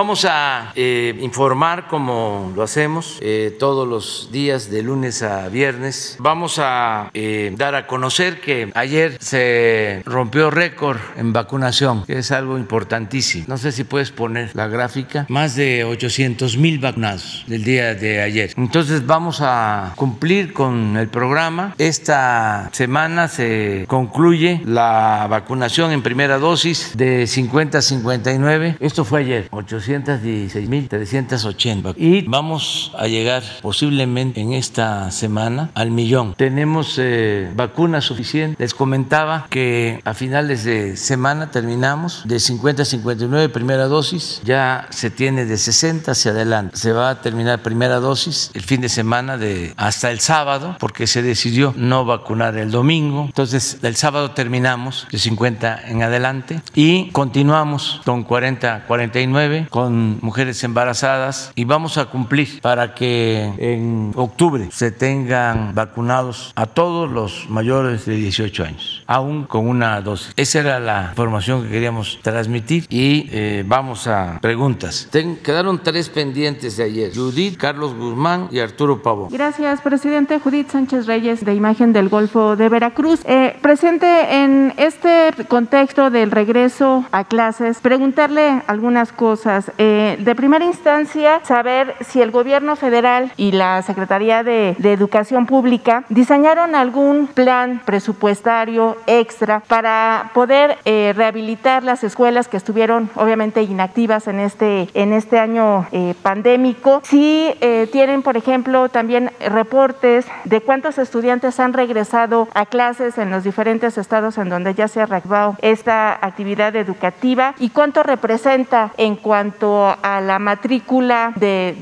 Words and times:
Vamos 0.00 0.24
a 0.24 0.72
eh, 0.76 1.14
informar 1.20 1.86
como 1.86 2.54
lo 2.56 2.62
hacemos 2.62 3.18
eh, 3.20 3.54
todos 3.58 3.86
los 3.86 4.30
días 4.32 4.70
de 4.70 4.82
lunes 4.82 5.22
a 5.22 5.50
viernes. 5.50 6.16
Vamos 6.18 6.58
a 6.58 7.10
eh, 7.12 7.52
dar 7.58 7.74
a 7.74 7.86
conocer 7.86 8.40
que 8.40 8.70
ayer 8.74 9.18
se 9.20 10.02
rompió 10.06 10.50
récord 10.50 10.96
en 11.18 11.34
vacunación, 11.34 12.06
que 12.06 12.16
es 12.16 12.32
algo 12.32 12.56
importantísimo. 12.56 13.44
No 13.46 13.58
sé 13.58 13.72
si 13.72 13.84
puedes 13.84 14.10
poner 14.10 14.52
la 14.54 14.68
gráfica. 14.68 15.26
Más 15.28 15.54
de 15.54 15.84
800 15.84 16.56
mil 16.56 16.78
vacunados 16.78 17.44
del 17.46 17.62
día 17.62 17.94
de 17.94 18.22
ayer. 18.22 18.54
Entonces 18.56 19.04
vamos 19.04 19.40
a 19.42 19.92
cumplir 19.96 20.54
con 20.54 20.96
el 20.96 21.08
programa. 21.08 21.74
Esta 21.76 22.70
semana 22.72 23.28
se 23.28 23.84
concluye 23.86 24.62
la 24.64 25.26
vacunación 25.28 25.92
en 25.92 26.00
primera 26.00 26.38
dosis 26.38 26.96
de 26.96 27.26
50 27.26 27.76
a 27.76 27.82
59. 27.82 28.78
Esto 28.80 29.04
fue 29.04 29.20
ayer, 29.20 29.50
816.380. 29.90 31.94
Y 31.96 32.22
vamos 32.22 32.92
a 32.98 33.06
llegar 33.06 33.42
posiblemente 33.62 34.40
en 34.40 34.52
esta 34.52 35.10
semana 35.10 35.70
al 35.74 35.90
millón. 35.90 36.34
Tenemos 36.34 36.96
eh, 36.98 37.50
vacunas 37.54 38.04
suficientes. 38.04 38.58
Les 38.58 38.74
comentaba 38.74 39.46
que 39.50 40.00
a 40.04 40.14
finales 40.14 40.64
de 40.64 40.96
semana 40.96 41.50
terminamos 41.50 42.22
de 42.24 42.40
50 42.40 42.82
a 42.82 42.84
59 42.84 43.48
primera 43.48 43.86
dosis. 43.86 44.40
Ya 44.44 44.86
se 44.90 45.10
tiene 45.10 45.44
de 45.44 45.58
60 45.58 46.12
hacia 46.12 46.30
adelante. 46.30 46.76
Se 46.76 46.92
va 46.92 47.10
a 47.10 47.20
terminar 47.20 47.62
primera 47.62 47.96
dosis 47.96 48.50
el 48.54 48.62
fin 48.62 48.80
de 48.80 48.88
semana 48.88 49.36
de 49.36 49.74
hasta 49.76 50.10
el 50.10 50.20
sábado 50.20 50.76
porque 50.78 51.06
se 51.06 51.22
decidió 51.22 51.74
no 51.76 52.04
vacunar 52.04 52.56
el 52.56 52.70
domingo. 52.70 53.24
Entonces 53.26 53.78
el 53.82 53.96
sábado 53.96 54.32
terminamos 54.32 55.06
de 55.10 55.18
50 55.18 55.88
en 55.88 56.02
adelante 56.02 56.60
y 56.74 57.10
continuamos 57.10 58.00
con 58.04 58.24
40, 58.24 58.84
49 58.86 59.66
con 59.70 59.79
mujeres 59.88 60.62
embarazadas 60.64 61.52
y 61.54 61.64
vamos 61.64 61.96
a 61.96 62.06
cumplir 62.06 62.60
para 62.60 62.94
que 62.94 63.52
en 63.58 64.12
octubre 64.16 64.68
se 64.72 64.90
tengan 64.90 65.74
vacunados 65.74 66.52
a 66.56 66.66
todos 66.66 67.10
los 67.10 67.48
mayores 67.48 68.04
de 68.04 68.16
18 68.16 68.64
años, 68.64 69.02
aún 69.06 69.44
con 69.44 69.68
una 69.68 70.00
dosis. 70.00 70.32
Esa 70.36 70.60
era 70.60 70.80
la 70.80 71.08
información 71.10 71.62
que 71.62 71.70
queríamos 71.70 72.18
transmitir 72.22 72.86
y 72.88 73.28
eh, 73.30 73.64
vamos 73.66 74.06
a 74.06 74.38
preguntas. 74.40 75.08
quedaron 75.10 75.82
tres 75.82 76.08
pendientes 76.08 76.76
de 76.76 76.84
ayer, 76.84 77.12
Judith, 77.14 77.56
Carlos 77.56 77.94
Guzmán 77.94 78.48
y 78.50 78.58
Arturo 78.58 79.02
Pavón. 79.02 79.28
Gracias, 79.30 79.80
presidente. 79.80 80.38
Judith 80.38 80.70
Sánchez 80.70 81.06
Reyes, 81.06 81.44
de 81.44 81.54
Imagen 81.54 81.92
del 81.92 82.08
Golfo 82.08 82.56
de 82.56 82.68
Veracruz. 82.68 83.20
Eh, 83.24 83.56
presente 83.60 84.42
en 84.42 84.74
este 84.76 85.30
contexto 85.48 86.10
del 86.10 86.30
regreso 86.30 87.04
a 87.12 87.24
clases, 87.24 87.78
preguntarle 87.78 88.62
algunas 88.66 89.12
cosas. 89.12 89.69
Eh, 89.78 90.16
de 90.18 90.34
primera 90.34 90.64
instancia, 90.64 91.40
saber 91.44 91.94
si 92.00 92.20
el 92.20 92.30
gobierno 92.30 92.76
federal 92.76 93.32
y 93.36 93.52
la 93.52 93.82
Secretaría 93.82 94.42
de, 94.42 94.76
Educación 94.90 95.46
Pública 95.46 96.04
diseñaron 96.08 96.74
algún 96.74 97.28
plan 97.28 97.80
presupuestario 97.84 98.96
extra 99.06 99.60
para 99.60 100.30
poder 100.34 100.78
eh, 100.84 101.12
rehabilitar 101.16 101.84
las 101.84 102.02
escuelas 102.02 102.48
que 102.48 102.56
estuvieron 102.56 103.08
obviamente 103.14 103.62
inactivas 103.62 104.26
en 104.26 104.40
este, 104.40 104.88
en 104.94 105.12
este 105.12 105.38
año 105.38 105.86
pandémico. 106.22 107.00
Si 107.04 107.54
tienen, 107.92 108.22
por 108.22 108.36
ejemplo, 108.36 108.88
también 108.88 109.30
reportes 109.40 110.26
de 110.44 110.60
cuántos 110.60 110.98
estudiantes 110.98 111.60
han 111.60 111.72
regresado 111.72 112.48
a 112.54 112.66
clases 112.66 113.18
en 113.18 113.30
los 113.30 113.44
diferentes 113.44 113.96
estados 113.96 114.38
en 114.38 114.48
donde 114.48 114.74
ya 114.74 114.88
se 114.88 115.00
ha 115.00 115.06
reactivado 115.06 115.56
esta 115.62 116.18
actividad 116.20 116.74
educativa 116.76 117.54
y 117.58 117.70
cuánto 117.70 118.02
representa 118.02 118.92
en 118.96 119.16
cuanto 119.16 119.59
a 119.62 120.20
la 120.20 120.38
matrícula 120.38 121.32
de, 121.36 121.76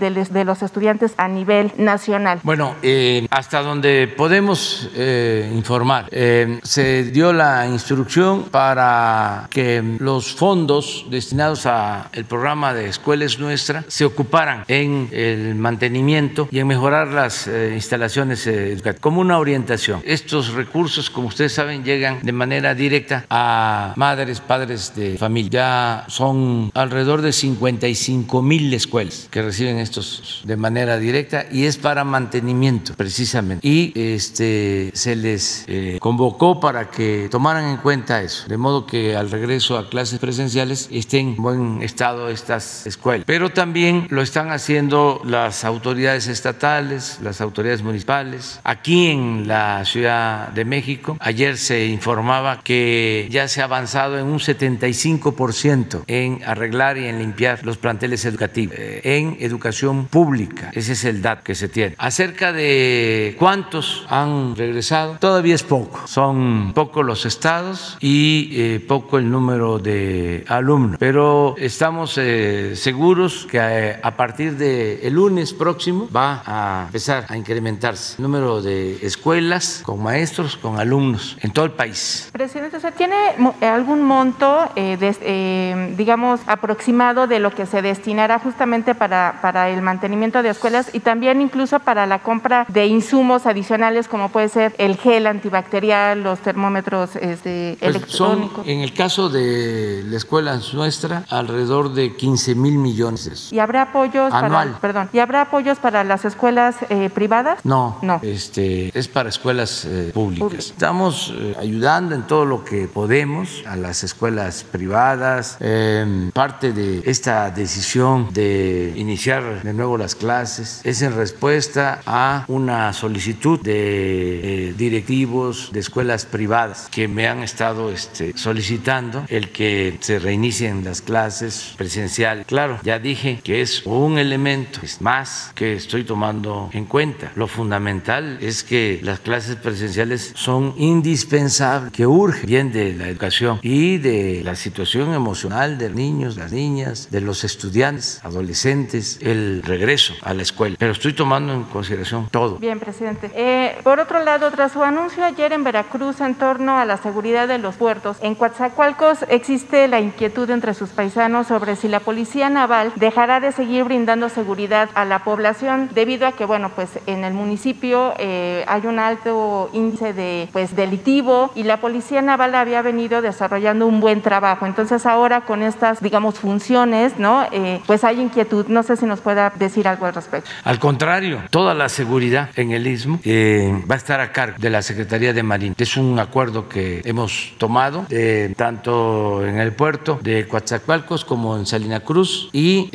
los 0.44 0.62
estudiantes 0.62 1.14
a 1.16 1.28
nivel 1.28 1.72
nacional. 1.76 2.40
Bueno, 2.42 2.74
eh, 2.82 3.26
hasta 3.30 3.62
donde 3.62 4.08
podemos 4.08 4.90
eh, 4.94 5.50
informar, 5.54 6.06
eh, 6.10 6.58
se 6.62 7.04
dio 7.04 7.32
la 7.32 7.66
instrucción 7.68 8.44
para 8.44 9.46
que 9.50 9.82
los 9.98 10.34
fondos 10.34 11.06
destinados 11.10 11.66
al 11.66 12.24
programa 12.28 12.74
de 12.74 12.88
Escuelas 12.88 13.38
Nuestra 13.38 13.84
se 13.86 14.04
ocuparan 14.04 14.64
en 14.68 15.08
el 15.12 15.54
mantenimiento 15.54 16.48
y 16.50 16.58
en 16.58 16.66
mejorar 16.66 17.08
las 17.08 17.46
instalaciones 17.46 18.46
educativas 18.46 19.00
como 19.00 19.20
una 19.20 19.38
orientación. 19.38 20.02
Estos 20.04 20.52
recursos, 20.52 21.10
como 21.10 21.28
ustedes 21.28 21.52
saben, 21.52 21.84
llegan 21.84 22.20
de 22.22 22.32
manera 22.32 22.74
directa 22.74 23.24
a 23.30 23.92
madres, 23.96 24.40
padres 24.40 24.94
de 24.96 25.16
familia. 25.16 25.50
Ya 25.50 26.04
son 26.08 26.70
alrededor 26.74 27.22
de 27.22 27.32
55 27.58 28.42
mil 28.42 28.72
escuelas 28.72 29.28
que 29.30 29.42
reciben 29.42 29.78
estos 29.78 30.42
de 30.44 30.56
manera 30.56 30.96
directa 30.98 31.46
y 31.50 31.64
es 31.64 31.76
para 31.76 32.04
mantenimiento 32.04 32.94
precisamente. 32.94 33.66
Y 33.66 33.92
este, 33.94 34.90
se 34.94 35.16
les 35.16 35.64
eh, 35.66 35.98
convocó 36.00 36.60
para 36.60 36.90
que 36.90 37.28
tomaran 37.30 37.64
en 37.70 37.78
cuenta 37.78 38.22
eso, 38.22 38.46
de 38.48 38.56
modo 38.56 38.86
que 38.86 39.16
al 39.16 39.30
regreso 39.30 39.76
a 39.76 39.88
clases 39.90 40.20
presenciales 40.20 40.88
estén 40.92 41.30
en 41.30 41.42
buen 41.42 41.82
estado 41.82 42.28
estas 42.28 42.86
escuelas. 42.86 43.24
Pero 43.26 43.50
también 43.50 44.06
lo 44.10 44.22
están 44.22 44.50
haciendo 44.50 45.20
las 45.24 45.64
autoridades 45.64 46.28
estatales, 46.28 47.18
las 47.22 47.40
autoridades 47.40 47.82
municipales. 47.82 48.60
Aquí 48.62 49.08
en 49.08 49.48
la 49.48 49.84
Ciudad 49.84 50.48
de 50.48 50.64
México, 50.64 51.16
ayer 51.20 51.56
se 51.56 51.86
informaba 51.86 52.60
que 52.62 53.26
ya 53.30 53.48
se 53.48 53.60
ha 53.60 53.64
avanzado 53.64 54.18
en 54.18 54.26
un 54.26 54.38
75% 54.38 56.04
en 56.06 56.40
arreglar 56.44 56.98
y 56.98 57.06
en 57.06 57.18
limpiar 57.18 57.47
los 57.62 57.78
planteles 57.78 58.24
educativos, 58.24 58.76
eh, 58.78 59.00
en 59.04 59.36
educación 59.40 60.06
pública. 60.06 60.70
Ese 60.74 60.92
es 60.92 61.04
el 61.04 61.22
dato 61.22 61.44
que 61.44 61.54
se 61.54 61.68
tiene. 61.68 61.94
Acerca 61.98 62.52
de 62.52 63.36
cuántos 63.38 64.04
han 64.08 64.56
regresado, 64.56 65.16
todavía 65.18 65.54
es 65.54 65.62
poco. 65.62 66.06
Son 66.06 66.72
pocos 66.74 67.04
los 67.04 67.26
estados 67.26 67.96
y 68.00 68.50
eh, 68.52 68.80
poco 68.80 69.18
el 69.18 69.30
número 69.30 69.78
de 69.78 70.44
alumnos. 70.48 70.96
Pero 70.98 71.54
estamos 71.58 72.18
eh, 72.18 72.74
seguros 72.76 73.46
que 73.50 73.58
a 73.60 74.16
partir 74.16 74.56
del 74.56 75.00
el 75.02 75.14
lunes 75.14 75.52
próximo 75.52 76.08
va 76.14 76.42
a 76.46 76.84
empezar 76.86 77.26
a 77.28 77.36
incrementarse 77.36 78.16
el 78.18 78.22
número 78.22 78.62
de 78.62 78.98
escuelas 79.04 79.82
con 79.84 80.02
maestros, 80.02 80.56
con 80.56 80.78
alumnos 80.78 81.36
en 81.40 81.50
todo 81.52 81.64
el 81.64 81.72
país. 81.72 82.28
Presidente, 82.32 82.78
¿tiene 82.96 83.16
algún 83.62 84.02
monto, 84.02 84.68
eh, 84.76 85.94
digamos, 85.96 86.40
aproximado 86.46 87.26
de 87.26 87.37
lo 87.38 87.50
que 87.50 87.66
se 87.66 87.82
destinará 87.82 88.38
justamente 88.38 88.94
para, 88.94 89.38
para 89.42 89.70
el 89.70 89.82
mantenimiento 89.82 90.42
de 90.42 90.50
escuelas 90.50 90.90
y 90.92 91.00
también 91.00 91.40
incluso 91.40 91.78
para 91.80 92.06
la 92.06 92.20
compra 92.20 92.66
de 92.68 92.86
insumos 92.86 93.46
adicionales 93.46 94.08
como 94.08 94.28
puede 94.28 94.48
ser 94.48 94.74
el 94.78 94.96
gel 94.96 95.26
antibacterial, 95.26 96.22
los 96.22 96.40
termómetros 96.40 97.16
este, 97.16 97.76
pues 97.78 97.96
electrónicos? 97.96 98.66
en 98.66 98.80
el 98.80 98.92
caso 98.92 99.28
de 99.28 100.02
la 100.06 100.16
escuela 100.16 100.58
nuestra, 100.72 101.24
alrededor 101.28 101.92
de 101.92 102.14
15 102.16 102.54
mil 102.54 102.78
millones. 102.78 103.52
¿Y 103.52 103.58
habrá 103.58 103.82
apoyos 103.82 104.32
Anual. 104.32 104.68
para, 104.68 104.80
perdón, 104.80 105.10
¿y 105.12 105.18
habrá 105.18 105.42
apoyos 105.42 105.78
para 105.78 106.04
las 106.04 106.24
escuelas 106.24 106.76
eh, 106.88 107.10
privadas? 107.10 107.64
No, 107.64 107.98
no. 108.02 108.20
Este, 108.22 108.96
es 108.98 109.08
para 109.08 109.28
escuelas 109.28 109.84
eh, 109.84 110.10
públicas. 110.14 110.70
Estamos 110.70 111.32
eh, 111.36 111.56
ayudando 111.58 112.14
en 112.14 112.22
todo 112.22 112.44
lo 112.44 112.64
que 112.64 112.88
podemos 112.88 113.62
a 113.66 113.76
las 113.76 114.04
escuelas 114.04 114.64
privadas. 114.64 115.56
Em, 115.60 116.30
parte 116.32 116.72
de 116.72 117.02
esta 117.04 117.27
decisión 117.28 118.32
de 118.32 118.94
iniciar 118.96 119.62
de 119.62 119.72
nuevo 119.74 119.98
las 119.98 120.14
clases 120.14 120.80
es 120.84 121.02
en 121.02 121.14
respuesta 121.14 122.00
a 122.06 122.44
una 122.48 122.92
solicitud 122.92 123.60
de 123.60 124.68
eh, 124.68 124.74
directivos 124.76 125.70
de 125.72 125.80
escuelas 125.80 126.24
privadas 126.24 126.88
que 126.90 127.06
me 127.06 127.28
han 127.28 127.42
estado 127.42 127.90
este, 127.90 128.36
solicitando 128.36 129.24
el 129.28 129.50
que 129.50 129.98
se 130.00 130.18
reinicien 130.18 130.84
las 130.84 131.02
clases 131.02 131.74
presenciales. 131.76 132.46
Claro, 132.46 132.78
ya 132.82 132.98
dije 132.98 133.40
que 133.44 133.60
es 133.60 133.84
un 133.84 134.18
elemento 134.18 134.80
es 134.82 135.00
más 135.02 135.52
que 135.54 135.74
estoy 135.74 136.04
tomando 136.04 136.70
en 136.72 136.86
cuenta. 136.86 137.32
Lo 137.34 137.46
fundamental 137.46 138.38
es 138.40 138.64
que 138.64 139.00
las 139.02 139.20
clases 139.20 139.56
presenciales 139.56 140.32
son 140.34 140.74
indispensables, 140.78 141.92
que 141.92 142.06
urge 142.06 142.46
bien 142.46 142.72
de 142.72 142.94
la 142.94 143.08
educación 143.08 143.58
y 143.62 143.98
de 143.98 144.42
la 144.44 144.54
situación 144.54 145.12
emocional 145.12 145.76
de 145.76 145.90
niños, 145.90 146.36
las 146.36 146.52
niñas, 146.52 147.08
de 147.10 147.17
los 147.20 147.44
estudiantes, 147.44 148.20
adolescentes, 148.24 149.18
el 149.22 149.62
regreso 149.62 150.14
a 150.22 150.34
la 150.34 150.42
escuela. 150.42 150.76
Pero 150.78 150.92
estoy 150.92 151.12
tomando 151.12 151.52
en 151.52 151.64
consideración 151.64 152.28
todo. 152.30 152.56
Bien, 152.56 152.78
presidente. 152.78 153.30
Eh, 153.34 153.78
por 153.82 154.00
otro 154.00 154.22
lado, 154.22 154.50
tras 154.50 154.72
su 154.72 154.82
anuncio 154.82 155.24
ayer 155.24 155.52
en 155.52 155.64
Veracruz 155.64 156.20
en 156.20 156.34
torno 156.34 156.76
a 156.76 156.84
la 156.84 156.96
seguridad 156.96 157.48
de 157.48 157.58
los 157.58 157.76
puertos, 157.76 158.16
en 158.20 158.34
Coatzacoalcos 158.34 159.24
existe 159.28 159.88
la 159.88 160.00
inquietud 160.00 160.48
entre 160.50 160.74
sus 160.74 160.90
paisanos 160.90 161.46
sobre 161.46 161.76
si 161.76 161.88
la 161.88 162.00
Policía 162.00 162.50
Naval 162.50 162.92
dejará 162.96 163.40
de 163.40 163.52
seguir 163.52 163.84
brindando 163.84 164.28
seguridad 164.28 164.90
a 164.94 165.04
la 165.04 165.24
población 165.24 165.90
debido 165.94 166.26
a 166.26 166.32
que, 166.32 166.44
bueno, 166.44 166.70
pues 166.74 166.88
en 167.06 167.24
el 167.24 167.34
municipio 167.34 168.14
eh, 168.18 168.64
hay 168.66 168.86
un 168.86 168.98
alto 168.98 169.70
índice 169.72 170.12
de, 170.12 170.48
pues, 170.52 170.74
delictivo 170.74 171.50
y 171.54 171.62
la 171.64 171.80
Policía 171.80 172.22
Naval 172.22 172.54
había 172.54 172.82
venido 172.82 173.22
desarrollando 173.22 173.86
un 173.86 174.00
buen 174.00 174.22
trabajo. 174.22 174.66
Entonces 174.66 175.06
ahora 175.06 175.42
con 175.42 175.62
estas, 175.62 176.00
digamos, 176.00 176.38
funciones 176.38 177.07
¿no? 177.18 177.46
Eh, 177.52 177.80
pues 177.86 178.04
hay 178.04 178.20
inquietud. 178.20 178.66
No 178.68 178.82
sé 178.82 178.96
si 178.96 179.06
nos 179.06 179.20
pueda 179.20 179.52
decir 179.56 179.88
algo 179.88 180.06
al 180.06 180.14
respecto. 180.14 180.50
Al 180.64 180.78
contrario, 180.78 181.42
toda 181.50 181.74
la 181.74 181.88
seguridad 181.88 182.50
en 182.56 182.72
el 182.72 182.86
istmo 182.86 183.20
eh, 183.24 183.82
va 183.90 183.94
a 183.94 183.98
estar 183.98 184.20
a 184.20 184.32
cargo 184.32 184.56
de 184.58 184.70
la 184.70 184.82
Secretaría 184.82 185.32
de 185.32 185.42
Marina. 185.42 185.74
Es 185.78 185.96
un 185.96 186.18
acuerdo 186.18 186.68
que 186.68 187.02
hemos 187.04 187.54
tomado 187.58 188.06
eh, 188.10 188.52
tanto 188.56 189.44
en 189.46 189.58
el 189.58 189.72
puerto 189.72 190.18
de 190.22 190.46
Coatzacoalcos 190.46 191.24
como 191.24 191.56
en 191.56 191.66
Salina 191.66 192.00
Cruz 192.00 192.50
y 192.52 192.90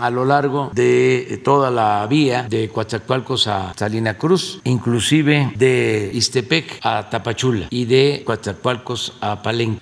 a 0.00 0.10
lo 0.10 0.24
largo 0.24 0.70
de 0.74 1.40
toda 1.44 1.70
la 1.70 2.06
vía 2.06 2.46
de 2.48 2.68
Coatzacoalcos 2.68 3.46
a 3.46 3.72
Salina 3.76 4.14
Cruz, 4.14 4.60
inclusive 4.64 5.52
de 5.56 6.10
Istepec 6.12 6.80
a 6.82 7.08
Tapachula 7.08 7.66
y 7.70 7.84
de 7.86 8.22
Coatzacoalcos 8.24 9.14
a 9.20 9.42
Palén. 9.42 9.78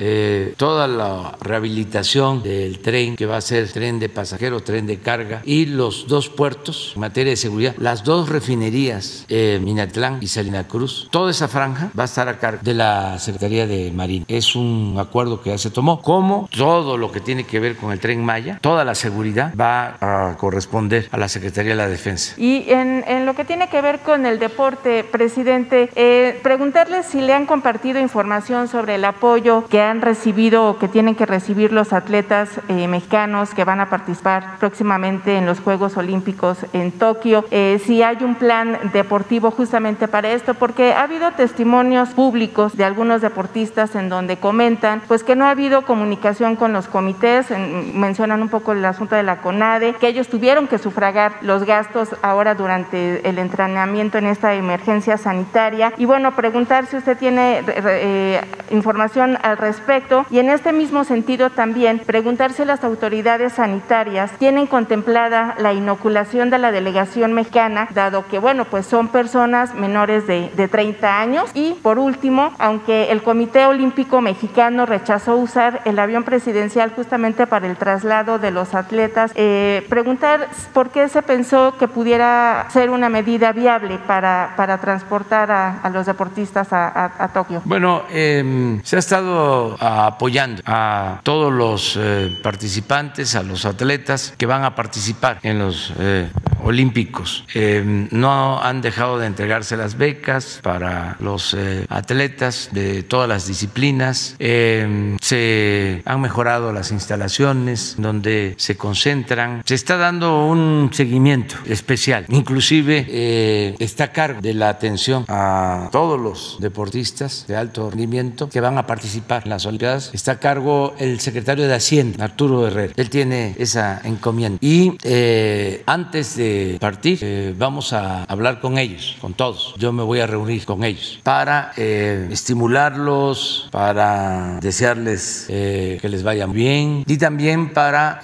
toda 0.56 0.86
la 0.86 1.36
rehabilitación 1.40 2.42
del 2.42 2.78
tren 2.78 3.16
que 3.16 3.26
va 3.26 3.36
a 3.36 3.40
ser 3.42 3.70
tren 3.70 3.98
de 3.98 4.08
pasajeros, 4.08 4.64
tren 4.64 4.86
de 4.86 4.98
carga 4.98 5.42
y 5.44 5.66
los 5.66 6.06
dos 6.08 6.28
puertos 6.28 6.92
en 6.94 7.00
materia 7.00 7.30
de 7.30 7.36
seguridad, 7.36 7.74
las 7.78 8.04
dos 8.04 8.28
refinerías, 8.28 9.26
eh, 9.28 9.60
Minatlán 9.62 10.18
y 10.20 10.28
Salina 10.28 10.66
Cruz, 10.66 11.08
toda 11.10 11.30
esa 11.30 11.48
franja 11.48 11.90
va 11.98 12.04
a 12.04 12.06
estar 12.06 12.28
a 12.28 12.38
cargo 12.38 12.60
de 12.62 12.74
la 12.74 13.18
Secretaría 13.18 13.66
de 13.66 13.90
Marina. 13.92 14.24
Es 14.28 14.54
un 14.54 14.96
acuerdo 14.98 15.42
que 15.42 15.50
ya 15.50 15.58
se 15.58 15.70
tomó. 15.70 16.00
Como 16.00 16.48
todo 16.56 16.96
lo 16.96 17.12
que 17.12 17.20
tiene 17.20 17.44
que 17.44 17.60
ver 17.60 17.76
con 17.76 17.92
el 17.92 18.00
tren 18.00 18.24
Maya, 18.24 18.58
toda 18.60 18.84
la 18.84 18.94
seguridad 18.94 19.54
va 19.54 19.96
a 20.00 20.36
corresponder 20.36 21.08
a 21.10 21.18
la 21.18 21.28
Secretaría 21.28 21.72
de 21.72 21.76
la 21.76 21.88
Defensa. 21.88 22.34
Y 22.36 22.70
en, 22.70 23.26
lo 23.26 23.34
que 23.34 23.44
tiene 23.44 23.68
que 23.68 23.80
ver 23.80 24.00
con 24.00 24.26
el 24.26 24.38
deporte, 24.38 25.04
presidente, 25.04 25.90
eh, 25.94 26.38
preguntarle 26.42 27.02
si 27.02 27.20
le 27.20 27.34
han 27.34 27.46
compartido 27.46 28.00
información 28.00 28.68
sobre 28.68 28.96
el 28.96 29.04
apoyo 29.04 29.66
que 29.66 29.80
han 29.80 30.00
recibido 30.00 30.68
o 30.68 30.78
que 30.78 30.88
tienen 30.88 31.14
que 31.14 31.26
recibir 31.26 31.72
los 31.72 31.92
atletas 31.92 32.48
eh, 32.68 32.88
mexicanos 32.88 33.31
que 33.54 33.64
van 33.64 33.80
a 33.80 33.88
participar 33.88 34.58
próximamente 34.58 35.36
en 35.38 35.46
los 35.46 35.60
Juegos 35.60 35.96
Olímpicos 35.96 36.58
en 36.74 36.92
Tokio, 36.92 37.46
eh, 37.50 37.80
si 37.84 38.02
hay 38.02 38.18
un 38.22 38.34
plan 38.34 38.78
deportivo 38.92 39.50
justamente 39.50 40.06
para 40.06 40.30
esto, 40.30 40.52
porque 40.54 40.92
ha 40.92 41.02
habido 41.02 41.30
testimonios 41.32 42.10
públicos 42.10 42.76
de 42.76 42.84
algunos 42.84 43.22
deportistas 43.22 43.94
en 43.94 44.10
donde 44.10 44.36
comentan 44.36 45.02
pues 45.08 45.24
que 45.24 45.34
no 45.34 45.46
ha 45.46 45.50
habido 45.50 45.82
comunicación 45.86 46.56
con 46.56 46.74
los 46.74 46.88
comités, 46.88 47.46
mencionan 47.94 48.42
un 48.42 48.50
poco 48.50 48.72
el 48.72 48.84
asunto 48.84 49.16
de 49.16 49.22
la 49.22 49.38
CONADE, 49.38 49.94
que 49.94 50.08
ellos 50.08 50.28
tuvieron 50.28 50.68
que 50.68 50.76
sufragar 50.76 51.32
los 51.40 51.64
gastos 51.64 52.10
ahora 52.20 52.54
durante 52.54 53.26
el 53.26 53.38
entrenamiento 53.38 54.18
en 54.18 54.26
esta 54.26 54.54
emergencia 54.54 55.16
sanitaria. 55.16 55.94
Y 55.96 56.04
bueno, 56.04 56.36
preguntar 56.36 56.86
si 56.86 56.96
usted 56.96 57.16
tiene 57.16 57.62
eh, 57.66 58.40
información 58.70 59.38
al 59.42 59.56
respecto. 59.56 60.26
Y 60.30 60.38
en 60.38 60.50
este 60.50 60.72
mismo 60.72 61.04
sentido 61.04 61.50
también 61.50 62.00
preguntar 62.00 62.52
si 62.52 62.64
las 62.64 62.84
autoridades 62.84 63.11
sanitarias 63.54 64.32
tienen 64.38 64.66
contemplada 64.66 65.54
la 65.58 65.72
inoculación 65.72 66.50
de 66.50 66.58
la 66.58 66.72
delegación 66.72 67.32
mexicana, 67.32 67.88
dado 67.94 68.26
que, 68.26 68.38
bueno, 68.38 68.64
pues 68.64 68.86
son 68.86 69.08
personas 69.08 69.74
menores 69.74 70.26
de, 70.26 70.50
de 70.56 70.68
30 70.68 71.20
años. 71.20 71.50
Y 71.54 71.74
por 71.82 71.98
último, 71.98 72.52
aunque 72.58 73.10
el 73.10 73.22
Comité 73.22 73.66
Olímpico 73.66 74.20
Mexicano 74.20 74.86
rechazó 74.86 75.36
usar 75.36 75.82
el 75.84 75.98
avión 75.98 76.24
presidencial 76.24 76.92
justamente 76.94 77.46
para 77.46 77.66
el 77.66 77.76
traslado 77.76 78.38
de 78.38 78.50
los 78.50 78.74
atletas, 78.74 79.32
eh, 79.34 79.84
preguntar 79.88 80.48
por 80.72 80.90
qué 80.90 81.08
se 81.08 81.22
pensó 81.22 81.74
que 81.78 81.88
pudiera 81.88 82.66
ser 82.70 82.90
una 82.90 83.08
medida 83.08 83.52
viable 83.52 83.98
para, 84.06 84.78
transportar 84.80 85.50
a, 85.50 85.90
los 85.92 86.06
deportistas 86.06 86.68
a, 86.72 87.30
Tokio. 87.34 87.62
Bueno, 87.64 88.02
eh, 88.10 88.80
se 88.82 88.96
ha 88.96 88.98
estado 88.98 89.76
apoyando 89.80 90.62
a 90.66 91.20
todos 91.22 91.52
los 91.52 91.98
eh, 91.98 92.38
participantes, 92.42 93.01
a 93.02 93.42
los 93.42 93.64
atletas 93.64 94.32
que 94.38 94.46
van 94.46 94.62
a 94.62 94.76
participar 94.76 95.40
en 95.42 95.58
los 95.58 95.92
eh, 95.98 96.28
Olímpicos. 96.64 97.44
Eh, 97.54 97.82
no 98.12 98.62
han 98.62 98.82
dejado 98.82 99.18
de 99.18 99.26
entregarse 99.26 99.76
las 99.76 99.98
becas 99.98 100.60
para 100.62 101.16
los 101.18 101.56
atletas 101.88 102.68
de 102.70 103.02
todas 103.02 103.28
las 103.28 103.48
disciplinas. 103.48 104.36
se 104.38 106.02
han 106.04 106.20
mejorado 106.20 106.72
las 106.72 106.92
instalaciones 106.92 107.96
donde 107.98 108.54
se 108.58 108.76
concentran. 108.76 109.62
Se 109.64 109.74
está 109.74 109.96
dando 109.96 110.46
un 110.46 110.90
seguimiento 110.92 111.56
especial. 111.66 112.26
Inclusive 112.28 113.74
está 113.80 114.04
a 114.04 114.12
cargo 114.12 114.40
de 114.40 114.54
la 114.54 114.68
atención 114.68 115.24
a 115.26 115.88
todos 115.90 116.20
los 116.20 116.58
deportistas 116.60 117.46
de 117.48 117.56
alto 117.56 117.90
rendimiento 117.90 118.48
que 118.48 118.60
van 118.60 118.78
a 118.78 118.86
participar 118.86 119.42
en 119.44 119.50
las 119.50 119.66
Olimpiadas. 119.66 120.10
Está 120.12 120.32
a 120.32 120.38
cargo 120.38 120.94
el 120.98 121.18
secretario 121.18 121.66
de 121.66 121.74
Hacienda, 121.74 122.24
Arturo 122.24 122.66
Herrera. 122.66 122.91
Él 122.96 123.10
tiene 123.10 123.54
esa 123.58 124.00
encomienda. 124.04 124.58
Y 124.60 124.98
eh, 125.02 125.82
antes 125.86 126.36
de 126.36 126.76
partir, 126.80 127.18
eh, 127.22 127.54
vamos 127.56 127.92
a 127.92 128.24
hablar 128.24 128.60
con 128.60 128.78
ellos, 128.78 129.16
con 129.20 129.34
todos. 129.34 129.74
Yo 129.78 129.92
me 129.92 130.02
voy 130.02 130.20
a 130.20 130.26
reunir 130.26 130.64
con 130.64 130.84
ellos 130.84 131.18
para 131.22 131.72
eh, 131.76 132.28
estimularlos, 132.30 133.68
para 133.70 134.58
desearles 134.60 135.46
que 135.48 136.08
les 136.08 136.22
vaya 136.22 136.46
bien 136.46 137.04
y 137.06 137.16
también 137.16 137.72
para 137.72 138.20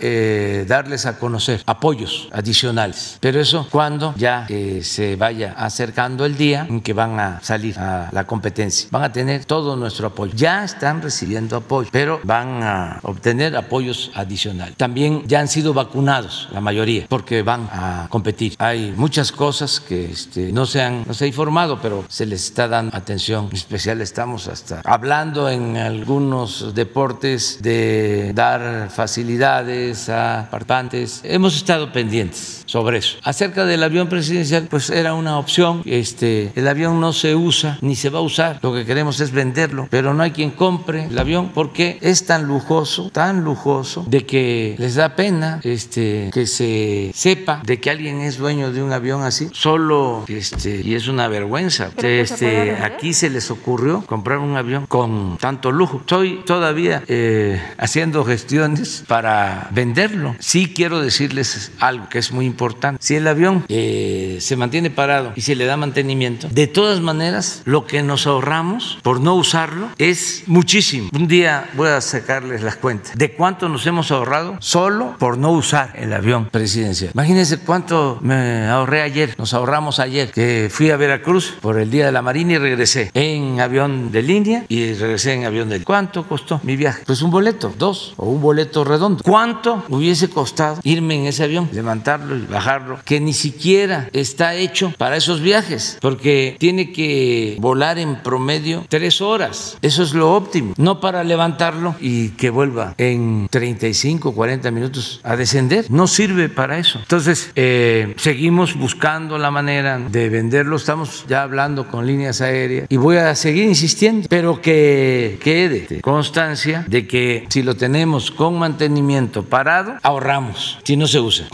darles 0.67 1.07
a 1.07 1.19
conocer 1.19 1.63
apoyos 1.67 2.29
adicionales. 2.33 3.19
Pero 3.21 3.41
eso 3.41 3.67
cuando 3.71 4.15
ya 4.17 4.47
se 4.83 5.17
vaya 5.17 5.55
acercando 5.57 6.25
el 6.25 6.37
día 6.37 6.67
en 6.69 6.81
que 6.81 6.93
van 6.93 7.19
a 7.21 7.41
salir 7.43 7.79
a 7.79 8.09
la 8.13 8.25
competencia. 8.25 8.89
Van 8.91 9.03
a 9.03 9.13
tener 9.13 9.45
todo 9.45 9.77
nuestro 9.77 10.09
apoyo. 10.09 10.33
Ya 10.35 10.65
están 10.65 11.03
recibiendo 11.03 11.57
apoyo, 11.57 11.89
pero 11.93 12.21
van 12.25 12.63
a 12.63 13.01
obtener 13.03 13.57
apoyos 13.57 14.11
adicionales. 14.15 14.58
También 14.77 15.25
ya 15.27 15.41
han 15.41 15.49
sido 15.49 15.75
vacunados 15.75 16.49
la 16.53 16.61
mayoría 16.61 17.07
porque 17.09 17.43
van 17.43 17.69
a 17.73 18.07
competir. 18.11 18.55
Hay 18.59 18.93
muchas 18.97 19.33
cosas 19.33 19.81
que 19.81 20.07
este, 20.07 20.53
no, 20.53 20.67
se 20.67 20.83
han, 20.83 21.05
no 21.07 21.15
se 21.15 21.25
ha 21.25 21.29
informado, 21.29 21.81
pero 21.81 22.05
se 22.09 22.27
les 22.27 22.45
está 22.45 22.69
dando 22.69 22.97
atención 22.97 23.49
especial. 23.53 24.01
Estamos 24.01 24.47
hasta 24.49 24.83
hablando 24.85 25.49
en 25.49 25.77
algunos 25.77 26.75
deportes 26.75 27.59
de 27.63 28.33
dar 28.35 28.91
facilidades 28.91 30.09
a 30.09 30.49
participantes. 30.51 31.21
Hemos 31.25 31.57
estado 31.57 31.93
pendientes 31.93 32.63
sobre 32.67 32.99
eso. 32.99 33.17
Acerca 33.23 33.65
del 33.65 33.83
avión 33.83 34.09
presidencial, 34.09 34.67
pues 34.69 34.91
era 34.91 35.15
una 35.15 35.39
opción. 35.39 35.83
Este, 35.87 36.53
el 36.55 36.69
avión 36.69 37.01
no 37.01 37.13
se 37.13 37.35
usa 37.35 37.79
ni 37.81 37.97
se 37.97 38.11
va 38.11 38.19
a 38.19 38.23
usar. 38.23 38.59
Lo 38.63 38.75
que 38.75 38.85
queremos 38.85 39.21
es 39.21 39.31
venderlo, 39.31 39.89
pero 39.91 40.13
no 40.15 40.23
hay 40.23 40.33
quien 40.33 40.51
compre 40.51 41.07
el 41.07 41.19
avión 41.19 41.51
porque 41.55 41.99
es 42.03 42.27
tan 42.27 42.45
lujoso, 42.45 43.11
tan 43.11 43.45
lujoso, 43.45 44.05
de 44.07 44.27
que 44.27 44.48
les 44.79 44.95
da 44.95 45.17
pena 45.17 45.61
este, 45.65 46.31
que 46.33 46.47
se 46.47 47.11
sepa 47.15 47.63
de 47.65 47.81
que 47.81 47.91
alguien 47.91 48.21
es 48.21 48.39
dueño 48.39 48.73
de 48.73 48.83
un 48.83 48.93
avión 48.93 49.23
así, 49.23 49.49
solo, 49.53 50.25
este, 50.29 50.81
y 50.85 50.95
es 50.95 51.09
una 51.09 51.29
vergüenza. 51.29 51.91
Este, 51.97 52.73
aquí 52.83 53.13
se 53.13 53.31
les 53.31 53.51
ocurrió 53.51 54.03
comprar 54.07 54.39
un 54.39 54.57
avión 54.57 54.87
con 54.87 55.39
tanto 55.39 55.73
lujo. 55.73 55.99
Estoy 55.99 56.43
todavía 56.45 57.03
eh, 57.09 57.61
haciendo 57.79 58.25
gestiones 58.25 59.05
para 59.07 59.69
venderlo. 59.73 60.37
Sí 60.39 60.73
quiero 60.75 61.01
decirles 61.01 61.73
algo 61.81 62.09
que 62.09 62.19
es 62.19 62.33
muy 62.33 62.47
importante. 62.47 62.99
Si 63.03 63.17
el 63.17 63.27
avión 63.27 63.65
eh, 63.69 64.39
se 64.41 64.57
mantiene 64.57 64.91
parado 64.91 65.33
y 65.37 65.43
se 65.43 65.55
le 65.55 65.65
da 65.65 65.77
mantenimiento, 65.77 66.49
de 66.51 66.67
todas 66.67 67.01
maneras, 67.01 67.63
lo 67.65 67.87
que 67.87 68.03
nos 68.03 68.27
ahorramos 68.27 68.99
por 69.03 69.21
no 69.21 69.35
usarlo 69.35 69.89
es 69.99 70.45
muchísimo. 70.47 71.11
Un 71.13 71.29
día 71.29 71.69
voy 71.75 71.89
a 71.89 72.01
sacarles 72.01 72.63
las 72.63 72.77
cuentas 72.77 73.13
de 73.15 73.33
cuánto 73.33 73.69
nos 73.69 73.87
hemos 73.87 74.11
ahorrado 74.11 74.38
solo 74.61 75.17
por 75.19 75.39
no 75.39 75.53
usar 75.53 75.93
el 75.95 76.13
avión 76.13 76.47
presidencial. 76.47 77.11
Imagínense 77.15 77.59
cuánto 77.59 78.19
me 78.21 78.67
ahorré 78.67 79.03
ayer, 79.03 79.35
nos 79.39 79.55
ahorramos 79.55 79.99
ayer, 80.01 80.31
que 80.31 80.69
fui 80.71 80.91
a 80.91 80.97
Veracruz 80.97 81.57
por 81.61 81.79
el 81.79 81.91
Día 81.91 82.07
de 82.07 82.13
la 82.13 82.23
Marina 82.23 82.55
y 82.55 82.59
regresé 82.59 83.11
en 83.15 83.61
avión 83.61 84.13
de 84.13 84.23
línea 84.23 84.65
y 84.69 84.95
regresé 84.95 85.35
en 85.35 85.45
avión 85.45 85.69
de 85.69 85.83
¿Cuánto 85.83 86.27
costó 86.27 86.61
mi 86.63 86.77
viaje? 86.77 87.03
Pues 87.07 87.23
un 87.23 87.31
boleto, 87.31 87.73
dos, 87.79 88.15
o 88.17 88.27
un 88.27 88.41
boleto 88.41 88.85
redondo. 88.85 89.23
¿Cuánto 89.25 89.85
hubiese 89.89 90.29
costado 90.29 90.79
irme 90.83 91.17
en 91.17 91.27
ese 91.27 91.45
avión, 91.45 91.69
levantarlo 91.73 92.37
y 92.37 92.47
bajarlo, 92.47 92.99
que 93.05 93.21
ni 93.21 93.33
siquiera 93.33 94.09
está 94.13 94.55
hecho 94.55 94.93
para 94.99 95.17
esos 95.17 95.41
viajes, 95.41 95.99
porque 96.01 96.57
tiene 96.59 96.93
que 96.93 97.57
volar 97.59 97.99
en 97.99 98.23
promedio 98.23 98.85
tres 98.89 99.21
horas. 99.21 99.79
Eso 99.83 100.03
es 100.03 100.15
lo 100.15 100.35
óptimo, 100.35 100.75
no 100.77 101.01
para 101.01 101.25
levantarlo 101.25 101.95
y 102.01 102.31
que 102.31 102.51
vuelva 102.51 102.95
en 102.99 103.49
35, 103.51 104.28
40 104.33 104.71
minutos 104.71 105.21
a 105.23 105.37
descender. 105.37 105.91
No 105.91 106.07
sirve 106.07 106.49
para 106.49 106.79
eso. 106.79 106.99
Entonces, 106.99 107.51
eh, 107.55 108.15
seguimos 108.17 108.75
buscando 108.75 109.39
la 109.39 109.51
manera 109.51 109.99
de 109.99 110.29
venderlo, 110.29 110.77
estamos 110.77 111.25
ya 111.29 111.43
hablando 111.43 111.89
con 111.89 112.07
líneas 112.07 112.41
aéreas 112.41 112.87
y 112.89 112.97
voy 112.97 113.17
a 113.17 113.35
seguir 113.35 113.65
insistiendo, 113.65 114.27
pero 114.29 114.61
que 114.61 115.39
quede 115.43 116.01
constancia 116.01 116.85
de 116.89 117.07
que 117.07 117.47
si 117.49 117.63
lo 117.63 117.77
tenemos 117.77 118.31
con 118.31 118.59
mantenimiento 118.59 119.45
parado, 119.45 119.95
ahorramos, 120.03 120.79
si 120.85 120.97
no 120.97 121.07
se 121.07 121.21
usa, 121.21 121.49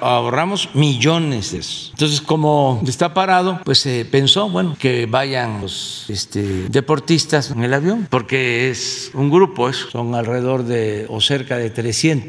ahorramos 0.00 0.70
millones 0.74 1.52
de 1.52 1.58
eso. 1.58 1.90
Entonces, 1.92 2.20
como 2.20 2.82
está 2.86 3.14
parado, 3.14 3.60
pues 3.64 3.78
se 3.78 4.04
pensó, 4.04 4.48
bueno, 4.48 4.76
que 4.78 5.06
vayan 5.06 5.60
los 5.60 6.06
este, 6.08 6.68
deportistas 6.68 7.50
en 7.50 7.64
el 7.64 7.74
avión, 7.74 8.06
porque 8.10 8.70
es 8.70 9.10
un 9.14 9.30
grupo, 9.30 9.72
son 9.72 10.14
alrededor 10.14 10.64
de 10.64 11.06
o 11.08 11.20
cerca 11.20 11.56
de 11.56 11.70
300 11.70 12.19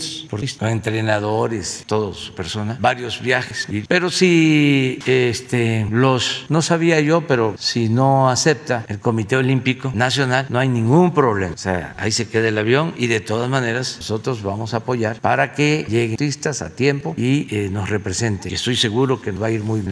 entrenadores, 0.62 1.84
todos 1.86 2.32
personas, 2.36 2.80
varios 2.82 3.22
viajes. 3.22 3.68
Pero 3.88 4.10
si 4.10 5.00
este, 5.06 5.88
los, 5.90 6.46
no 6.50 6.62
sabía 6.62 7.00
yo, 7.00 7.22
pero 7.28 7.56
si 7.58 7.90
no 7.90 8.30
acepta 8.30 8.86
el 8.88 9.00
Comité 9.00 9.36
Olímpico 9.36 9.92
Nacional, 9.94 10.48
no 10.50 10.60
hay 10.60 10.70
ningún 10.70 11.14
problema. 11.14 11.54
O 11.54 11.58
sea, 11.58 11.96
ahí 11.98 12.12
se 12.12 12.28
queda 12.28 12.48
el 12.48 12.58
avión 12.58 12.94
y 12.98 13.08
de 13.08 13.20
todas 13.20 13.50
maneras 13.50 13.98
nosotros 13.98 14.42
vamos 14.44 14.74
a 14.74 14.78
apoyar 14.78 15.20
para 15.20 15.54
que 15.54 15.86
lleguen 15.88 16.18
turistas 16.18 16.62
a 16.62 16.70
tiempo 16.70 17.14
y 17.18 17.48
eh, 17.56 17.70
nos 17.70 17.90
represente. 17.90 18.54
Estoy 18.54 18.76
seguro 18.76 19.22
que 19.22 19.32
va 19.32 19.48
a 19.48 19.52
ir 19.52 19.64
muy 19.64 19.82
bien 19.82 19.92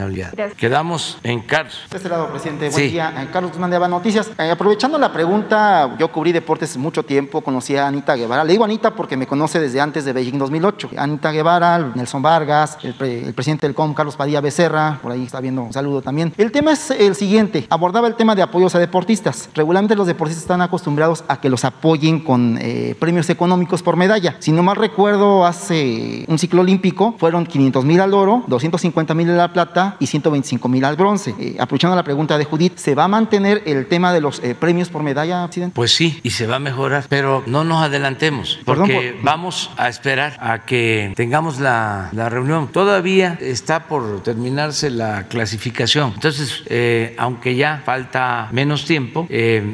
Quedamos 0.57 1.17
en 1.23 1.41
Carlos. 1.41 1.85
De 1.89 1.97
este 1.97 2.09
lado, 2.09 2.29
presidente. 2.29 2.69
Buen 2.69 2.91
día. 2.91 3.13
Eh, 3.17 3.27
Carlos 3.31 3.51
Guzmán 3.51 3.71
de 3.71 3.79
Noticias. 3.79 4.31
Eh, 4.37 4.49
aprovechando 4.49 4.97
la 4.97 5.11
pregunta, 5.11 5.95
yo 5.97 6.11
cubrí 6.11 6.31
deportes 6.31 6.77
mucho 6.77 7.03
tiempo, 7.03 7.41
conocí 7.41 7.75
a 7.75 7.87
Anita 7.87 8.15
Guevara. 8.15 8.43
Le 8.43 8.53
digo 8.53 8.63
Anita 8.63 8.95
porque 8.95 9.17
me 9.17 9.27
conoce 9.27 9.59
desde 9.59 9.81
antes 9.81 9.88
de 9.89 10.13
Beijing 10.13 10.37
2008. 10.37 10.91
Anita 10.97 11.31
Guevara, 11.31 11.91
Nelson 11.95 12.21
Vargas, 12.21 12.77
el, 12.83 13.33
presidente 13.33 13.65
del 13.65 13.73
COM, 13.73 13.95
Carlos 13.95 14.15
Padilla 14.15 14.39
Becerra, 14.39 14.99
por 15.01 15.11
ahí 15.11 15.23
está 15.23 15.41
viendo 15.41 15.63
un 15.63 15.73
saludo 15.73 16.03
también. 16.03 16.31
El 16.37 16.51
tema 16.51 16.73
es 16.73 16.91
el 16.91 17.15
siguiente. 17.15 17.65
Abordaba 17.69 18.07
el 18.07 18.13
tema 18.13 18.35
de 18.35 18.43
apoyos 18.43 18.75
a 18.75 18.79
deportistas. 18.79 19.49
Regularmente 19.55 19.95
los 19.95 20.05
deportistas 20.05 20.43
están 20.43 20.61
acostumbrados 20.61 21.23
a 21.27 21.41
que 21.41 21.49
los 21.49 21.65
apoyen 21.65 22.19
con 22.19 22.59
eh, 22.61 22.95
premios 22.99 23.29
económicos 23.31 23.81
por 23.81 23.95
medalla. 23.95 24.35
Si 24.39 24.51
no 24.51 24.61
mal 24.61 24.75
recuerdo, 24.75 25.45
hace 25.45 26.23
un 26.27 26.37
ciclo 26.37 26.61
olímpico 26.61 27.15
fueron 27.17 27.47
500 27.47 27.83
mil 27.83 27.99
al 27.99 28.13
oro, 28.13 28.43
250 28.47 29.15
mil 29.15 29.31
a 29.31 29.33
la 29.33 29.51
plata 29.51 29.97
y 29.99 30.05
125 30.05 30.69
mil 30.69 30.85
al 30.85 30.95
bronce. 30.95 31.33
Eh, 31.39 31.57
aprovechando 31.59 31.95
la 31.95 32.03
pregunta 32.03 32.37
de 32.37 32.45
Judith, 32.45 32.77
¿se 32.77 32.93
va 32.93 33.05
a 33.05 33.07
mantener 33.07 33.63
el 33.65 33.87
tema 33.87 34.13
de 34.13 34.21
los 34.21 34.39
eh, 34.43 34.53
premios 34.53 34.89
por 34.89 35.01
medalla, 35.01 35.45
presidente? 35.45 35.73
Pues 35.73 35.95
sí, 35.95 36.19
y 36.21 36.29
se 36.29 36.45
va 36.45 36.57
a 36.57 36.59
mejorar, 36.59 37.05
pero 37.09 37.43
no 37.47 37.63
nos 37.63 37.81
adelantemos, 37.81 38.59
porque 38.65 39.17
vamos 39.23 39.68
a 39.77 39.89
esperar 39.89 40.37
a 40.39 40.65
que 40.65 41.13
tengamos 41.15 41.59
la, 41.59 42.09
reunión. 42.29 42.67
Todavía 42.67 43.37
está 43.41 43.87
por 43.87 44.21
terminarse 44.23 44.89
la 44.89 45.27
clasificación, 45.27 46.11
entonces, 46.15 46.63
eh, 46.67 47.15
aunque 47.17 47.55
ya 47.55 47.81
falta 47.85 48.49
menos 48.51 48.85
tiempo, 48.85 49.27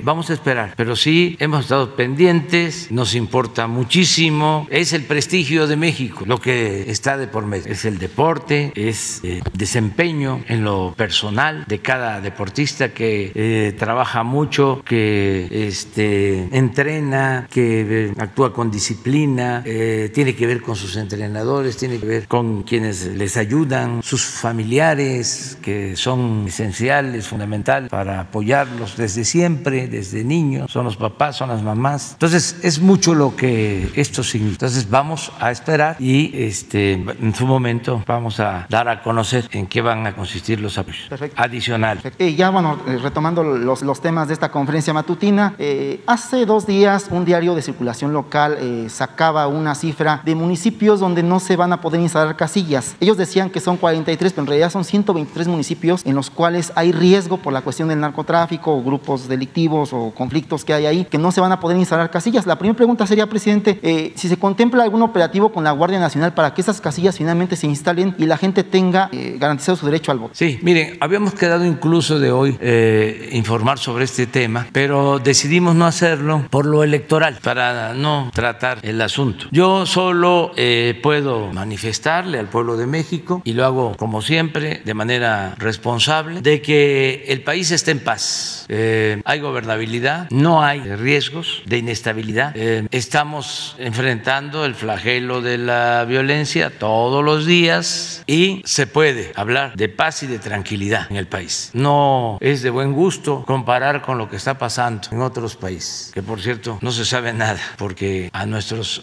vamos 0.04 0.30
a 0.30 0.34
esperar, 0.34 0.74
pero 0.78 0.96
sí 0.96 1.36
hemos 1.40 1.62
estado 1.62 1.96
pendientes, 1.96 2.92
nos 2.92 3.16
importa 3.16 3.68
muchísimo, 3.68 4.68
es 4.70 4.94
el 4.94 5.04
prestigio 5.04 5.68
de 5.68 5.76
México. 5.76 6.24
Lo 6.26 6.40
que 6.40 6.90
está 6.90 7.18
de 7.18 7.28
por 7.28 7.46
medio, 7.46 7.72
es 7.72 7.86
el 7.86 7.98
deporte, 7.98 8.72
es 8.76 9.22
desempeño 9.54 10.44
en 10.48 10.64
lo 10.64 10.94
personal 10.96 11.66
de 11.68 11.80
cada 11.80 12.22
deportista 12.22 12.90
que 12.90 13.32
eh, 13.36 13.74
trabaja 13.78 14.24
mucho, 14.24 14.82
que 14.86 15.48
este, 15.68 16.48
entrena, 16.52 17.48
que 17.50 18.08
eh, 18.08 18.14
actúa 18.18 18.54
con 18.54 18.72
disciplina, 18.72 19.62
eh, 19.66 19.85
tiene 20.14 20.36
que 20.36 20.48
ver 20.48 20.62
con 20.62 20.76
sus 20.76 20.96
entrenadores, 20.98 21.78
tiene 21.78 22.00
que 22.00 22.06
ver 22.06 22.28
con 22.28 22.64
quienes 22.64 23.06
les 23.06 23.38
ayudan, 23.38 24.02
sus 24.04 24.24
familiares 24.24 25.58
que 25.62 25.96
son 25.96 26.46
esenciales, 26.48 27.28
fundamentales 27.28 27.90
para 27.90 28.22
apoyarlos 28.22 28.98
desde 28.98 29.26
siempre, 29.26 29.88
desde 29.88 30.24
niños, 30.24 30.72
son 30.72 30.86
los 30.86 30.98
papás, 30.98 31.36
son 31.36 31.50
las 31.50 31.62
mamás. 31.62 32.14
Entonces 32.14 32.58
es 32.64 32.80
mucho 32.80 33.16
lo 33.16 33.36
que 33.36 33.90
esto 33.96 34.24
significa. 34.24 34.66
Entonces 34.66 34.90
vamos 34.90 35.32
a 35.40 35.52
esperar 35.52 35.98
y 36.00 36.32
este, 36.34 36.94
en 36.94 37.36
su 37.36 37.46
momento 37.46 38.04
vamos 38.06 38.40
a 38.40 38.66
dar 38.70 38.88
a 38.88 39.02
conocer 39.02 39.48
en 39.52 39.68
qué 39.68 39.82
van 39.82 40.08
a 40.08 40.16
consistir 40.16 40.60
los 40.60 40.78
apoyos 40.78 41.10
adicionales. 41.36 42.04
Y 42.18 42.36
ya, 42.36 42.50
bueno, 42.50 42.80
eh, 42.88 42.98
retomando 42.98 43.44
los, 43.44 43.82
los, 43.82 44.02
temas 44.02 44.28
de 44.28 44.34
esta 44.34 44.52
conferencia 44.52 44.94
matutina, 44.94 45.56
eh, 45.58 46.02
hace 46.06 46.46
dos 46.46 46.68
días 46.68 47.08
un 47.10 47.26
diario 47.26 47.56
de 47.56 47.62
circulación 47.62 48.14
local 48.14 48.58
eh, 48.60 48.88
sacaba 48.90 49.48
una 49.48 49.75
cifra 49.76 50.22
de 50.26 50.36
municipios 50.36 51.00
donde 51.00 51.24
no 51.24 51.40
se 51.40 51.56
van 51.56 51.74
a 51.74 51.82
poder 51.82 52.02
instalar 52.02 52.36
casillas. 52.36 52.96
Ellos 53.00 53.18
decían 53.18 53.50
que 53.50 53.60
son 53.60 53.78
43, 53.78 54.34
pero 54.34 54.44
en 54.44 54.48
realidad 54.48 54.72
son 54.72 54.84
123 54.84 55.48
municipios 55.48 56.06
en 56.06 56.16
los 56.16 56.30
cuales 56.30 56.72
hay 56.76 56.92
riesgo 56.92 57.38
por 57.38 57.54
la 57.54 57.62
cuestión 57.62 57.90
del 57.90 58.00
narcotráfico 58.00 58.82
grupos 58.84 59.28
delictivos 59.28 59.94
o 59.94 60.12
conflictos 60.12 60.66
que 60.66 60.74
hay 60.74 60.86
ahí, 60.86 61.06
que 61.06 61.18
no 61.18 61.32
se 61.32 61.42
van 61.42 61.52
a 61.52 61.60
poder 61.60 61.78
instalar 61.78 62.10
casillas. 62.10 62.46
La 62.46 62.58
primera 62.58 62.78
pregunta 62.78 63.06
sería, 63.06 63.28
presidente, 63.28 64.14
si 64.16 64.28
se 64.28 64.38
contempla 64.38 64.84
algún 64.84 65.02
operativo 65.02 65.52
con 65.52 65.64
la 65.64 65.72
Guardia 65.72 66.00
Nacional 66.00 66.34
para 66.34 66.54
que 66.54 66.62
esas 66.62 66.82
casillas 66.82 67.18
finalmente 67.18 67.56
se 67.56 67.68
instalen 67.68 68.16
y 68.18 68.26
la 68.26 68.38
gente 68.38 68.64
tenga 68.64 69.10
garantizado 69.38 69.76
su 69.76 69.86
derecho 69.86 70.12
al 70.12 70.20
voto. 70.20 70.34
Sí, 70.36 70.60
miren, 70.62 70.98
habíamos 71.00 71.34
quedado 71.34 71.66
incluso 71.66 72.20
de 72.20 72.32
hoy 72.32 72.58
eh, 72.62 73.30
informar 73.34 73.80
sobre 73.80 74.06
este 74.06 74.28
tema, 74.28 74.68
pero 74.72 75.20
decidimos 75.20 75.76
no 75.76 75.86
hacerlo 75.86 76.46
por 76.50 76.66
lo 76.66 76.84
electoral, 76.84 77.40
para 77.42 77.94
no 77.94 78.32
tratar 78.34 78.80
el 78.82 79.02
asunto. 79.02 79.46
Yo 79.52 79.65
solo 79.86 80.52
eh, 80.56 81.00
puedo 81.02 81.52
manifestarle 81.52 82.40
al 82.40 82.48
pueblo 82.48 82.78
de 82.78 82.88
México, 82.88 83.42
y 83.44 83.54
lo 83.54 83.66
hago 83.66 83.96
como 83.98 84.22
siempre, 84.22 84.82
de 84.84 84.94
manera 84.94 85.56
responsable, 85.58 86.42
de 86.42 86.62
que 86.62 87.26
el 87.28 87.42
país 87.42 87.72
está 87.72 87.92
en 87.92 88.00
paz. 88.00 88.66
Eh, 88.70 89.22
hay 89.26 89.40
gobernabilidad, 89.40 90.28
no 90.30 90.64
hay 90.64 90.80
riesgos 90.82 91.62
de 91.66 91.78
inestabilidad. 91.78 92.56
estamos 92.92 93.76
enfrentando 93.80 94.66
el 94.66 94.76
flagelo 94.76 95.42
de 95.42 95.58
la 95.58 96.06
violencia 96.06 96.72
todos 96.78 97.24
los 97.24 97.46
días 97.46 98.24
y 98.28 98.62
se 98.66 98.88
puede 98.88 99.32
hablar 99.36 99.76
de 99.76 99.90
paz 99.90 100.24
y 100.24 100.28
de 100.28 100.40
tranquilidad 100.40 101.08
en 101.10 101.18
el 101.18 101.28
país. 101.28 101.70
No 101.74 102.38
es 102.42 102.62
de 102.62 102.70
buen 102.70 102.94
gusto 102.94 103.44
comparar 103.46 104.02
con 104.02 104.18
lo 104.18 104.30
que 104.30 104.36
está 104.36 104.58
pasando 104.58 105.08
en 105.12 105.22
otros 105.22 105.56
países, 105.56 106.12
que 106.14 106.22
por 106.22 106.42
cierto 106.42 106.78
no 106.82 106.92
se 106.92 107.06
sabe 107.06 107.34
nada, 107.34 107.60
porque 107.78 108.30
a 108.34 108.46
nuestros 108.46 109.02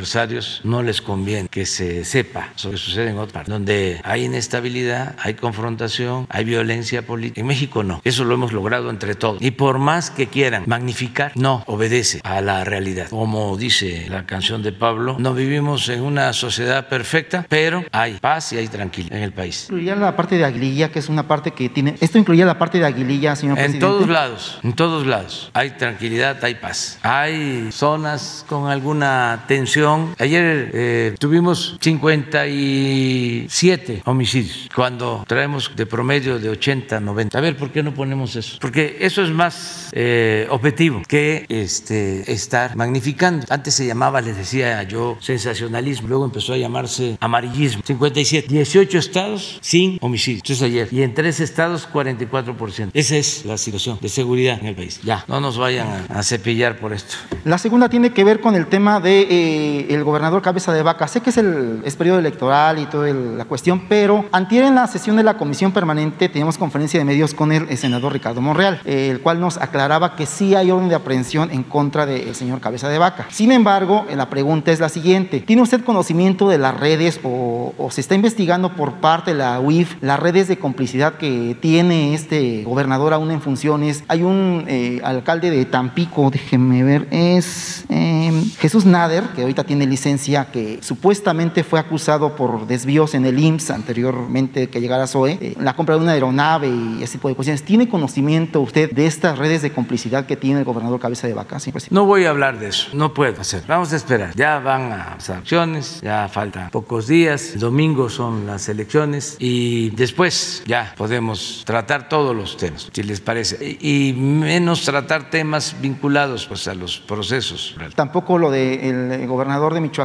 no 0.65 0.83
les 0.83 1.01
conviene 1.01 1.49
que 1.49 1.67
se 1.67 2.05
sepa 2.05 2.51
lo 2.63 2.71
que 2.71 2.77
sucede 2.77 3.11
en 3.11 3.17
otras 3.17 3.33
partes, 3.33 3.53
donde 3.53 4.01
hay 4.05 4.25
inestabilidad, 4.25 5.17
hay 5.19 5.35
confrontación, 5.35 6.27
hay 6.29 6.45
violencia 6.45 7.03
política. 7.03 7.41
En 7.41 7.47
México 7.47 7.83
no. 7.83 8.01
Eso 8.05 8.25
lo 8.25 8.35
hemos 8.35 8.53
logrado 8.53 8.91
entre 8.91 9.15
todos. 9.15 9.41
Y 9.41 9.53
por 9.53 9.79
más 9.79 10.11
que 10.11 10.27
quieran 10.27 10.65
magnificar, 10.67 11.33
no 11.35 11.63
obedece 11.67 12.21
a 12.25 12.41
la 12.41 12.65
realidad. 12.65 13.09
Como 13.09 13.57
dice 13.57 14.07
la 14.09 14.27
canción 14.27 14.63
de 14.63 14.73
Pablo, 14.73 15.17
no 15.19 15.35
vivimos 15.35 15.89
en 15.89 16.03
una 16.03 16.33
sociedad 16.33 16.89
perfecta, 16.89 17.47
pero 17.49 17.85
hay 17.93 18.15
paz 18.15 18.53
y 18.53 18.59
hay 18.59 18.69
tranquilidad 18.69 19.17
en 19.17 19.25
el 19.25 19.33
país. 19.33 19.65
Incluiría 19.65 19.97
la 19.97 20.17
parte 20.17 20.37
de 20.37 20.45
Aguililla, 20.45 20.91
que 20.91 20.99
es 20.99 21.09
una 21.09 21.27
parte 21.27 21.53
que 21.53 21.69
tiene 21.69 21.97
esto 22.01 22.19
incluía 22.19 22.45
la 22.45 22.59
parte 22.59 22.79
de 22.79 22.87
Aguililla, 22.87 23.37
señor 23.37 23.59
en 23.59 23.65
presidente. 23.65 23.87
En 23.87 23.93
todos 23.93 24.09
lados, 24.09 24.59
en 24.63 24.73
todos 24.73 25.07
lados. 25.07 25.51
Hay 25.55 25.71
tranquilidad, 25.71 26.43
hay 26.45 26.57
paz. 26.57 26.99
Hay 27.03 27.71
zonas 27.71 28.45
con 28.49 28.69
alguna 28.69 29.45
tensión. 29.47 30.15
Ayer 30.19 30.42
eh, 30.45 31.15
tuvimos 31.19 31.79
57 31.81 34.03
homicidios, 34.05 34.69
cuando 34.75 35.25
traemos 35.27 35.73
de 35.75 35.87
promedio 35.87 36.39
de 36.39 36.51
80, 36.51 37.01
90. 37.01 37.37
A 37.37 37.41
ver, 37.41 37.57
¿por 37.57 37.71
qué 37.71 37.83
no 37.83 37.95
ponemos 37.95 38.37
eso? 38.37 38.59
Porque 38.61 38.99
eso 39.01 39.23
es 39.23 39.31
más 39.31 39.89
eh, 39.93 40.47
objetivo 40.51 41.03
que 41.09 41.47
este, 41.49 42.31
estar 42.33 42.77
magnificando. 42.77 43.47
Antes 43.49 43.75
se 43.75 43.87
llamaba, 43.87 44.21
les 44.21 44.37
decía 44.37 44.83
yo, 44.85 45.17
sensacionalismo, 45.21 46.09
luego 46.09 46.25
empezó 46.25 46.53
a 46.53 46.57
llamarse 46.57 47.17
amarillismo. 47.21 47.83
57, 47.85 48.49
18 48.49 48.99
estados 48.99 49.59
sin 49.61 49.99
homicidios. 50.01 50.43
Entonces 50.45 50.63
ayer. 50.63 50.89
Y 50.91 51.03
en 51.03 51.15
tres 51.15 51.41
estados 51.41 51.89
44%. 51.93 52.91
Esa 52.93 53.17
es 53.17 53.45
la 53.45 53.57
situación 53.57 53.99
de 54.01 54.09
seguridad 54.09 54.59
en 54.61 54.67
el 54.67 54.75
país. 54.75 55.01
Ya, 55.03 55.25
no 55.29 55.41
nos 55.41 55.59
vayan 55.59 56.07
a, 56.09 56.23
cepillar 56.23 56.79
por 56.79 56.93
esto. 56.93 57.17
La 57.45 57.59
segunda 57.59 57.89
tiene 57.89 58.13
que 58.13 58.25
ver 58.25 58.41
con 58.41 58.55
el 58.55 58.67
tema 58.67 59.01
de 59.01 59.87
eh, 59.91 60.03
gobernador 60.03 60.32
Cabeza 60.41 60.73
de 60.73 60.83
Vaca. 60.83 61.09
Sé 61.09 61.21
que 61.21 61.31
es 61.31 61.37
el 61.37 61.83
periodo 61.99 62.19
electoral 62.19 62.79
y 62.79 62.87
toda 62.87 63.13
la 63.13 63.45
cuestión, 63.45 63.83
pero 63.89 64.25
antier 64.33 64.65
en 64.65 64.75
la 64.75 64.87
sesión 64.87 65.17
de 65.17 65.23
la 65.23 65.37
comisión 65.37 65.73
permanente 65.73 66.29
teníamos 66.29 66.59
conferencia 66.59 66.99
de 66.99 67.05
medios 67.05 67.35
con 67.35 67.53
el, 67.53 67.77
senador 67.77 68.13
Ricardo 68.13 68.41
Monreal, 68.41 68.81
el 68.85 69.21
cual 69.21 69.41
nos 69.41 69.57
aclaraba 69.57 70.17
que 70.17 70.27
sí 70.27 70.55
hay 70.55 70.71
orden 70.71 70.89
de 70.89 70.95
aprehensión 70.95 71.51
en 71.51 71.63
contra 71.63 72.07
del 72.07 72.35
señor 72.35 72.61
Cabeza 72.61 72.89
de 72.89 72.99
Vaca. 72.99 73.27
Sin 73.31 73.53
embargo, 73.53 74.07
la 74.15 74.31
pregunta 74.31 74.73
es 74.73 74.81
la 74.81 74.89
siguiente. 74.89 75.41
¿Tiene 75.41 75.63
usted 75.63 75.85
conocimiento 75.85 76.49
de 76.49 76.59
las 76.59 76.79
redes 76.79 77.21
o, 77.23 77.75
se 77.91 78.01
está 78.01 78.15
investigando 78.15 78.75
por 78.75 78.95
parte 78.95 79.33
de 79.33 79.39
la 79.39 79.61
UIF 79.61 79.97
las 80.01 80.19
redes 80.19 80.49
de 80.49 80.59
complicidad 80.59 81.15
que 81.15 81.57
tiene 81.61 82.15
este 82.15 82.63
gobernador 82.65 83.13
aún 83.13 83.31
en 83.31 83.41
funciones. 83.41 84.05
Hay 84.09 84.23
un 84.23 84.65
eh, 84.69 85.01
alcalde 85.05 85.51
de 85.51 85.65
Tampico, 85.65 86.31
déjenme 86.31 86.83
ver, 86.83 87.07
es 87.11 87.85
em, 87.89 88.49
Jesús 88.59 88.87
Nader, 88.87 89.25
que 89.35 89.43
ahorita 89.43 89.65
tiene 89.65 89.87
licencia, 89.87 90.22
que 90.23 90.79
supuestamente 90.83 91.65
fue 91.65 91.81
acusado 91.81 92.37
por 92.37 92.67
desvíos 92.67 93.15
en 93.15 93.25
el 93.25 93.39
IMSS 93.39 93.71
anteriormente 93.71 94.69
que 94.69 94.81
llegara 94.81 95.07
Zoe, 95.07 95.39
eh, 95.41 95.55
la 95.59 95.75
compra 95.75 95.97
de 95.97 96.03
una 96.03 96.13
aeronave 96.13 96.69
y 96.69 97.03
ese 97.03 97.15
tipo 97.15 97.29
de 97.29 97.35
cuestiones. 97.35 97.65
¿Tiene 97.65 97.89
conocimiento 97.89 98.61
usted 98.61 98.91
de 98.93 99.07
estas 99.07 99.39
redes 99.39 99.63
de 99.63 99.73
complicidad 99.73 100.27
que 100.27 100.37
tiene 100.37 100.61
el 100.61 100.65
gobernador 100.65 101.01
Cabeza 101.01 101.27
de 101.27 101.35
Vaca? 101.35 101.59
No 101.91 102.07
voy 102.07 102.25
a 102.25 102.31
hablar 102.31 102.59
de 102.59 102.69
eso, 102.69 102.89
no 102.95 103.13
puedo 103.13 103.41
hacer. 103.41 103.65
Vamos 103.67 103.93
a 103.93 103.97
esperar. 103.97 104.35
Ya 104.35 104.59
van 104.59 104.93
a 104.93 105.15
las 105.17 105.29
elecciones, 105.29 106.01
ya 106.03 106.29
faltan 106.29 106.71
pocos 106.71 107.07
días. 107.07 107.53
El 107.55 107.61
domingo 107.61 108.09
son 108.09 108.47
las 108.47 108.69
elecciones 108.69 109.37
y 109.39 109.91
después 109.91 110.63
ya 110.67 110.95
podemos 110.97 111.63
tratar 111.67 112.09
todos 112.09 112.35
los 112.35 112.57
temas, 112.57 112.89
si 112.93 113.03
les 113.03 113.21
parece. 113.21 113.79
Y 113.81 114.15
menos 114.17 114.85
tratar 114.85 115.31
temas 115.31 115.77
vinculados 115.81 116.47
pues, 116.47 116.69
a 116.69 116.75
los 116.75 116.99
procesos. 116.99 117.77
¿Tampoco 117.95 118.39
lo 118.39 118.51
del 118.51 119.27
gobernador 119.27 119.75
de 119.75 119.81
Michoacán, 119.81 120.02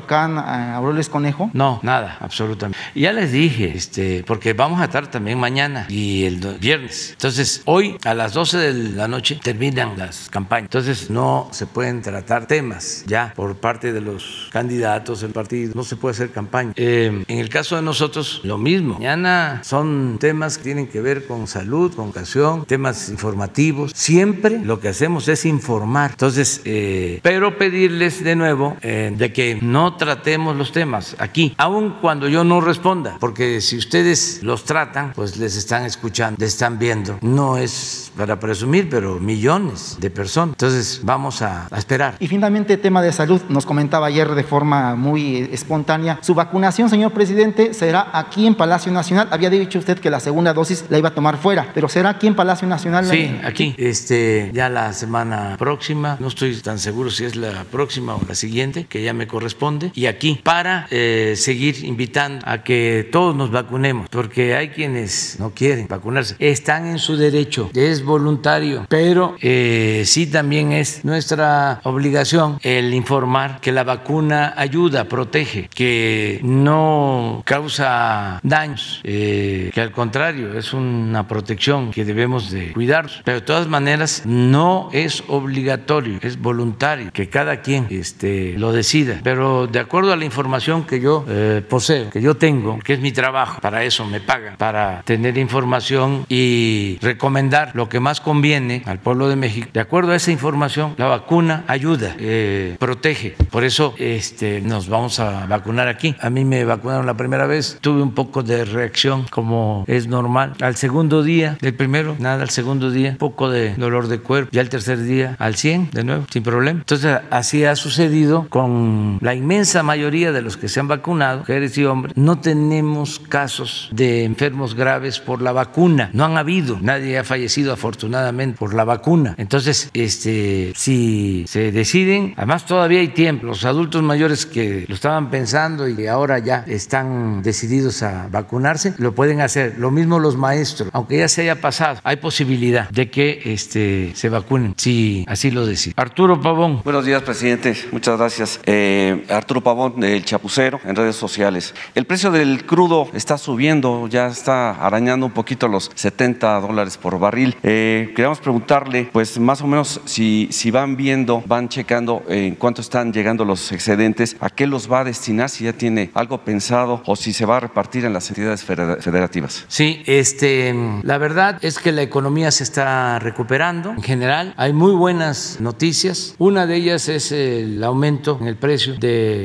Aureles 0.75 1.09
Conejo? 1.09 1.49
No, 1.53 1.79
nada, 1.83 2.17
absolutamente. 2.19 2.79
Ya 2.95 3.13
les 3.13 3.31
dije, 3.31 3.71
este, 3.75 4.23
porque 4.25 4.53
vamos 4.53 4.81
a 4.81 4.85
estar 4.85 5.07
también 5.07 5.39
mañana 5.39 5.85
y 5.89 6.25
el 6.25 6.37
viernes. 6.59 7.11
Entonces, 7.11 7.61
hoy 7.65 7.97
a 8.05 8.13
las 8.13 8.33
12 8.33 8.57
de 8.57 8.73
la 8.73 9.07
noche 9.07 9.39
terminan 9.41 9.97
las 9.97 10.29
campañas. 10.29 10.65
Entonces, 10.65 11.09
no 11.09 11.49
se 11.51 11.65
pueden 11.65 12.01
tratar 12.01 12.47
temas 12.47 13.03
ya 13.07 13.33
por 13.35 13.55
parte 13.57 13.93
de 13.93 14.01
los 14.01 14.49
candidatos 14.51 15.21
del 15.21 15.31
partido. 15.31 15.73
No 15.75 15.83
se 15.83 15.95
puede 15.95 16.13
hacer 16.13 16.31
campaña. 16.31 16.73
Eh, 16.75 17.23
en 17.27 17.39
el 17.39 17.49
caso 17.49 17.75
de 17.75 17.81
nosotros, 17.81 18.41
lo 18.43 18.57
mismo. 18.57 18.95
Mañana 18.95 19.61
son 19.63 20.17
temas 20.19 20.57
que 20.57 20.63
tienen 20.63 20.87
que 20.87 21.01
ver 21.01 21.25
con 21.25 21.47
salud, 21.47 21.93
con 21.93 22.05
educación, 22.05 22.65
temas 22.65 23.09
informativos. 23.09 23.91
Siempre 23.95 24.59
lo 24.63 24.79
que 24.79 24.89
hacemos 24.89 25.27
es 25.27 25.45
informar. 25.45 26.11
Entonces, 26.11 26.61
eh, 26.65 27.19
pero 27.23 27.57
pedirles 27.57 28.23
de 28.23 28.35
nuevo 28.35 28.77
eh, 28.81 29.13
de 29.15 29.33
que 29.33 29.59
no 29.61 29.86
tratemos 29.95 30.55
los 30.55 30.71
temas 30.71 31.15
aquí, 31.19 31.53
aun 31.57 31.95
cuando 32.01 32.27
yo 32.27 32.43
no 32.43 32.61
responda, 32.61 33.17
porque 33.19 33.61
si 33.61 33.77
ustedes 33.77 34.41
los 34.43 34.63
tratan, 34.63 35.13
pues 35.13 35.37
les 35.37 35.55
están 35.55 35.85
escuchando, 35.85 36.37
les 36.39 36.53
están 36.53 36.79
viendo. 36.79 37.17
No 37.21 37.57
es 37.57 38.11
para 38.17 38.39
presumir, 38.39 38.89
pero 38.89 39.19
millones 39.19 39.97
de 39.99 40.09
personas. 40.09 40.53
Entonces, 40.53 41.01
vamos 41.03 41.41
a, 41.41 41.67
a 41.69 41.77
esperar. 41.77 42.15
Y 42.19 42.27
finalmente, 42.27 42.77
tema 42.77 43.01
de 43.01 43.11
salud, 43.11 43.41
nos 43.49 43.65
comentaba 43.65 44.07
ayer 44.07 44.33
de 44.33 44.43
forma 44.43 44.95
muy 44.95 45.49
espontánea, 45.51 46.19
su 46.21 46.33
vacunación, 46.33 46.89
señor 46.89 47.11
presidente, 47.11 47.73
será 47.73 48.09
aquí 48.13 48.47
en 48.47 48.55
Palacio 48.55 48.91
Nacional. 48.91 49.27
Había 49.31 49.49
dicho 49.49 49.79
usted 49.79 49.99
que 49.99 50.09
la 50.09 50.19
segunda 50.19 50.53
dosis 50.53 50.85
la 50.89 50.97
iba 50.97 51.09
a 51.09 51.13
tomar 51.13 51.37
fuera, 51.37 51.71
pero 51.73 51.87
será 51.87 52.09
aquí 52.09 52.27
en 52.27 52.35
Palacio 52.35 52.67
Nacional. 52.67 53.05
Sí, 53.05 53.39
aquí. 53.43 53.75
Este, 53.77 54.51
ya 54.53 54.69
la 54.69 54.93
semana 54.93 55.55
próxima, 55.57 56.17
no 56.19 56.27
estoy 56.27 56.55
tan 56.61 56.79
seguro 56.79 57.09
si 57.09 57.25
es 57.25 57.35
la 57.35 57.63
próxima 57.65 58.15
o 58.15 58.21
la 58.27 58.35
siguiente, 58.35 58.85
que 58.85 59.03
ya 59.03 59.13
me 59.13 59.27
corresponde, 59.27 59.76
y 59.93 60.05
aquí 60.05 60.39
para 60.43 60.87
eh, 60.91 61.33
seguir 61.35 61.83
invitando 61.85 62.45
a 62.47 62.63
que 62.63 63.07
todos 63.11 63.35
nos 63.35 63.51
vacunemos, 63.51 64.09
porque 64.09 64.55
hay 64.55 64.69
quienes 64.69 65.37
no 65.39 65.51
quieren 65.51 65.87
vacunarse, 65.87 66.35
están 66.39 66.87
en 66.87 66.99
su 66.99 67.17
derecho, 67.17 67.69
es 67.73 68.03
voluntario, 68.03 68.85
pero 68.89 69.35
eh, 69.41 70.03
sí 70.05 70.27
también 70.27 70.71
es 70.71 71.03
nuestra 71.05 71.81
obligación 71.83 72.59
el 72.63 72.93
informar 72.93 73.59
que 73.61 73.71
la 73.71 73.83
vacuna 73.83 74.53
ayuda, 74.57 75.05
protege, 75.05 75.69
que 75.73 76.39
no 76.43 77.43
causa 77.45 78.39
daños, 78.43 79.01
eh, 79.03 79.71
que 79.73 79.81
al 79.81 79.91
contrario 79.91 80.57
es 80.57 80.73
una 80.73 81.27
protección 81.27 81.91
que 81.91 82.05
debemos 82.05 82.51
de 82.51 82.73
cuidar. 82.73 83.09
Pero 83.23 83.39
de 83.39 83.45
todas 83.45 83.67
maneras 83.67 84.23
no 84.25 84.89
es 84.91 85.23
obligatorio, 85.27 86.19
es 86.21 86.39
voluntario, 86.39 87.11
que 87.13 87.29
cada 87.29 87.61
quien 87.61 87.87
este, 87.89 88.53
lo 88.57 88.71
decida. 88.71 89.19
Pero 89.23 89.66
de 89.71 89.79
acuerdo 89.79 90.13
a 90.13 90.15
la 90.15 90.25
información 90.25 90.83
que 90.85 90.99
yo 90.99 91.25
eh, 91.27 91.61
poseo, 91.67 92.09
que 92.09 92.21
yo 92.21 92.35
tengo, 92.35 92.79
que 92.79 92.93
es 92.93 92.99
mi 92.99 93.11
trabajo, 93.11 93.59
para 93.61 93.83
eso 93.83 94.05
me 94.05 94.19
pagan, 94.19 94.55
para 94.57 95.01
tener 95.03 95.37
información 95.37 96.25
y 96.29 96.97
recomendar 97.01 97.71
lo 97.73 97.89
que 97.89 97.99
más 97.99 98.21
conviene 98.21 98.83
al 98.85 98.99
pueblo 98.99 99.29
de 99.29 99.35
México. 99.35 99.69
De 99.73 99.79
acuerdo 99.79 100.11
a 100.11 100.15
esa 100.15 100.31
información, 100.31 100.93
la 100.97 101.07
vacuna 101.07 101.63
ayuda, 101.67 102.15
eh, 102.19 102.75
protege. 102.79 103.35
Por 103.51 103.63
eso 103.63 103.93
este, 103.97 104.61
nos 104.61 104.89
vamos 104.89 105.19
a 105.19 105.45
vacunar 105.45 105.87
aquí. 105.87 106.15
A 106.19 106.29
mí 106.29 106.45
me 106.45 106.65
vacunaron 106.65 107.05
la 107.05 107.15
primera 107.15 107.47
vez, 107.47 107.77
tuve 107.81 108.01
un 108.01 108.13
poco 108.13 108.43
de 108.43 108.65
reacción 108.65 109.25
como 109.29 109.83
es 109.87 110.07
normal. 110.07 110.53
Al 110.61 110.75
segundo 110.75 111.23
día 111.23 111.57
del 111.61 111.73
primero, 111.73 112.15
nada, 112.19 112.41
al 112.41 112.49
segundo 112.49 112.91
día, 112.91 113.15
poco 113.17 113.49
de 113.49 113.75
dolor 113.75 114.07
de 114.07 114.19
cuerpo. 114.19 114.49
Ya 114.51 114.61
el 114.61 114.69
tercer 114.69 115.01
día, 115.01 115.35
al 115.39 115.55
100 115.55 115.91
de 115.91 116.03
nuevo, 116.03 116.25
sin 116.31 116.43
problema. 116.43 116.79
Entonces, 116.79 117.19
así 117.29 117.65
ha 117.65 117.75
sucedido 117.75 118.47
con 118.49 119.17
la 119.21 119.35
inmensa 119.35 119.56
mayoría 119.83 120.31
de 120.31 120.41
los 120.41 120.57
que 120.57 120.67
se 120.67 120.79
han 120.79 120.87
vacunado, 120.87 121.39
mujeres 121.39 121.77
y 121.77 121.85
hombres. 121.85 122.15
No 122.15 122.39
tenemos 122.39 123.19
casos 123.19 123.89
de 123.91 124.23
enfermos 124.23 124.75
graves 124.75 125.19
por 125.19 125.41
la 125.41 125.51
vacuna. 125.51 126.09
No 126.13 126.25
han 126.25 126.37
habido. 126.37 126.77
Nadie 126.81 127.17
ha 127.17 127.23
fallecido 127.23 127.73
afortunadamente 127.73 128.57
por 128.57 128.73
la 128.73 128.83
vacuna. 128.83 129.35
Entonces, 129.37 129.89
este, 129.93 130.73
si 130.75 131.45
se 131.47 131.71
deciden, 131.71 132.33
además 132.37 132.65
todavía 132.65 132.99
hay 132.99 133.09
tiempo. 133.09 133.47
Los 133.47 133.65
adultos 133.65 134.03
mayores 134.03 134.45
que 134.45 134.85
lo 134.87 134.95
estaban 134.95 135.29
pensando 135.29 135.87
y 135.87 136.07
ahora 136.07 136.39
ya 136.39 136.63
están 136.67 137.41
decididos 137.41 138.03
a 138.03 138.27
vacunarse, 138.29 138.93
lo 138.97 139.13
pueden 139.13 139.41
hacer. 139.41 139.75
Lo 139.77 139.91
mismo 139.91 140.19
los 140.19 140.37
maestros, 140.37 140.89
aunque 140.93 141.17
ya 141.17 141.27
se 141.27 141.41
haya 141.41 141.61
pasado, 141.61 141.99
hay 142.03 142.17
posibilidad 142.17 142.89
de 142.89 143.09
que 143.09 143.41
este, 143.45 144.11
se 144.15 144.29
vacunen, 144.29 144.73
si 144.77 145.25
así 145.27 145.51
lo 145.51 145.65
deciden. 145.65 145.93
Arturo 145.97 146.39
Pavón. 146.41 146.81
Buenos 146.83 147.05
días, 147.05 147.23
presidente. 147.23 147.75
Muchas 147.91 148.17
gracias. 148.17 148.59
Eh, 148.65 149.25
Arturo 149.29 149.46
Pavón, 149.47 149.99
del 149.99 150.23
Chapucero, 150.23 150.79
en 150.83 150.95
redes 150.95 151.15
sociales. 151.15 151.73
El 151.95 152.05
precio 152.05 152.31
del 152.31 152.65
crudo 152.65 153.07
está 153.13 153.37
subiendo, 153.37 154.07
ya 154.07 154.27
está 154.27 154.71
arañando 154.71 155.25
un 155.25 155.31
poquito 155.31 155.67
los 155.67 155.89
70 155.95 156.59
dólares 156.59 156.97
por 156.97 157.17
barril. 157.17 157.55
Eh, 157.63 158.11
queríamos 158.15 158.39
preguntarle, 158.39 159.09
pues 159.11 159.39
más 159.39 159.61
o 159.61 159.67
menos, 159.67 160.01
si, 160.05 160.49
si 160.51 160.69
van 160.69 160.95
viendo, 160.95 161.43
van 161.45 161.69
checando 161.69 162.23
en 162.27 162.55
cuánto 162.55 162.81
están 162.81 163.13
llegando 163.13 163.45
los 163.45 163.71
excedentes, 163.71 164.35
a 164.39 164.49
qué 164.49 164.67
los 164.67 164.91
va 164.91 164.99
a 164.99 165.03
destinar, 165.05 165.49
si 165.49 165.63
ya 165.63 165.73
tiene 165.73 166.11
algo 166.13 166.39
pensado 166.39 167.01
o 167.05 167.15
si 167.15 167.33
se 167.33 167.45
va 167.45 167.57
a 167.57 167.59
repartir 167.61 168.05
en 168.05 168.13
las 168.13 168.29
entidades 168.29 168.63
federativas. 168.63 169.65
Sí, 169.67 170.03
este, 170.05 170.75
la 171.03 171.17
verdad 171.17 171.57
es 171.61 171.79
que 171.79 171.91
la 171.91 172.01
economía 172.01 172.51
se 172.51 172.63
está 172.63 173.19
recuperando 173.19 173.91
en 173.91 174.03
general. 174.03 174.53
Hay 174.57 174.73
muy 174.73 174.93
buenas 174.93 175.57
noticias. 175.59 176.35
Una 176.37 176.65
de 176.65 176.75
ellas 176.75 177.09
es 177.09 177.31
el 177.31 177.83
aumento 177.83 178.37
en 178.41 178.47
el 178.47 178.57
precio 178.57 178.95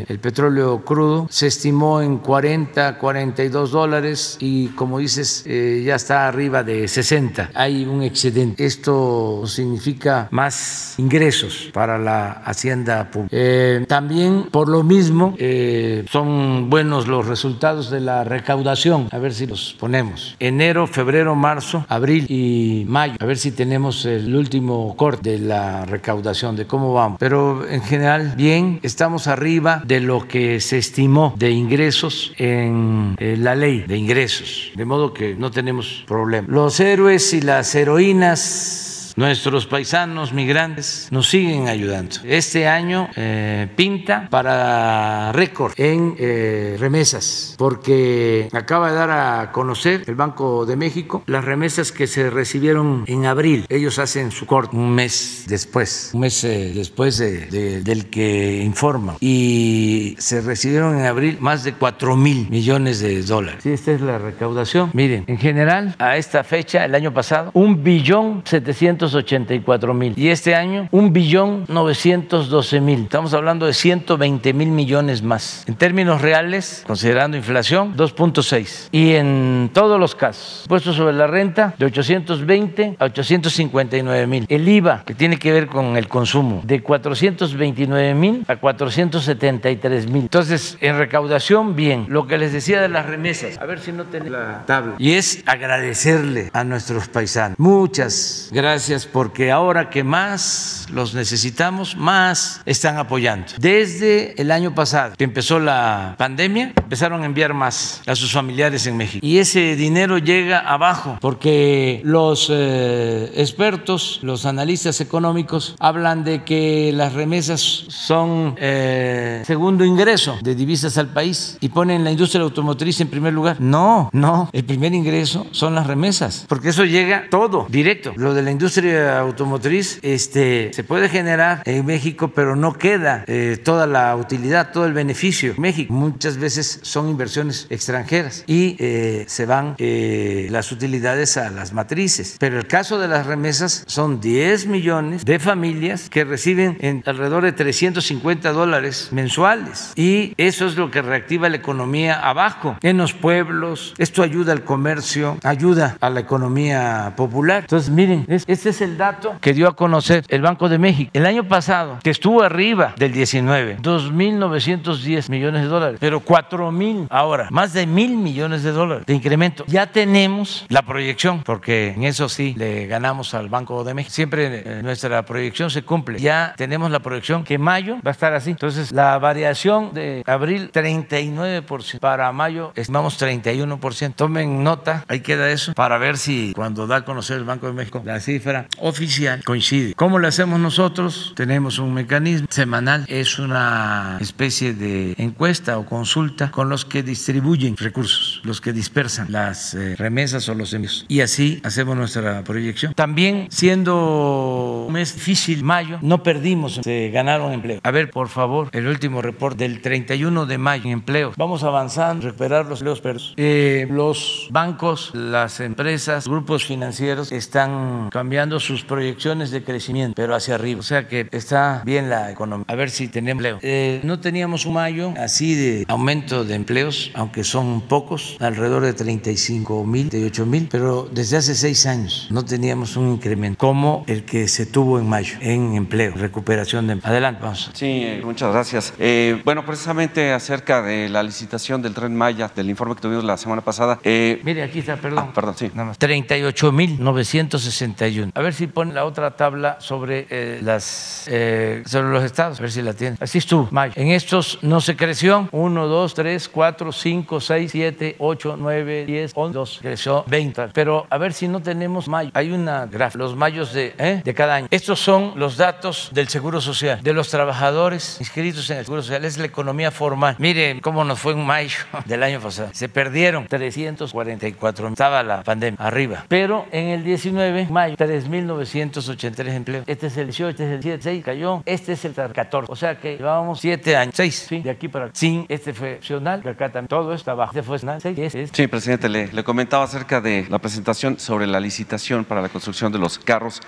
del 0.09 0.19
petróleo 0.19 0.85
crudo. 0.85 1.27
Se 1.31 1.47
estimó 1.47 2.01
en 2.01 2.19
40, 2.19 2.99
42 2.99 3.71
dólares 3.71 4.37
y 4.41 4.69
como 4.69 4.99
dices, 4.99 5.45
eh, 5.47 5.83
ya 5.85 5.95
está 5.97 6.29
arriba 6.29 6.63
de 6.63 6.89
60. 6.89 7.51
Hay 7.55 7.85
un 7.85 8.03
excedente. 8.03 8.65
Esto 8.65 9.43
significa 9.47 10.29
más 10.31 10.95
ingresos 10.99 11.71
para 11.73 11.99
la 11.99 12.33
hacienda 12.45 13.11
pública. 13.11 13.37
Eh, 13.37 13.85
también 13.89 14.49
por 14.51 14.69
lo 14.69 14.83
mismo 14.83 15.35
eh, 15.39 16.05
son 16.11 16.71
buenos 16.71 17.09
los 17.09 17.27
resultados 17.27 17.91
de 17.91 18.01
la 18.01 18.25
recaudación. 18.25 19.09
A 19.13 19.19
ver 19.19 19.35
si 19.35 19.47
los 19.47 19.77
ponemos. 19.79 20.37
Enero, 20.39 20.87
febrero, 20.87 21.35
marzo, 21.35 21.85
abril 21.89 22.27
y 22.29 22.85
mayo. 22.89 23.15
A 23.21 23.27
ver 23.27 23.39
si 23.39 23.53
tenemos 23.53 24.05
el 24.05 24.35
último 24.35 24.95
corte 24.97 25.31
de 25.31 25.39
la 25.39 25.85
recaudación, 25.85 26.57
de 26.57 26.67
cómo 26.67 26.93
vamos. 26.93 27.19
Pero 27.19 27.67
en 27.69 27.83
general, 27.83 28.35
bien, 28.37 28.81
estamos 28.83 29.27
arriba 29.27 29.82
de 29.85 30.01
lo 30.01 30.27
que 30.27 30.61
se 30.61 30.79
estimó 30.79 31.35
de 31.37 31.51
ingresos 31.51 32.33
en 32.39 33.17
eh, 33.19 33.37
la 33.39 33.55
ley 33.55 33.85
de 33.87 33.97
ingresos. 33.97 34.71
De 34.75 34.85
modo 34.85 35.13
que 35.13 35.35
no 35.35 35.51
tenemos 35.51 36.05
problema. 36.07 36.47
Los 36.51 36.81
héroes 36.81 37.33
y 37.33 37.41
las 37.41 37.75
heroínas 37.75 38.92
Nuestros 39.17 39.67
paisanos 39.67 40.33
migrantes 40.33 41.09
nos 41.11 41.29
siguen 41.29 41.69
ayudando. 41.69 42.17
Este 42.25 42.67
año 42.67 43.09
eh, 43.17 43.69
pinta 43.77 44.29
para 44.31 45.33
récord 45.33 45.73
en 45.77 46.15
eh, 46.19 46.77
remesas, 46.79 47.55
porque 47.59 48.49
acaba 48.53 48.91
de 48.91 48.97
dar 48.97 49.11
a 49.11 49.53
conocer 49.53 50.05
el 50.07 50.15
Banco 50.15 50.65
de 50.65 50.77
México 50.77 51.23
las 51.27 51.45
remesas 51.45 51.93
que 51.93 52.07
se 52.07 52.31
recibieron 52.31 53.05
en 53.07 53.27
abril. 53.27 53.67
Ellos 53.69 53.99
hacen 53.99 54.31
su 54.31 54.47
corte 54.47 54.77
un 54.77 54.95
mes 54.95 55.45
después, 55.47 56.11
un 56.15 56.21
mes 56.21 56.43
eh, 56.45 56.73
después 56.75 57.19
del 57.19 58.07
que 58.09 58.63
informan. 58.63 59.17
Y 59.21 60.17
se 60.19 60.41
recibieron 60.41 60.99
en 60.99 61.05
abril 61.05 61.37
más 61.41 61.65
de 61.65 61.75
4 61.75 62.17
mil 62.17 62.49
millones 62.49 63.01
de 63.01 63.23
dólares. 63.23 63.61
Sí, 63.63 63.71
esta 63.71 63.93
es 63.93 64.01
la 64.01 64.19
recaudación. 64.19 64.91
Miren, 64.95 65.25
en 65.27 65.37
general, 65.37 65.95
a 65.99 66.17
esta 66.17 66.45
fecha, 66.45 66.85
el 66.85 66.95
año 66.95 67.13
pasado, 67.13 67.51
un 67.53 67.85
billón 67.85 68.43
700 68.45 69.02
484 69.03 69.95
mil. 69.95 70.15
Y 70.17 70.29
este 70.29 70.55
año, 70.55 70.89
un 70.91 71.13
billón 71.13 71.65
912 71.69 72.81
mil. 72.81 73.03
Estamos 73.03 73.35
hablando 73.35 73.67
de 73.67 73.73
120 73.73 74.53
mil 74.53 74.69
millones 74.69 75.23
más. 75.23 75.65
En 75.67 75.75
términos 75.75 76.21
reales, 76.21 76.85
considerando 76.87 77.37
inflación, 77.37 77.97
2.6. 77.97 78.89
Y 78.93 79.15
en 79.15 79.71
todos 79.73 79.99
los 79.99 80.15
casos, 80.15 80.65
puestos 80.69 80.97
sobre 80.97 81.15
la 81.15 81.27
renta, 81.27 81.75
de 81.79 81.87
820 81.87 82.97
a 82.99 83.05
859 83.05 84.27
mil. 84.27 84.47
El 84.49 84.69
IVA, 84.69 85.03
que 85.05 85.15
tiene 85.15 85.39
que 85.39 85.53
ver 85.53 85.67
con 85.67 85.97
el 85.97 86.09
consumo, 86.09 86.63
de 86.65 86.83
429 86.83 88.15
mil 88.15 88.45
a 88.47 88.57
473 88.57 90.09
mil. 90.09 90.23
Entonces, 90.23 90.79
en 90.81 90.99
recaudación, 90.99 91.75
bien. 91.75 92.07
Lo 92.09 92.27
que 92.27 92.39
les 92.39 92.53
decía 92.53 92.81
de 92.81 92.89
las 92.89 93.07
remesas, 93.07 93.59
a 93.59 93.67
ver 93.67 93.81
si 93.81 93.93
no 93.93 94.05
tenemos 94.05 94.33
la 94.33 94.65
tabla. 94.67 94.95
Y 94.99 95.13
es 95.13 95.43
agradecerle 95.47 96.51
a 96.53 96.65
nuestros 96.65 97.09
paisanos. 97.09 97.59
Muchas 97.59 98.51
gracias 98.53 98.92
porque 99.11 99.51
ahora 99.51 99.89
que 99.89 100.05
más 100.05 100.87
los 100.91 101.15
necesitamos, 101.15 101.97
más 101.97 102.61
están 102.67 102.99
apoyando. 102.99 103.47
Desde 103.59 104.41
el 104.41 104.51
año 104.51 104.75
pasado 104.75 105.15
que 105.17 105.25
empezó 105.25 105.59
la 105.59 106.15
pandemia, 106.19 106.73
empezaron 106.77 107.23
a 107.23 107.27
enviar 107.27 107.55
más 107.55 108.03
a 108.07 108.15
sus 108.15 108.33
familiares 108.33 108.87
en 108.87 108.97
México. 108.97 109.27
Y 109.27 109.39
ese 109.39 109.77
dinero 109.77 110.19
llega 110.19 110.59
abajo 110.59 111.19
porque 111.21 112.03
los 112.05 112.49
eh, 112.51 113.33
expertos, 113.37 114.21
los 114.23 114.45
analistas 114.45 115.01
económicos, 115.01 115.75
hablan 115.79 116.25
de 116.25 116.45
que 116.45 116.93
las 116.93 117.15
remesas 117.15 117.61
son 117.89 118.57
eh, 118.59 119.43
segundo 119.47 119.85
ingreso 119.85 120.39
de 120.43 120.55
divisas 120.55 120.99
al 120.99 121.09
país 121.09 121.57
y 121.61 121.71
ponen 121.71 122.05
la 122.05 122.11
industria 122.11 122.43
automotriz 122.43 123.01
en 123.01 123.09
primer 123.09 123.33
lugar. 123.33 123.57
No, 123.61 124.11
no, 124.13 124.51
el 124.53 124.65
primer 124.65 124.93
ingreso 124.93 125.47
son 125.53 125.75
las 125.75 125.87
remesas, 125.87 126.45
porque 126.49 126.69
eso 126.69 126.85
llega 126.85 127.29
todo 127.31 127.67
directo. 127.71 128.13
Lo 128.17 128.35
de 128.35 128.43
la 128.43 128.51
industria 128.51 128.82
automotriz 128.83 129.99
este, 130.03 130.71
se 130.73 130.85
puede 130.85 131.09
generar 131.09 131.63
en 131.65 131.85
México, 131.87 132.29
pero 132.35 132.57
no 132.57 132.75
queda 132.75 133.25
eh, 133.27 133.59
toda 133.63 133.87
la 133.87 134.15
utilidad, 134.17 134.73
todo 134.73 134.87
el 134.87 134.93
beneficio. 134.93 135.55
México 135.59 135.93
muchas 135.93 136.37
veces 136.37 136.81
son 136.83 137.09
inversiones 137.09 137.67
extranjeras 137.71 138.45
y 138.47 138.77
eh, 138.79 139.25
se 139.29 139.47
van 139.47 139.75
eh, 139.79 140.49
las 140.51 140.73
utilidades 140.73 141.37
a 141.37 141.51
las 141.51 141.73
matrices. 141.73 142.37
Pero 142.39 142.59
el 142.59 142.67
caso 142.67 142.99
de 142.99 143.09
las 143.09 143.27
remesas 143.27 143.85
son 143.87 144.21
10 144.21 144.67
millones 144.67 145.25
de 145.25 145.39
familias 145.39 146.09
que 146.09 146.25
reciben 146.25 146.77
en 146.81 147.03
alrededor 147.07 147.45
de 147.45 147.53
350 147.53 148.53
dólares 148.53 149.09
mensuales 149.13 149.93
y 149.97 150.35
eso 150.37 150.67
es 150.67 150.77
lo 150.77 150.91
que 150.91 151.03
reactiva 151.03 151.49
la 151.49 151.57
economía 151.57 152.21
abajo, 152.21 152.77
en 152.83 152.99
los 152.99 153.13
pueblos. 153.13 153.95
Esto 153.99 154.23
ayuda 154.23 154.53
al 154.53 154.65
comercio, 154.65 155.39
ayuda 155.43 155.97
a 156.01 156.11
la 156.11 156.21
economía 156.21 157.15
popular. 157.17 157.63
Entonces, 157.63 157.91
miren, 157.91 158.25
este 158.29 158.71
es 158.71 158.72
el 158.81 158.97
dato 158.97 159.37
que 159.41 159.53
dio 159.53 159.69
a 159.69 159.77
conocer 159.77 160.25
el 160.29 160.43
Banco 160.43 160.69
de 160.69 160.79
México. 160.79 161.11
El 161.15 161.27
año 161.27 161.45
pasado, 161.49 161.99
que 162.03 162.11
estuvo 162.11 162.43
arriba 162.43 162.95
del 162.97 163.13
19, 163.13 163.79
2.910 163.79 165.31
millones 165.31 165.63
de 165.63 165.69
dólares, 165.69 165.99
pero 166.01 166.23
4.000 166.25 167.07
ahora, 167.11 167.49
más 167.51 167.73
de 167.73 167.87
mil 167.87 168.17
millones 168.17 168.63
de 168.63 168.73
dólares 168.73 169.07
de 169.07 169.15
incremento. 169.15 169.65
Ya 169.67 169.87
tenemos 169.87 170.67
la 170.69 170.83
proyección, 170.83 171.43
porque 171.43 171.91
en 171.91 172.05
eso 172.05 172.29
sí 172.29 172.55
le 172.57 172.87
ganamos 172.87 173.35
al 173.35 173.49
Banco 173.49 173.85
de 173.85 173.95
México. 173.95 174.15
Siempre 174.15 174.63
eh, 174.65 174.83
nuestra 174.83 175.23
proyección 175.25 175.71
se 175.71 175.83
cumple. 175.83 176.19
Ya 176.19 176.55
tenemos 176.57 176.91
la 176.91 177.01
proyección 177.01 177.45
que 177.45 177.59
mayo 177.59 177.97
va 177.97 178.11
a 178.11 178.13
estar 178.13 178.33
así. 178.35 178.51
Entonces, 178.51 178.93
la 178.93 179.19
variación 179.19 179.93
de 179.95 180.23
abril, 180.27 180.71
39%. 180.73 181.99
Para 181.99 182.31
mayo, 182.33 182.73
estimamos 182.75 183.21
31%. 183.21 184.15
Tomen 184.15 184.63
nota, 184.63 185.05
ahí 185.09 185.21
queda 185.21 185.51
eso, 185.51 185.75
para 185.75 185.99
ver 185.99 186.19
si 186.19 186.53
cuando 186.55 186.87
da 186.87 186.97
a 186.97 187.05
conocer 187.05 187.39
el 187.39 187.45
Banco 187.45 187.67
de 187.67 187.73
México 187.73 188.03
la 188.05 188.21
cifra 188.21 188.62
oficial 188.79 189.43
coincide. 189.45 189.95
¿Cómo 189.95 190.19
lo 190.19 190.29
hacemos 190.29 190.61
nosotros? 190.61 191.33
Tenemos 191.37 191.79
un 191.79 191.95
mecanismo 191.95 192.47
semanal, 192.51 193.05
es 193.09 193.39
una 193.39 194.19
especie 194.21 194.75
de 194.75 195.15
encuesta 195.19 195.79
o 195.79 195.87
consulta 195.87 196.51
con 196.51 196.69
los 196.69 196.85
que 196.85 197.03
distribuyen 197.03 197.77
recursos, 197.77 198.41
los 198.45 198.61
que 198.61 198.73
dispersan 198.73 199.31
las 199.31 199.75
eh, 199.75 199.97
remesas 199.97 200.49
o 200.49 200.55
los 200.55 200.73
envíos. 200.75 201.05
Y 201.09 201.21
así 201.21 201.61
hacemos 201.65 201.97
nuestra 201.97 202.43
proyección. 202.45 202.95
También, 202.95 203.49
siendo 203.51 204.87
un 204.87 204.93
mes 204.93 205.15
difícil, 205.15 205.63
mayo, 205.63 205.99
no 206.03 206.23
perdimos, 206.23 206.81
se 206.83 207.11
ganaron 207.11 207.53
empleo. 207.53 207.81
A 207.83 207.91
ver, 207.91 208.11
por 208.11 208.29
favor, 208.29 208.69
el 208.73 208.87
último 208.87 209.23
reporte 209.23 209.69
del 209.69 209.81
31 209.81 210.47
de 210.47 210.59
mayo 210.59 210.91
empleo. 210.91 211.33
Vamos 211.37 211.63
avanzando, 211.65 212.27
recuperar 212.27 212.67
los 212.67 212.81
empleos 212.81 213.01
perdidos. 213.01 213.35
Eh, 213.37 213.87
los 213.91 214.49
bancos, 214.51 215.11
las 215.15 215.61
empresas, 215.61 216.27
grupos 216.29 216.65
financieros 216.65 217.33
están 217.33 218.09
cambiando 218.11 218.52
sus 218.61 218.85
proyecciones 218.85 219.51
de 219.51 219.65
crecimiento, 219.65 220.15
pero 220.15 220.35
hacia 220.35 220.55
arriba. 220.55 220.81
O 220.81 220.85
sea 220.85 221.09
que 221.09 221.29
está 221.33 221.83
bien 221.85 222.09
la 222.09 222.31
economía. 222.31 222.65
A 222.69 222.75
ver 222.75 222.91
si 222.91 223.09
tenemos 223.09 223.33
empleo. 223.33 223.59
Eh, 223.63 224.01
no 224.05 224.21
teníamos 224.21 224.67
un 224.67 224.75
mayo 224.75 225.15
así 225.19 225.55
de 225.55 225.85
aumento 225.89 226.45
de 226.45 226.55
empleos, 226.55 227.11
aunque 227.15 227.45
son 227.45 227.81
pocos, 227.83 228.37
alrededor 228.41 228.85
de 228.85 228.93
35 228.93 229.85
mil, 229.85 230.09
38 230.09 230.47
mil, 230.47 230.69
pero 230.71 231.09
desde 231.11 231.39
hace 231.39 231.55
seis 231.55 231.87
años 231.87 232.29
no 232.31 232.45
teníamos 232.45 232.97
un 232.97 233.13
incremento 233.13 233.59
como 233.59 234.05
el 234.07 234.25
que 234.25 234.47
se 234.49 234.67
tuvo 234.67 234.99
en 234.99 235.09
mayo 235.09 235.37
en 235.41 235.75
empleo, 235.75 236.13
recuperación 236.15 236.87
de 236.87 236.93
empleo. 236.95 237.11
Adelante, 237.11 237.41
vamos. 237.43 237.71
Sí, 237.73 238.21
muchas 238.23 238.53
gracias. 238.53 238.95
Eh, 238.99 239.41
bueno, 239.45 239.65
precisamente 239.67 240.33
acerca 240.33 240.83
de 240.83 241.09
la 241.09 241.23
licitación 241.23 241.81
del 241.83 241.95
tren 241.95 242.15
Maya, 242.15 242.51
del 242.55 242.69
informe 242.71 242.95
que 242.95 243.01
tuvimos 243.01 243.25
la 243.25 243.37
semana 243.37 243.63
pasada. 243.63 243.99
Eh, 244.05 244.41
Mire, 244.45 244.63
aquí 244.63 244.79
está, 244.81 244.97
perdón. 244.97 245.27
Ah, 245.29 245.33
perdón, 245.35 245.55
sí. 245.57 245.71
Nada 245.75 245.89
más. 245.89 245.99
38.961. 245.99 248.31
A 248.43 248.45
ver 248.45 248.55
si 248.55 248.67
pone 248.67 248.93
la 248.93 249.05
otra 249.05 249.37
tabla 249.37 249.77
sobre 249.79 250.27
eh, 250.29 250.59
las 250.65 251.29
eh, 251.29 251.85
sobre 251.87 252.09
los 252.09 252.25
estados, 252.25 252.59
a 252.59 252.63
ver 252.63 252.73
si 252.73 252.83
la 252.83 252.93
tiene. 252.93 253.17
Así 253.21 253.39
estuvo, 253.39 253.69
mayo. 253.71 253.93
En 253.95 254.09
estos 254.09 254.59
no 254.63 254.81
se 254.81 254.97
creció. 254.97 255.49
1, 255.53 255.87
2, 255.87 256.15
3, 256.15 256.49
4, 256.49 256.91
5, 256.91 257.41
6, 257.41 257.71
7, 257.71 258.17
8, 258.19 258.57
9, 258.59 259.07
10, 259.07 259.33
11, 259.33 259.55
12. 259.55 259.81
Creció 259.81 260.25
20. 260.27 260.71
Pero 260.75 261.07
a 261.09 261.19
ver 261.19 261.35
si 261.35 261.47
no 261.47 261.63
tenemos 261.63 262.09
mayo. 262.09 262.33
Hay 262.35 262.51
una 262.51 262.87
gráfica, 262.87 263.23
los 263.23 263.37
mayos 263.37 263.73
de, 263.73 263.95
¿eh? 263.97 264.23
de 264.25 264.35
cada 264.35 264.57
año. 264.57 264.67
Estos 264.73 264.99
son 264.99 265.35
los 265.37 265.57
datos 265.57 266.11
del 266.13 266.27
Seguro 266.27 266.61
Social, 266.61 267.01
de 267.01 267.13
los 267.13 267.29
trabajadores 267.29 268.17
inscritos 268.19 268.69
en 268.71 268.79
el 268.79 268.85
Seguro 268.85 269.03
Social. 269.03 269.25
Es 269.25 269.39
la 269.39 269.47
economía 269.47 269.93
formal. 269.93 270.35
Miren 270.41 270.81
cómo 270.81 271.05
nos 271.05 271.21
fue 271.21 271.35
en 271.35 271.47
mayo 271.47 271.79
del 272.07 272.25
año 272.25 272.41
pasado. 272.41 272.71
Se 272.73 272.89
perdieron 272.89 273.47
344. 273.47 274.89
Estaba 274.89 275.23
la 275.23 275.45
pandemia 275.45 275.79
arriba. 275.79 276.25
Pero 276.27 276.67
en 276.73 276.87
el 276.87 277.05
19, 277.05 277.69
mayo, 277.71 277.95
3.983 278.25 279.49
empleos. 279.53 279.85
Este 279.87 280.07
es 280.07 280.17
el 280.17 280.27
18, 280.27 280.51
este 280.51 280.65
es 280.65 280.71
el 280.71 280.83
7, 280.83 281.03
6, 281.03 281.25
cayó. 281.25 281.63
Este 281.67 281.93
es 281.93 282.05
el 282.05 282.15
14. 282.15 282.73
O 282.73 282.77
sea 282.77 282.99
que 282.99 283.17
llevábamos 283.17 283.61
7 283.61 283.97
años, 283.97 284.15
6, 284.17 284.47
¿sí? 284.49 284.61
de 284.61 284.71
aquí 284.71 284.89
para 284.89 285.07
acá. 285.07 285.15
Sin 285.15 285.47
este 285.49 285.73
fue 285.73 285.97
opcional, 285.97 286.43
que 286.43 286.51
acá 286.51 286.71
también 286.71 286.89
todo 286.89 287.13
está 287.13 287.33
abajo. 287.33 287.53
Este 287.53 287.63
fue 287.63 287.77
opcional, 287.77 288.01
6, 288.01 288.19
este 288.19 288.43
es. 288.43 288.51
Sí, 288.53 288.67
presidente, 288.67 289.09
le, 289.09 289.45
comentaba 289.45 289.85
acerca 289.85 290.21
de 290.21 290.47
la 290.49 290.59
presentación 290.59 291.19
sobre 291.19 291.47
la 291.47 291.61
licitación 291.61 292.25
para 292.25 292.41
la 292.41 292.49
construcción 292.49 292.93
de 292.93 292.99
los 292.99 293.19
carros. 293.19 293.61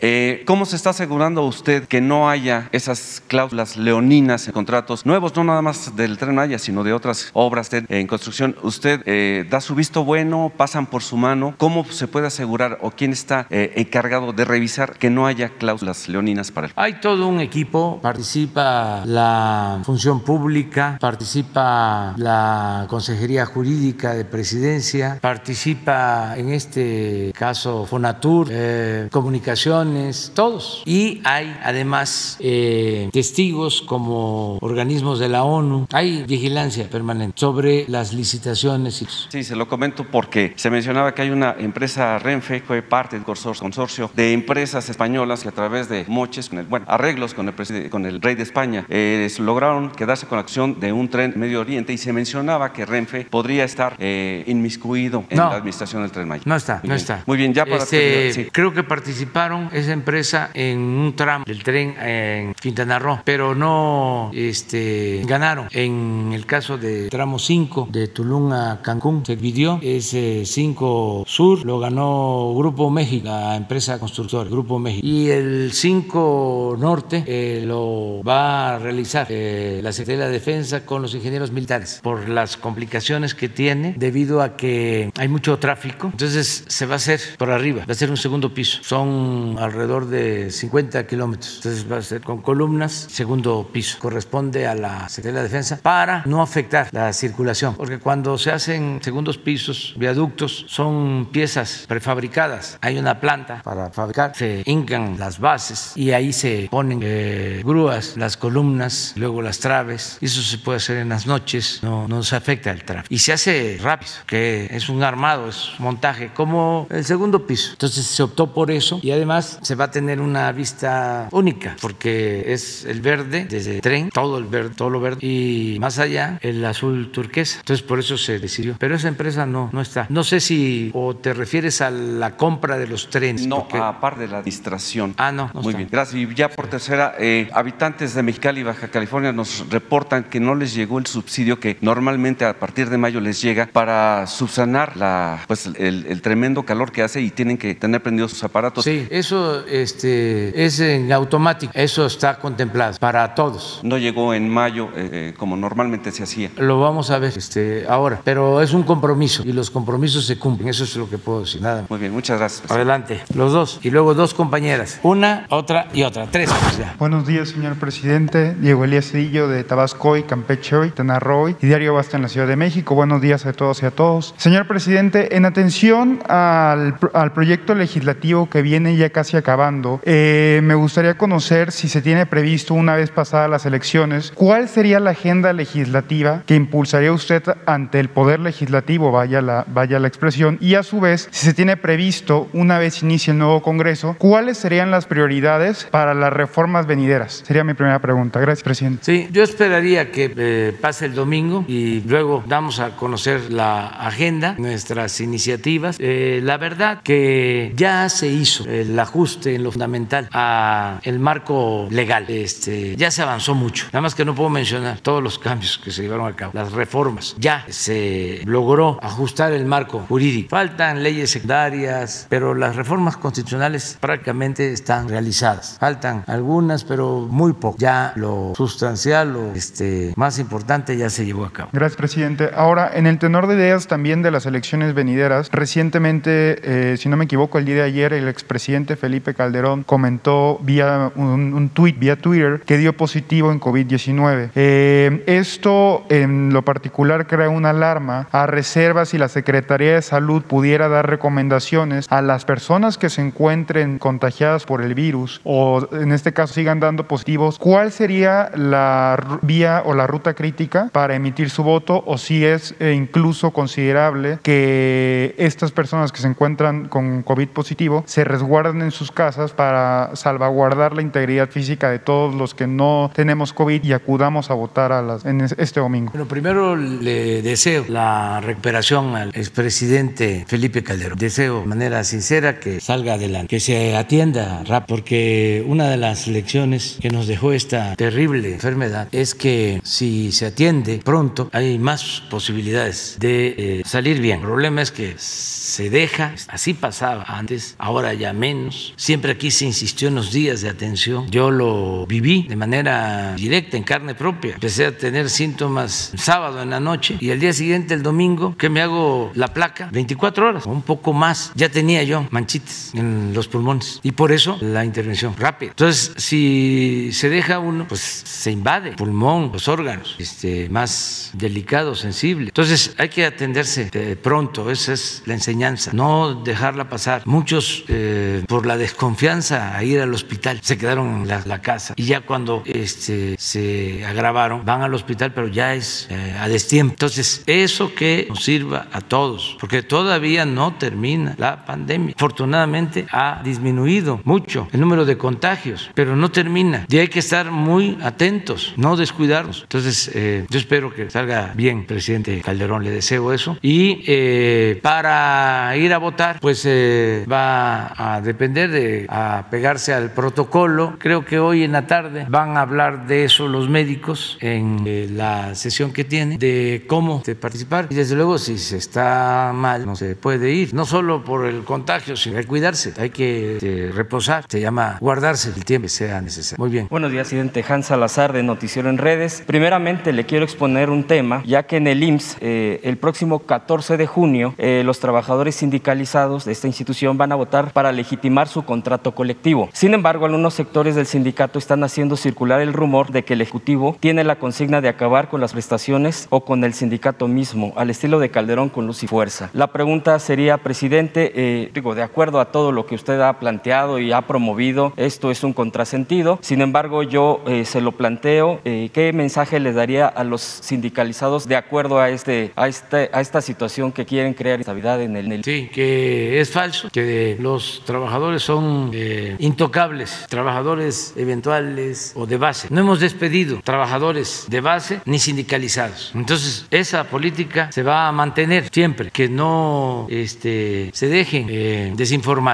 Eh, 0.00 0.42
¿Cómo 0.46 0.66
se 0.66 0.76
está 0.76 0.90
asegurando 0.90 1.44
usted 1.44 1.86
que 1.86 2.00
no 2.00 2.28
haya 2.28 2.68
esas 2.72 3.22
cláusulas 3.26 3.76
leoninas 3.76 4.46
en 4.46 4.52
contratos 4.52 5.06
nuevos, 5.06 5.34
no 5.36 5.44
nada 5.44 5.62
más 5.62 5.94
del 5.96 6.18
Tren 6.18 6.34
Maya, 6.34 6.58
sino 6.58 6.82
de 6.82 6.92
otras 6.92 7.30
obras 7.32 7.70
en 7.72 8.06
construcción? 8.06 8.56
¿Usted 8.62 9.02
eh, 9.06 9.46
da 9.48 9.60
su 9.60 9.74
visto 9.74 10.04
bueno, 10.04 10.52
pasan 10.56 10.86
por 10.86 11.02
su 11.02 11.16
mano? 11.16 11.54
¿Cómo 11.56 11.84
se 11.84 12.08
puede 12.08 12.26
asegurar 12.26 12.78
o 12.80 12.90
quién 12.90 13.12
está 13.12 13.46
eh, 13.50 13.72
encargado 13.76 13.99
de 14.00 14.44
revisar 14.44 14.96
que 14.98 15.10
no 15.10 15.26
haya 15.26 15.50
cláusulas 15.50 16.08
leoninas 16.08 16.50
para 16.50 16.68
el 16.68 16.72
Hay 16.76 17.00
todo 17.00 17.28
un 17.28 17.40
equipo, 17.40 18.00
participa 18.00 19.02
la 19.04 19.80
función 19.84 20.20
pública, 20.20 20.96
participa 20.98 22.14
la 22.16 22.86
Consejería 22.88 23.44
Jurídica 23.44 24.14
de 24.14 24.24
Presidencia, 24.24 25.18
participa 25.20 26.34
en 26.36 26.50
este 26.50 27.32
caso 27.36 27.84
Fonatur, 27.84 28.48
eh, 28.50 29.08
Comunicaciones, 29.10 30.32
todos. 30.34 30.82
Y 30.86 31.20
hay 31.24 31.58
además 31.62 32.38
eh, 32.40 33.10
testigos 33.12 33.82
como 33.82 34.56
organismos 34.62 35.18
de 35.18 35.28
la 35.28 35.44
ONU, 35.44 35.86
hay 35.92 36.24
vigilancia 36.24 36.88
permanente 36.88 37.34
sobre 37.38 37.84
las 37.88 38.14
licitaciones. 38.14 39.04
Sí, 39.28 39.44
se 39.44 39.56
lo 39.56 39.68
comento 39.68 40.04
porque 40.04 40.54
se 40.56 40.70
mencionaba 40.70 41.14
que 41.14 41.22
hay 41.22 41.30
una 41.30 41.54
empresa 41.58 42.18
Renfe, 42.18 42.60
fue 42.60 42.82
parte 42.82 43.16
del 43.16 43.24
consorcio, 43.24 43.64
consorcio 43.90 44.10
de 44.14 44.32
empresas 44.32 44.88
españolas 44.88 45.42
que 45.42 45.48
a 45.48 45.52
través 45.52 45.88
de 45.88 46.04
moches, 46.06 46.48
con 46.48 46.58
el, 46.58 46.66
bueno, 46.66 46.86
arreglos 46.88 47.34
con 47.34 47.48
el, 47.48 47.90
con 47.90 48.06
el 48.06 48.20
rey 48.20 48.34
de 48.36 48.42
España, 48.42 48.86
eh, 48.88 49.28
lograron 49.40 49.90
quedarse 49.90 50.26
con 50.26 50.36
la 50.36 50.42
acción 50.42 50.78
de 50.80 50.92
un 50.92 51.08
tren 51.08 51.32
Medio 51.36 51.60
Oriente 51.60 51.92
y 51.92 51.98
se 51.98 52.12
mencionaba 52.12 52.72
que 52.72 52.86
Renfe 52.86 53.26
podría 53.28 53.64
estar 53.64 53.96
eh, 53.98 54.44
inmiscuido 54.46 55.24
en 55.28 55.36
No. 55.38 55.50
la 55.50 55.56
administración 55.56 56.02
del 56.02 56.10
tren 56.12 56.28
Maya. 56.28 56.42
No 56.46 56.54
está, 56.56 56.74
Muy 56.74 56.88
no 56.88 56.94
bien. 56.94 56.96
está. 56.96 57.22
Muy 57.26 57.36
bien, 57.36 57.54
ya 57.54 57.64
para 57.64 57.82
Este, 57.82 57.98
terminar, 57.98 58.32
sí. 58.34 58.48
Creo 58.52 58.72
que 58.72 58.82
participaron 58.84 59.68
esa 59.72 59.92
empresa 59.92 60.50
en 60.54 60.78
un 60.78 61.16
tramo 61.16 61.44
del 61.46 61.62
tren 61.62 61.94
en 62.00 62.54
Quintana 62.54 62.98
Roo, 62.98 63.20
pero 63.24 63.54
no 63.54 64.30
este, 64.34 65.22
ganaron. 65.26 65.68
En 65.72 66.30
el 66.32 66.46
caso 66.46 66.78
de 66.78 67.08
tramo 67.08 67.38
5 67.38 67.88
de 67.90 68.08
Tulum 68.08 68.52
a 68.52 68.80
Cancún, 68.82 69.24
se 69.26 69.36
dividió 69.36 69.78
ese 69.82 70.44
5 70.44 71.24
Sur, 71.26 71.64
lo 71.64 71.78
ganó 71.78 72.52
Grupo 72.56 72.90
México, 72.90 73.26
la 73.26 73.56
empresa 73.56 73.79
empresa 73.80 73.98
constructora, 73.98 74.50
Grupo 74.50 74.78
México. 74.78 75.06
Y 75.06 75.30
el 75.30 75.70
5 75.72 76.76
Norte 76.78 77.24
eh, 77.26 77.64
lo 77.64 78.22
va 78.22 78.74
a 78.74 78.78
realizar 78.78 79.26
eh, 79.30 79.80
la 79.82 79.90
Secretaría 79.90 80.26
de 80.26 80.32
Defensa 80.32 80.84
con 80.84 81.00
los 81.00 81.14
ingenieros 81.14 81.50
militares 81.50 82.00
por 82.02 82.28
las 82.28 82.58
complicaciones 82.58 83.34
que 83.34 83.48
tiene 83.48 83.94
debido 83.96 84.42
a 84.42 84.58
que 84.58 85.10
hay 85.16 85.28
mucho 85.28 85.58
tráfico. 85.58 86.08
Entonces 86.12 86.64
se 86.68 86.84
va 86.84 86.94
a 86.94 86.96
hacer 86.96 87.20
por 87.38 87.50
arriba, 87.50 87.84
va 87.88 87.92
a 87.92 87.94
ser 87.94 88.10
un 88.10 88.18
segundo 88.18 88.52
piso. 88.52 88.80
Son 88.82 89.56
alrededor 89.58 90.06
de 90.06 90.50
50 90.50 91.06
kilómetros. 91.06 91.56
Entonces 91.56 91.90
va 91.90 91.96
a 91.96 92.02
ser 92.02 92.20
con 92.20 92.42
columnas, 92.42 92.92
segundo 92.92 93.70
piso. 93.72 93.96
Corresponde 93.98 94.66
a 94.66 94.74
la 94.74 95.08
Secretaría 95.08 95.38
de 95.38 95.48
Defensa 95.48 95.80
para 95.82 96.22
no 96.26 96.42
afectar 96.42 96.88
la 96.92 97.14
circulación. 97.14 97.76
Porque 97.76 97.98
cuando 97.98 98.36
se 98.36 98.50
hacen 98.50 99.00
segundos 99.02 99.38
pisos, 99.38 99.94
viaductos, 99.96 100.66
son 100.68 101.28
piezas 101.32 101.86
prefabricadas. 101.88 102.76
Hay 102.82 102.98
una 102.98 103.20
planta 103.20 103.62
para 103.70 103.88
fabricar, 103.88 104.32
se 104.34 104.64
hincan 104.66 105.16
las 105.16 105.38
bases 105.38 105.92
y 105.94 106.10
ahí 106.10 106.32
se 106.32 106.66
ponen 106.68 106.98
eh, 107.04 107.62
grúas, 107.64 108.16
las 108.16 108.36
columnas, 108.36 109.12
luego 109.14 109.42
las 109.42 109.60
traves. 109.60 110.18
Eso 110.20 110.42
se 110.42 110.58
puede 110.58 110.78
hacer 110.78 110.96
en 110.96 111.10
las 111.10 111.28
noches, 111.28 111.78
no, 111.80 112.08
no 112.08 112.24
se 112.24 112.34
afecta 112.34 112.72
el 112.72 112.82
tráfico. 112.82 113.14
Y 113.14 113.18
se 113.20 113.32
hace 113.32 113.78
rápido, 113.80 114.10
que 114.26 114.66
es 114.72 114.88
un 114.88 115.04
armado, 115.04 115.48
es 115.48 115.78
un 115.78 115.84
montaje, 115.84 116.32
como 116.34 116.88
el 116.90 117.04
segundo 117.04 117.46
piso. 117.46 117.70
Entonces 117.70 118.04
se 118.06 118.24
optó 118.24 118.52
por 118.52 118.72
eso 118.72 118.98
y 119.04 119.12
además 119.12 119.60
se 119.62 119.76
va 119.76 119.84
a 119.84 119.90
tener 119.92 120.20
una 120.20 120.50
vista 120.50 121.28
única, 121.30 121.76
porque 121.80 122.52
es 122.52 122.84
el 122.86 123.00
verde 123.00 123.46
desde 123.48 123.76
el 123.76 123.80
tren, 123.82 124.10
todo 124.10 124.38
el 124.38 124.46
verde, 124.46 124.74
todo 124.74 124.90
lo 124.90 125.00
verde, 125.00 125.24
y 125.24 125.78
más 125.78 126.00
allá 126.00 126.40
el 126.42 126.64
azul 126.64 127.12
turquesa. 127.12 127.60
Entonces 127.60 127.86
por 127.86 128.00
eso 128.00 128.18
se 128.18 128.40
decidió. 128.40 128.74
Pero 128.80 128.96
esa 128.96 129.06
empresa 129.06 129.46
no, 129.46 129.70
no 129.72 129.80
está. 129.80 130.06
No 130.08 130.24
sé 130.24 130.40
si 130.40 130.90
o 130.92 131.14
te 131.14 131.34
refieres 131.34 131.80
a 131.82 131.92
la 131.92 132.36
compra 132.36 132.76
de 132.76 132.88
los 132.88 133.10
trenes. 133.10 133.46
No, 133.46 133.59
aparte 133.72 134.22
de 134.22 134.28
la 134.28 134.42
distracción. 134.42 135.14
Ah, 135.16 135.32
no. 135.32 135.50
Muy 135.54 135.74
bien, 135.74 135.88
gracias. 135.90 136.20
Y 136.20 136.34
ya 136.34 136.48
por 136.48 136.68
tercera, 136.68 137.14
eh, 137.18 137.48
habitantes 137.52 138.14
de 138.14 138.22
Mexicali 138.22 138.60
y 138.60 138.64
Baja 138.64 138.88
California 138.88 139.32
nos 139.32 139.68
reportan 139.70 140.24
que 140.24 140.40
no 140.40 140.54
les 140.54 140.74
llegó 140.74 140.98
el 140.98 141.06
subsidio 141.06 141.60
que 141.60 141.76
normalmente 141.80 142.44
a 142.44 142.58
partir 142.58 142.90
de 142.90 142.98
mayo 142.98 143.20
les 143.20 143.40
llega 143.40 143.66
para 143.66 144.26
subsanar 144.26 144.96
la, 144.96 145.40
pues, 145.46 145.66
el, 145.76 146.22
tremendo 146.22 146.64
calor 146.64 146.92
que 146.92 147.02
hace 147.02 147.20
y 147.20 147.30
tienen 147.30 147.58
que 147.58 147.74
tener 147.74 148.02
prendidos 148.02 148.32
sus 148.32 148.44
aparatos. 148.44 148.84
Sí, 148.84 149.06
eso 149.10 149.66
este, 149.66 150.64
es 150.64 150.80
en 150.80 151.12
automático, 151.12 151.72
eso 151.74 152.06
está 152.06 152.38
contemplado 152.38 152.98
para 152.98 153.34
todos. 153.34 153.80
No 153.82 153.98
llegó 153.98 154.34
en 154.34 154.48
mayo 154.48 154.88
eh, 154.96 155.08
eh, 155.12 155.34
como 155.36 155.56
normalmente 155.56 156.12
se 156.12 156.22
hacía. 156.22 156.50
Lo 156.56 156.80
vamos 156.80 157.10
a 157.10 157.18
ver 157.18 157.32
este, 157.36 157.86
ahora, 157.88 158.20
pero 158.24 158.60
es 158.60 158.72
un 158.72 158.82
compromiso 158.82 159.42
y 159.44 159.52
los 159.52 159.70
compromisos 159.70 160.26
se 160.26 160.38
cumplen, 160.38 160.68
eso 160.68 160.84
es 160.84 160.96
lo 160.96 161.08
que 161.08 161.18
puedo 161.18 161.40
decir, 161.40 161.60
nada. 161.60 161.86
Muy 161.88 161.98
bien, 161.98 162.12
muchas 162.12 162.38
gracias. 162.38 162.70
Adelante, 162.70 163.22
los 163.34 163.49
dos 163.52 163.80
y 163.82 163.90
luego 163.90 164.14
dos 164.14 164.34
compañeras, 164.34 165.00
una, 165.02 165.46
otra 165.48 165.88
y 165.92 166.02
otra, 166.02 166.26
tres. 166.30 166.50
Ya. 166.78 166.94
Buenos 166.98 167.26
días, 167.26 167.50
señor 167.50 167.76
presidente. 167.76 168.54
Diego 168.54 168.84
Elías 168.84 169.10
Cedillo 169.10 169.48
de 169.48 169.64
Tabasco 169.64 170.16
y 170.16 170.22
Campeche 170.22 170.76
hoy, 170.76 170.90
Tenarroy 170.90 171.56
y 171.60 171.66
Diario 171.66 171.94
Basta 171.94 172.16
en 172.16 172.22
la 172.22 172.28
Ciudad 172.28 172.46
de 172.46 172.56
México. 172.56 172.94
Buenos 172.94 173.20
días 173.20 173.46
a 173.46 173.52
todos 173.52 173.82
y 173.82 173.86
a 173.86 173.90
todos. 173.90 174.34
Señor 174.36 174.66
presidente, 174.66 175.36
en 175.36 175.44
atención 175.44 176.20
al, 176.28 176.96
al 177.12 177.32
proyecto 177.32 177.74
legislativo 177.74 178.48
que 178.48 178.62
viene 178.62 178.96
ya 178.96 179.10
casi 179.10 179.36
acabando, 179.36 180.00
eh, 180.04 180.60
me 180.62 180.74
gustaría 180.74 181.16
conocer 181.16 181.72
si 181.72 181.88
se 181.88 182.02
tiene 182.02 182.26
previsto 182.26 182.74
una 182.74 182.94
vez 182.94 183.10
pasadas 183.10 183.50
las 183.50 183.66
elecciones, 183.66 184.32
cuál 184.34 184.68
sería 184.68 185.00
la 185.00 185.10
agenda 185.10 185.52
legislativa 185.52 186.42
que 186.46 186.54
impulsaría 186.54 187.12
usted 187.12 187.42
ante 187.66 188.00
el 188.00 188.08
Poder 188.08 188.40
Legislativo, 188.40 189.10
vaya 189.10 189.42
la, 189.42 189.64
vaya 189.68 189.98
la 189.98 190.08
expresión, 190.08 190.58
y 190.60 190.74
a 190.74 190.82
su 190.82 191.00
vez, 191.00 191.28
si 191.30 191.46
se 191.46 191.54
tiene 191.54 191.76
previsto, 191.76 192.48
una 192.52 192.78
vez 192.78 193.02
inicie 193.02 193.32
el 193.32 193.38
nuevo 193.40 193.62
Congreso, 193.62 194.14
cuáles 194.18 194.58
serían 194.58 194.90
las 194.90 195.06
prioridades 195.06 195.88
para 195.90 196.14
las 196.14 196.32
reformas 196.32 196.86
venideras. 196.86 197.42
Sería 197.44 197.64
mi 197.64 197.74
primera 197.74 197.98
pregunta. 197.98 198.38
Gracias, 198.38 198.62
presidente. 198.62 199.04
Sí, 199.04 199.28
yo 199.32 199.42
esperaría 199.42 200.12
que 200.12 200.32
eh, 200.36 200.76
pase 200.80 201.06
el 201.06 201.14
domingo 201.14 201.64
y 201.66 202.02
luego 202.02 202.44
damos 202.46 202.78
a 202.78 202.96
conocer 202.96 203.50
la 203.50 203.86
agenda, 203.88 204.54
nuestras 204.58 205.20
iniciativas. 205.20 205.96
Eh, 205.98 206.40
la 206.42 206.56
verdad 206.56 207.02
que 207.02 207.72
ya 207.74 208.08
se 208.08 208.28
hizo 208.28 208.64
el 208.68 208.98
ajuste 208.98 209.54
en 209.54 209.64
lo 209.64 209.72
fundamental 209.72 210.28
a 210.32 211.00
el 211.02 211.18
marco 211.18 211.88
legal. 211.90 212.26
Este, 212.28 212.94
ya 212.96 213.10
se 213.10 213.22
avanzó 213.22 213.54
mucho. 213.54 213.86
Nada 213.86 214.02
más 214.02 214.14
que 214.14 214.24
no 214.24 214.34
puedo 214.34 214.50
mencionar 214.50 215.00
todos 215.00 215.22
los 215.22 215.38
cambios 215.38 215.78
que 215.78 215.90
se 215.90 216.02
llevaron 216.02 216.26
a 216.26 216.36
cabo, 216.36 216.52
las 216.54 216.72
reformas. 216.72 217.34
Ya 217.38 217.64
se 217.68 218.42
logró 218.44 218.98
ajustar 219.02 219.52
el 219.52 219.64
marco 219.64 220.00
jurídico. 220.08 220.50
Faltan 220.50 221.02
leyes 221.02 221.30
secundarias, 221.30 222.26
pero 222.28 222.54
las 222.54 222.76
reformas 222.76 223.16
constitucionales 223.20 223.98
prácticamente 224.00 224.72
están 224.72 225.08
realizadas. 225.08 225.76
Faltan 225.78 226.24
algunas, 226.26 226.84
pero 226.84 227.28
muy 227.30 227.52
poco. 227.52 227.76
Ya 227.78 228.12
lo 228.16 228.52
sustancial, 228.56 229.32
lo 229.32 229.52
este, 229.52 230.12
más 230.16 230.38
importante 230.38 230.96
ya 230.96 231.10
se 231.10 231.24
llevó 231.24 231.44
a 231.44 231.52
cabo. 231.52 231.70
Gracias, 231.72 231.96
presidente. 231.96 232.50
Ahora, 232.54 232.90
en 232.94 233.06
el 233.06 233.18
tenor 233.18 233.46
de 233.46 233.54
ideas 233.54 233.86
también 233.86 234.22
de 234.22 234.30
las 234.30 234.46
elecciones 234.46 234.94
venideras, 234.94 235.48
recientemente, 235.52 236.92
eh, 236.92 236.96
si 236.96 237.08
no 237.08 237.16
me 237.16 237.24
equivoco, 237.24 237.58
el 237.58 237.64
día 237.64 237.76
de 237.76 237.82
ayer 237.82 238.12
el 238.12 238.28
expresidente 238.28 238.96
Felipe 238.96 239.34
Calderón 239.34 239.84
comentó 239.84 240.58
vía 240.62 241.12
un, 241.14 241.54
un 241.54 241.70
vía 241.98 242.16
Twitter, 242.16 242.62
que 242.64 242.78
dio 242.78 242.96
positivo 242.96 243.52
en 243.52 243.60
COVID-19. 243.60 244.50
Eh, 244.54 245.22
esto 245.26 246.04
en 246.08 246.52
lo 246.52 246.62
particular 246.62 247.26
crea 247.26 247.48
una 247.48 247.70
alarma 247.70 248.28
a 248.32 248.46
reservas 248.46 249.10
si 249.10 249.18
la 249.18 249.28
Secretaría 249.28 249.94
de 249.94 250.02
Salud 250.02 250.42
pudiera 250.42 250.88
dar 250.88 251.08
recomendaciones 251.08 252.06
a 252.10 252.22
las 252.22 252.44
personas 252.44 252.98
que 252.98 253.09
se 253.10 253.22
encuentren 253.22 253.98
contagiadas 253.98 254.64
por 254.64 254.82
el 254.82 254.94
virus 254.94 255.40
o 255.44 255.86
en 255.92 256.12
este 256.12 256.32
caso 256.32 256.54
sigan 256.54 256.80
dando 256.80 257.06
positivos, 257.06 257.58
¿cuál 257.58 257.92
sería 257.92 258.50
la 258.54 259.38
vía 259.42 259.82
o 259.84 259.94
la 259.94 260.06
ruta 260.06 260.34
crítica 260.34 260.88
para 260.92 261.14
emitir 261.14 261.50
su 261.50 261.62
voto 261.62 262.02
o 262.06 262.18
si 262.18 262.44
es 262.44 262.74
eh, 262.80 262.92
incluso 262.92 263.50
considerable 263.50 264.38
que 264.42 265.34
estas 265.38 265.72
personas 265.72 266.12
que 266.12 266.20
se 266.20 266.28
encuentran 266.28 266.88
con 266.88 267.22
COVID 267.22 267.48
positivo 267.48 268.04
se 268.06 268.24
resguarden 268.24 268.82
en 268.82 268.90
sus 268.90 269.10
casas 269.10 269.52
para 269.52 270.14
salvaguardar 270.14 270.94
la 270.94 271.02
integridad 271.02 271.48
física 271.48 271.90
de 271.90 271.98
todos 271.98 272.34
los 272.34 272.54
que 272.54 272.66
no 272.66 273.10
tenemos 273.14 273.52
COVID 273.52 273.82
y 273.84 273.92
acudamos 273.92 274.50
a 274.50 274.54
votar 274.54 274.92
a 274.92 275.02
las, 275.02 275.24
en 275.24 275.40
este 275.40 275.80
domingo? 275.80 276.12
Bueno, 276.12 276.26
primero 276.26 276.76
le 276.76 277.42
deseo 277.42 277.84
la 277.88 278.40
recuperación 278.40 279.16
al 279.16 279.30
expresidente 279.30 280.44
Felipe 280.46 280.82
Calderón. 280.82 281.18
Deseo 281.18 281.60
de 281.60 281.66
manera 281.66 282.04
sincera 282.04 282.60
que 282.60 282.80
salga 282.80 282.99
adelante, 283.08 283.48
que 283.48 283.60
se 283.60 283.96
atienda 283.96 284.62
rápido, 284.64 284.86
porque 284.88 285.64
una 285.66 285.88
de 285.88 285.96
las 285.96 286.26
lecciones 286.26 286.98
que 287.00 287.10
nos 287.10 287.26
dejó 287.26 287.52
esta 287.52 287.94
terrible 287.96 288.52
enfermedad 288.52 289.08
es 289.12 289.34
que 289.34 289.80
si 289.84 290.32
se 290.32 290.46
atiende 290.46 291.00
pronto 291.04 291.48
hay 291.52 291.78
más 291.78 292.22
posibilidades 292.30 293.16
de 293.18 293.54
eh, 293.56 293.82
salir 293.84 294.20
bien. 294.20 294.40
El 294.40 294.46
problema 294.46 294.82
es 294.82 294.90
que 294.90 295.14
se 295.18 295.90
deja, 295.90 296.34
así 296.48 296.74
pasaba 296.74 297.24
antes, 297.24 297.74
ahora 297.78 298.14
ya 298.14 298.32
menos. 298.32 298.94
Siempre 298.96 299.32
aquí 299.32 299.50
se 299.50 299.64
insistió 299.64 300.08
en 300.08 300.16
los 300.16 300.32
días 300.32 300.60
de 300.60 300.68
atención. 300.68 301.30
Yo 301.30 301.50
lo 301.50 302.06
viví 302.06 302.46
de 302.48 302.56
manera 302.56 303.34
directa, 303.36 303.76
en 303.76 303.84
carne 303.84 304.14
propia. 304.14 304.54
Empecé 304.54 304.86
a 304.86 304.96
tener 304.96 305.30
síntomas 305.30 306.10
el 306.12 306.18
sábado 306.18 306.62
en 306.62 306.70
la 306.70 306.80
noche 306.80 307.16
y 307.20 307.30
el 307.30 307.40
día 307.40 307.52
siguiente, 307.52 307.94
el 307.94 308.02
domingo, 308.02 308.56
que 308.56 308.68
me 308.68 308.80
hago 308.80 309.30
la 309.34 309.48
placa, 309.48 309.88
24 309.92 310.48
horas, 310.48 310.66
o 310.66 310.70
un 310.70 310.82
poco 310.82 311.12
más, 311.12 311.52
ya 311.54 311.68
tenía 311.68 312.02
yo 312.02 312.26
manchitas 312.30 312.89
en 312.94 313.32
los 313.34 313.48
pulmones. 313.48 314.00
Y 314.02 314.12
por 314.12 314.32
eso 314.32 314.58
la 314.60 314.84
intervención 314.84 315.34
rápida. 315.36 315.70
Entonces, 315.70 316.12
si 316.16 317.10
se 317.12 317.28
deja 317.28 317.58
uno, 317.58 317.86
pues 317.88 318.00
se 318.00 318.50
invade 318.50 318.90
el 318.90 318.96
pulmón, 318.96 319.50
los 319.52 319.68
órganos 319.68 320.16
este, 320.18 320.68
más 320.68 321.30
delicados, 321.34 322.00
sensibles. 322.00 322.48
Entonces, 322.48 322.94
hay 322.98 323.08
que 323.08 323.24
atenderse 323.24 323.90
eh, 323.92 324.16
pronto, 324.20 324.70
esa 324.70 324.92
es 324.92 325.22
la 325.26 325.34
enseñanza, 325.34 325.90
no 325.92 326.34
dejarla 326.34 326.88
pasar. 326.88 327.22
Muchos, 327.26 327.84
eh, 327.88 328.44
por 328.48 328.66
la 328.66 328.76
desconfianza 328.76 329.76
a 329.76 329.84
ir 329.84 330.00
al 330.00 330.12
hospital, 330.12 330.60
se 330.62 330.78
quedaron 330.78 331.22
en 331.22 331.28
la, 331.28 331.42
la 331.46 331.60
casa 331.60 331.94
y 331.96 332.04
ya 332.04 332.20
cuando 332.22 332.62
este, 332.66 333.36
se 333.38 334.04
agravaron, 334.04 334.64
van 334.64 334.82
al 334.82 334.94
hospital, 334.94 335.32
pero 335.32 335.48
ya 335.48 335.74
es 335.74 336.06
eh, 336.10 336.36
a 336.38 336.48
destiempo. 336.48 336.94
Entonces, 336.94 337.42
eso 337.46 337.94
que 337.94 338.26
nos 338.28 338.44
sirva 338.44 338.88
a 338.92 339.00
todos, 339.00 339.56
porque 339.60 339.82
todavía 339.82 340.44
no 340.44 340.74
termina 340.74 341.34
la 341.38 341.64
pandemia. 341.64 342.14
Afortunadamente 342.16 342.79
ha 343.10 343.40
disminuido 343.44 344.20
mucho 344.24 344.68
el 344.72 344.80
número 344.80 345.04
de 345.04 345.16
contagios, 345.16 345.90
pero 345.94 346.16
no 346.16 346.30
termina. 346.30 346.86
Y 346.88 346.98
hay 346.98 347.08
que 347.08 347.18
estar 347.18 347.50
muy 347.50 347.98
atentos, 348.02 348.74
no 348.76 348.96
descuidarnos. 348.96 349.62
Entonces, 349.62 350.10
eh, 350.14 350.46
yo 350.48 350.58
espero 350.58 350.92
que 350.92 351.10
salga 351.10 351.52
bien, 351.54 351.86
presidente 351.86 352.40
Calderón, 352.40 352.84
le 352.84 352.90
deseo 352.90 353.32
eso. 353.32 353.58
Y 353.62 354.02
eh, 354.06 354.78
para 354.82 355.74
ir 355.76 355.92
a 355.92 355.98
votar, 355.98 356.40
pues 356.40 356.62
eh, 356.66 357.24
va 357.30 358.14
a 358.14 358.20
depender 358.20 358.70
de 358.70 359.06
pegarse 359.50 359.92
al 359.92 360.12
protocolo. 360.12 360.96
Creo 360.98 361.24
que 361.24 361.38
hoy 361.38 361.64
en 361.64 361.72
la 361.72 361.86
tarde 361.86 362.26
van 362.28 362.56
a 362.56 362.62
hablar 362.62 363.06
de 363.06 363.24
eso 363.24 363.48
los 363.48 363.68
médicos 363.68 364.38
en 364.40 364.82
eh, 364.86 365.08
la 365.10 365.54
sesión 365.54 365.92
que 365.92 366.04
tienen, 366.04 366.38
de 366.38 366.84
cómo 366.86 367.22
participar. 367.40 367.88
Y 367.90 367.94
desde 367.94 368.16
luego, 368.16 368.38
si 368.38 368.58
se 368.58 368.76
está 368.76 369.52
mal, 369.54 369.86
no 369.86 369.96
se 369.96 370.16
puede 370.16 370.52
ir, 370.52 370.74
no 370.74 370.84
solo 370.86 371.24
por 371.24 371.46
el 371.46 371.64
contagio, 371.64 372.16
sino 372.16 372.38
hay 372.38 372.44
que 372.44 372.48
cuidarse, 372.70 372.92
hay 373.00 373.10
que 373.10 373.54
este, 373.54 373.90
reposar, 373.92 374.44
se 374.48 374.60
llama 374.60 374.98
guardarse 375.00 375.50
el 375.54 375.64
tiempo 375.64 375.84
que 375.84 375.88
sea 375.88 376.20
necesario. 376.20 376.62
Muy 376.62 376.70
bien. 376.70 376.86
Buenos 376.90 377.10
días, 377.10 377.28
presidente 377.28 377.64
Hans 377.68 377.86
Salazar 377.86 378.32
de 378.32 378.42
Noticiero 378.42 378.88
en 378.90 378.98
Redes. 378.98 379.42
Primeramente, 379.46 380.12
le 380.12 380.24
quiero 380.24 380.44
exponer 380.44 380.90
un 380.90 381.04
tema, 381.04 381.42
ya 381.46 381.64
que 381.64 381.76
en 381.76 381.86
el 381.86 382.02
IMSS, 382.02 382.36
eh, 382.40 382.80
el 382.84 382.96
próximo 382.96 383.40
14 383.40 383.96
de 383.96 384.06
junio, 384.06 384.54
eh, 384.58 384.82
los 384.84 385.00
trabajadores 385.00 385.56
sindicalizados 385.56 386.44
de 386.44 386.52
esta 386.52 386.66
institución 386.66 387.18
van 387.18 387.32
a 387.32 387.34
votar 387.34 387.72
para 387.72 387.92
legitimar 387.92 388.48
su 388.48 388.64
contrato 388.64 389.14
colectivo. 389.14 389.68
Sin 389.72 389.94
embargo, 389.94 390.26
algunos 390.26 390.54
sectores 390.54 390.94
del 390.94 391.06
sindicato 391.06 391.58
están 391.58 391.82
haciendo 391.82 392.16
circular 392.16 392.60
el 392.60 392.72
rumor 392.72 393.10
de 393.10 393.24
que 393.24 393.34
el 393.34 393.40
Ejecutivo 393.40 393.96
tiene 394.00 394.24
la 394.24 394.36
consigna 394.36 394.80
de 394.80 394.88
acabar 394.88 395.28
con 395.28 395.40
las 395.40 395.52
prestaciones 395.52 396.26
o 396.30 396.44
con 396.44 396.64
el 396.64 396.74
sindicato 396.74 397.26
mismo, 397.26 397.72
al 397.76 397.90
estilo 397.90 398.18
de 398.18 398.30
Calderón 398.30 398.68
con 398.68 398.86
luz 398.86 399.02
y 399.02 399.06
fuerza. 399.06 399.50
La 399.52 399.72
pregunta 399.72 400.18
sería, 400.18 400.58
presidente, 400.58 401.32
eh, 401.34 401.70
digo, 401.74 401.94
de 401.94 402.02
acuerdo 402.02 402.40
a 402.40 402.52
todo 402.52 402.59
lo 402.72 402.86
que 402.86 402.94
usted 402.94 403.20
ha 403.20 403.38
planteado 403.38 403.98
y 403.98 404.12
ha 404.12 404.22
promovido, 404.22 404.92
esto 404.96 405.30
es 405.30 405.42
un 405.44 405.52
contrasentido. 405.52 406.38
Sin 406.42 406.60
embargo, 406.60 407.02
yo 407.02 407.42
se 407.64 407.80
lo 407.80 407.92
planteo, 407.92 408.60
¿qué 408.64 409.12
mensaje 409.14 409.60
le 409.60 409.72
daría 409.72 410.06
a 410.06 410.24
los 410.24 410.40
sindicalizados 410.42 411.48
de 411.48 411.56
acuerdo 411.56 411.98
a, 411.98 412.10
este, 412.10 412.52
a, 412.56 412.68
este, 412.68 413.10
a 413.12 413.20
esta 413.20 413.40
situación 413.40 413.92
que 413.92 414.04
quieren 414.04 414.34
crear 414.34 414.60
estabilidad 414.60 415.02
en 415.02 415.16
el, 415.16 415.44
Sí, 415.44 415.70
que 415.72 416.40
es 416.40 416.50
falso, 416.50 416.88
que 416.90 417.36
los 417.40 417.82
trabajadores 417.84 418.42
son 418.42 418.90
eh, 418.92 419.36
intocables, 419.38 420.26
trabajadores 420.28 421.14
eventuales 421.16 422.12
o 422.14 422.26
de 422.26 422.36
base. 422.36 422.68
No 422.70 422.80
hemos 422.80 423.00
despedido 423.00 423.60
trabajadores 423.62 424.46
de 424.48 424.60
base 424.60 425.00
ni 425.04 425.18
sindicalizados. 425.18 426.12
Entonces, 426.14 426.66
esa 426.70 427.04
política 427.04 427.70
se 427.72 427.82
va 427.82 428.08
a 428.08 428.12
mantener 428.12 428.68
siempre, 428.72 429.10
que 429.10 429.28
no 429.28 430.06
este, 430.10 430.90
se 430.92 431.08
dejen 431.08 431.46
eh, 431.50 431.92